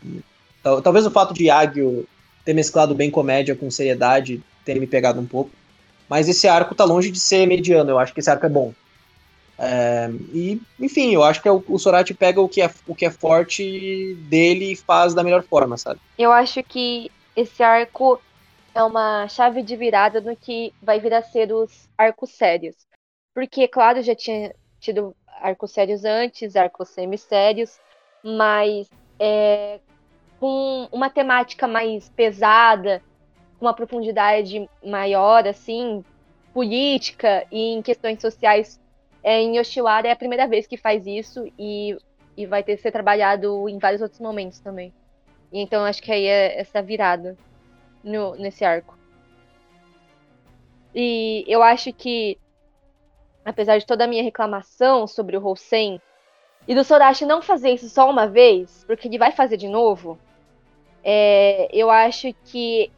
[0.84, 2.08] talvez o fato de Yagyu
[2.46, 5.52] ter mesclado bem comédia com seriedade tenha me pegado um pouco.
[6.08, 8.74] Mas esse arco tá longe de ser mediano, eu acho que esse arco é bom.
[9.62, 12.96] É, e, enfim, eu acho que é o, o Sorati pega o que, é, o
[12.96, 16.00] que é forte dele e faz da melhor forma, sabe?
[16.18, 18.22] Eu acho que esse arco
[18.74, 22.76] é uma chave de virada no que vai vir a ser os arcos sérios.
[23.34, 27.78] Porque, claro, já tinha tido arcos sérios antes, arcos semissérios,
[28.24, 29.80] mas é,
[30.40, 33.02] com uma temática mais pesada,
[33.60, 36.04] uma profundidade maior, assim,
[36.54, 38.80] política e em questões sociais.
[39.30, 41.96] É, em Yoshiwara é a primeira vez que faz isso e,
[42.36, 44.92] e vai ter que ser trabalhado em vários outros momentos também.
[45.54, 47.38] E então acho que aí é essa virada
[48.04, 48.98] no, nesse arco.
[50.96, 52.40] E eu acho que,
[53.46, 56.02] apesar de toda a minha reclamação sobre o Hosen
[56.68, 60.18] e do Sorashi não fazer isso só uma vez, porque ele vai fazer de novo,
[61.04, 62.92] é, eu acho que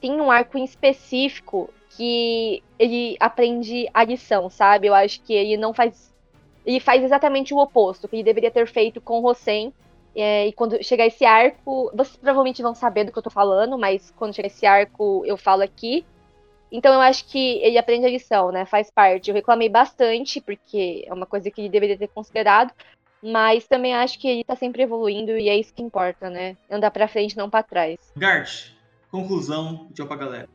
[0.00, 4.86] tem um arco em específico que ele aprende a lição, sabe?
[4.86, 6.12] Eu acho que ele não faz.
[6.64, 9.72] Ele faz exatamente o oposto que ele deveria ter feito com o Rosen.
[10.16, 13.76] É, e quando chegar esse arco, vocês provavelmente vão saber do que eu tô falando,
[13.76, 16.04] mas quando chegar esse arco eu falo aqui.
[16.70, 18.64] Então eu acho que ele aprende a lição, né?
[18.64, 19.30] Faz parte.
[19.30, 22.72] Eu reclamei bastante, porque é uma coisa que ele deveria ter considerado.
[23.22, 26.56] Mas também acho que ele tá sempre evoluindo e é isso que importa, né?
[26.70, 27.98] Andar pra frente, não para trás.
[28.16, 28.72] Gart,
[29.10, 30.48] conclusão, tchau pra galera.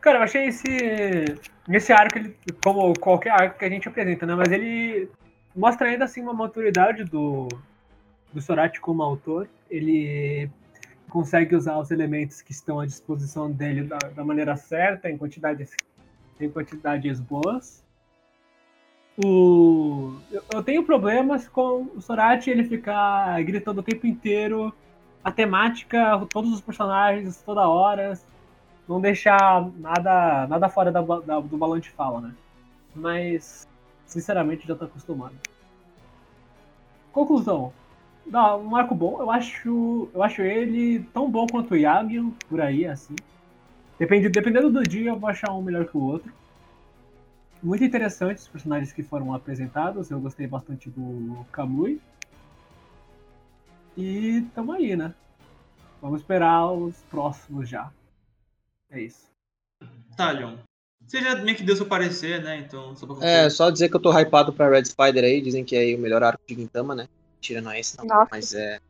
[0.00, 4.34] Cara, eu achei esse, esse arco, ele, como qualquer arco que a gente apresenta, né?
[4.34, 5.08] Mas ele
[5.54, 7.48] mostra ainda assim uma maturidade do,
[8.32, 9.48] do Sorati como autor.
[9.70, 10.50] Ele
[11.08, 15.70] consegue usar os elementos que estão à disposição dele da, da maneira certa, em quantidades,
[16.40, 17.84] em quantidades boas.
[19.24, 24.74] O, eu, eu tenho problemas com o Sorati ele ficar gritando o tempo inteiro
[25.26, 28.16] a temática, todos os personagens, toda hora,
[28.88, 32.34] não deixar nada, nada fora da, da, do balão de fala, né?
[32.94, 33.66] Mas,
[34.06, 35.34] sinceramente, já tô acostumado.
[37.12, 37.72] Conclusão.
[38.26, 42.60] Não, um arco bom, eu acho, eu acho ele tão bom quanto o Yagyu, por
[42.60, 43.14] aí, assim.
[43.98, 46.32] Depende, dependendo do dia, eu vou achar um melhor que o outro.
[47.62, 52.00] Muito interessante os personagens que foram apresentados, eu gostei bastante do Kamui.
[53.96, 55.14] E tamo aí, né?
[56.02, 57.90] Vamos esperar os próximos já.
[58.90, 59.26] É isso.
[60.16, 60.56] Talion.
[61.06, 62.58] Você já meio que deu seu parecer, né?
[62.58, 65.40] Então, só pra É, só dizer que eu tô hypado pra Red Spider aí.
[65.40, 67.08] Dizem que é o melhor arco de Gintama, né?
[67.40, 68.06] Tirando esse, não.
[68.06, 68.28] Nossa.
[68.32, 68.80] Mas é.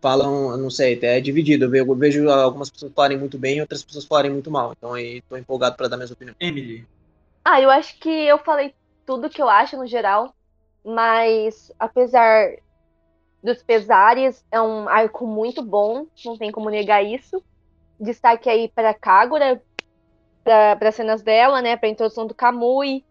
[0.00, 1.64] falam, não sei, é dividido.
[1.74, 4.72] Eu vejo algumas pessoas falarem muito bem e outras pessoas falarem muito mal.
[4.76, 6.34] Então aí tô empolgado para dar minha opinião.
[6.40, 6.86] Emily.
[7.44, 8.74] Ah, eu acho que eu falei
[9.06, 10.34] tudo que eu acho no geral,
[10.84, 12.56] mas apesar
[13.42, 17.42] dos pesares, é um arco muito bom, não tem como negar isso.
[18.00, 19.62] Destaque aí para Kagura,
[20.42, 23.04] para as cenas dela, né, para a introdução do Kamui.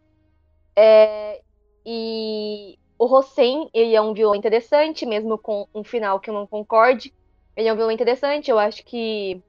[0.76, 1.42] É,
[1.86, 6.48] e o Hossen, ele é um vilão interessante, mesmo com um final que eu não
[6.48, 7.14] concorde.
[7.56, 9.42] Ele é um vilão interessante, eu acho que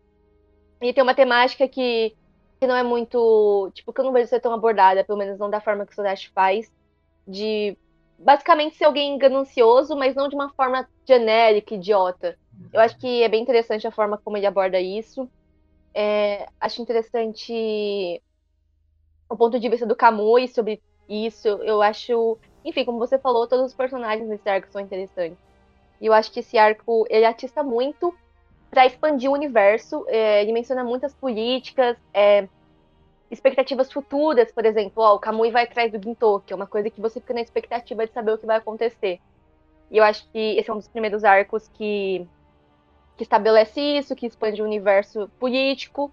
[0.80, 2.16] ele tem uma temática que,
[2.60, 3.70] que não é muito.
[3.74, 5.94] Tipo, que eu não vejo ser tão abordada, pelo menos não da forma que o
[5.94, 6.70] Sodashi faz.
[7.26, 7.76] De
[8.18, 12.38] basicamente ser alguém ganancioso, mas não de uma forma genérica, idiota.
[12.72, 15.28] Eu acho que é bem interessante a forma como ele aborda isso.
[15.94, 18.22] É, acho interessante
[19.28, 21.48] o ponto de vista do Kamui sobre isso.
[21.48, 25.38] Eu acho enfim, como você falou, todos os personagens desse arco são interessantes.
[26.00, 28.14] E eu acho que esse arco, ele atista muito
[28.70, 30.04] para expandir o universo.
[30.08, 32.48] É, ele menciona muitas políticas, é,
[33.30, 35.02] expectativas futuras, por exemplo.
[35.02, 37.40] Ó, o Kamui vai atrás do Ginto, que é uma coisa que você fica na
[37.40, 39.20] expectativa de saber o que vai acontecer.
[39.90, 42.26] E eu acho que esse é um dos primeiros arcos que,
[43.20, 46.10] que estabelece isso, que expande o universo político.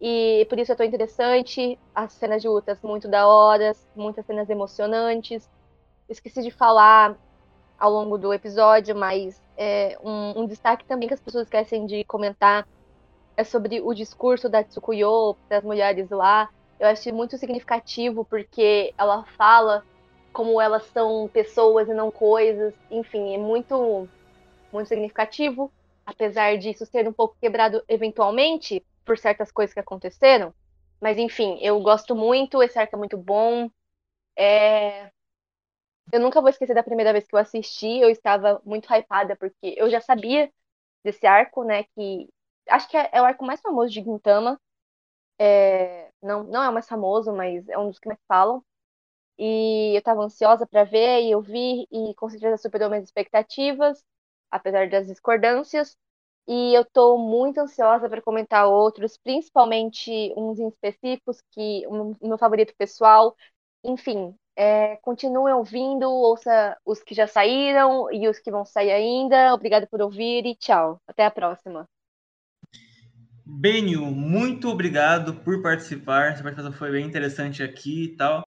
[0.00, 1.76] E por isso é tão interessante.
[1.92, 5.50] As cenas de lutas muito da hora, muitas cenas emocionantes
[6.08, 7.16] esqueci de falar
[7.76, 12.04] ao longo do episódio, mas é, um, um, destaque também que as pessoas esquecem de
[12.04, 12.64] comentar
[13.36, 16.48] é sobre o discurso da Tsukuyo, das mulheres lá.
[16.78, 19.84] Eu achei muito significativo porque ela fala
[20.32, 22.72] como elas são pessoas e não coisas.
[22.88, 24.08] Enfim, é muito,
[24.72, 25.72] muito significativo,
[26.06, 30.54] apesar disso ser um pouco quebrado eventualmente por certas coisas que aconteceram.
[31.00, 33.70] Mas enfim, eu gosto muito, esse arco é muito bom.
[34.36, 35.10] É,
[36.12, 39.74] eu nunca vou esquecer da primeira vez que eu assisti, eu estava muito hypada, porque
[39.76, 40.50] eu já sabia
[41.04, 41.84] desse arco, né?
[41.96, 42.28] Que
[42.70, 44.60] acho que é, é o arco mais famoso de Gintama.
[45.38, 48.64] É, não, não é o mais famoso, mas é um dos que mais falam.
[49.38, 54.04] E eu estava ansiosa para ver, e eu vi, e com certeza superou minhas expectativas,
[54.56, 55.96] apesar das discordâncias.
[56.48, 62.38] E eu estou muito ansiosa para comentar outros, principalmente uns em específicos, que o meu
[62.38, 63.34] favorito pessoal.
[63.84, 69.52] Enfim, é, continue ouvindo, ouça os que já saíram e os que vão sair ainda.
[69.54, 71.00] Obrigado por ouvir e tchau.
[71.06, 71.88] Até a próxima.
[73.44, 76.34] Benio, muito obrigado por participar.
[76.34, 78.44] Sua participação foi bem interessante aqui e tal.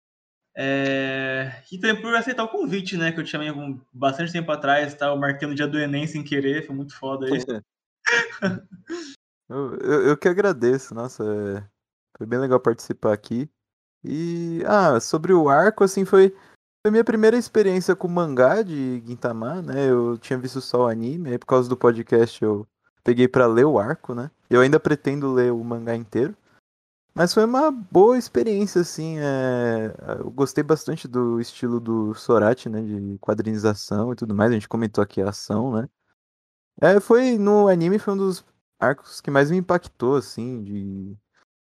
[0.55, 1.51] É...
[1.71, 3.11] E também por aceitar o convite, né?
[3.11, 3.51] Que eu te chamei
[3.91, 5.07] bastante tempo atrás, tá?
[5.07, 7.43] Eu marquei no dia do Enem sem querer, foi muito foda aí.
[9.49, 11.63] eu, eu, eu, que agradeço, nossa, é...
[12.17, 13.49] foi bem legal participar aqui.
[14.03, 16.35] E, ah, sobre o arco, assim, foi,
[16.85, 19.89] foi minha primeira experiência com mangá de Gintama, né?
[19.89, 22.67] Eu tinha visto só o anime, aí por causa do podcast eu
[23.03, 24.29] peguei para ler o arco, né?
[24.49, 26.35] Eu ainda pretendo ler o mangá inteiro.
[27.15, 29.19] Mas foi uma boa experiência, assim.
[29.19, 29.93] É...
[30.19, 32.81] Eu gostei bastante do estilo do Sorati, né?
[32.81, 34.51] De quadrinização e tudo mais.
[34.51, 35.89] A gente comentou aqui a ação, né?
[36.81, 38.43] É, foi no anime foi um dos
[38.79, 41.17] arcos que mais me impactou, assim, de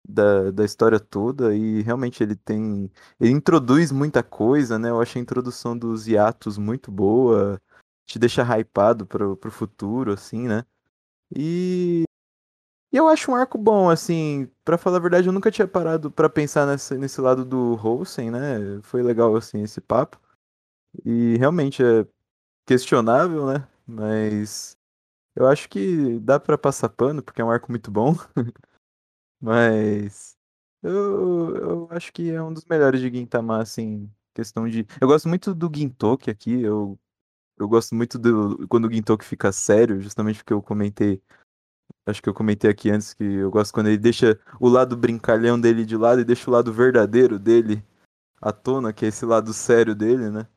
[0.07, 2.91] da, da história toda e realmente ele tem.
[3.19, 4.89] Ele introduz muita coisa, né?
[4.89, 7.61] Eu acho a introdução dos hiatos muito boa,
[8.05, 10.63] te deixa hypado pro, pro futuro, assim, né?
[11.35, 12.06] E.
[12.91, 16.09] E eu acho um arco bom, assim, para falar a verdade, eu nunca tinha parado
[16.09, 18.81] para pensar nesse, nesse lado do Holsen, né?
[18.83, 20.19] Foi legal, assim, esse papo.
[21.05, 22.07] E realmente é
[22.65, 23.67] questionável, né?
[23.87, 24.77] Mas
[25.35, 28.15] eu acho que dá para passar pano, porque é um arco muito bom.
[29.39, 30.37] Mas
[30.83, 34.85] eu, eu acho que é um dos melhores de Gintama, assim, questão de.
[35.01, 36.99] Eu gosto muito do Gintoki aqui, eu,
[37.57, 41.21] eu gosto muito do quando o Gintoki fica sério, justamente porque eu comentei.
[42.07, 45.59] Acho que eu comentei aqui antes que eu gosto quando ele deixa o lado brincalhão
[45.59, 47.83] dele de lado e deixa o lado verdadeiro dele
[48.41, 50.47] à tona, que é esse lado sério dele, né?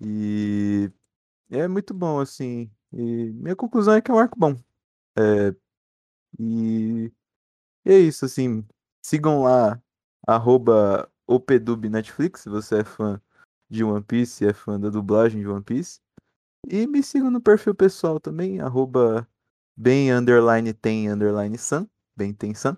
[0.00, 0.90] E
[1.50, 2.70] é muito bom, assim.
[2.92, 4.56] E minha conclusão é que é um arco bom.
[5.16, 5.54] É...
[6.38, 7.12] E
[7.84, 8.66] e é isso, assim.
[9.02, 9.80] Sigam lá,
[10.26, 13.20] arroba OPDubNetflix, se você é fã
[13.68, 16.00] de One Piece, é fã da dublagem de One Piece.
[16.68, 19.28] E me sigam no perfil pessoal também, arroba
[19.76, 22.76] bem underline tem underline san, bem tem san.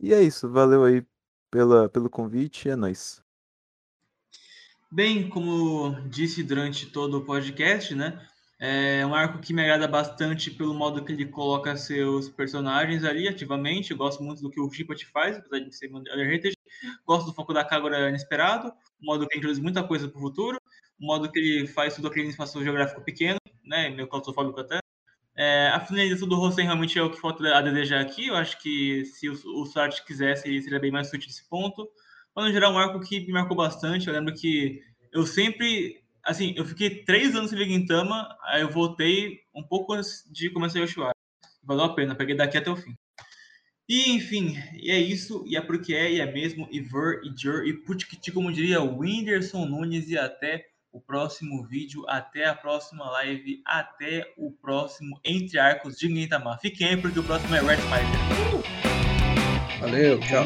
[0.00, 1.04] E é isso, valeu aí
[1.50, 3.22] pela, pelo convite, é nóis.
[4.90, 8.26] Bem, como disse durante todo o podcast, né?
[8.60, 13.28] É um arco que me agrada bastante pelo modo que ele coloca seus personagens ali
[13.28, 13.92] ativamente.
[13.92, 16.54] Eu gosto muito do que o Chipot faz, apesar de ser underrated.
[17.06, 20.20] Gosto do foco da Kagura inesperado, o modo que ele introduz muita coisa para o
[20.20, 20.58] futuro,
[21.00, 24.78] o modo que ele faz tudo aquele espaço geográfico pequeno, né, meio claustrofóbico até.
[25.40, 28.26] É, a finalização do Rosen realmente é o que falta a desejar aqui.
[28.26, 31.88] Eu acho que se o, o Sart quisesse, seria bem mais útil nesse ponto.
[32.34, 34.08] Mas, no geral, um arco que me marcou bastante.
[34.08, 34.82] Eu lembro que
[35.12, 36.02] eu sempre.
[36.24, 40.50] Assim, eu fiquei três anos sem ver Gintama, aí eu voltei um pouco antes de
[40.50, 41.14] começar o Yoshiwara.
[41.62, 42.94] Valeu a pena, peguei daqui até o fim.
[43.88, 47.32] E, enfim, e é isso, e é porque é, e é mesmo, e ver, e
[47.40, 53.08] jur, e putkiti, como diria Whindersson Nunes, e até o próximo vídeo, até a próxima
[53.10, 56.58] live, até o próximo Entre Arcos de Gintama.
[56.58, 58.18] Fiquem aí, porque o próximo é Red Spider.
[59.80, 60.44] Valeu, tchau.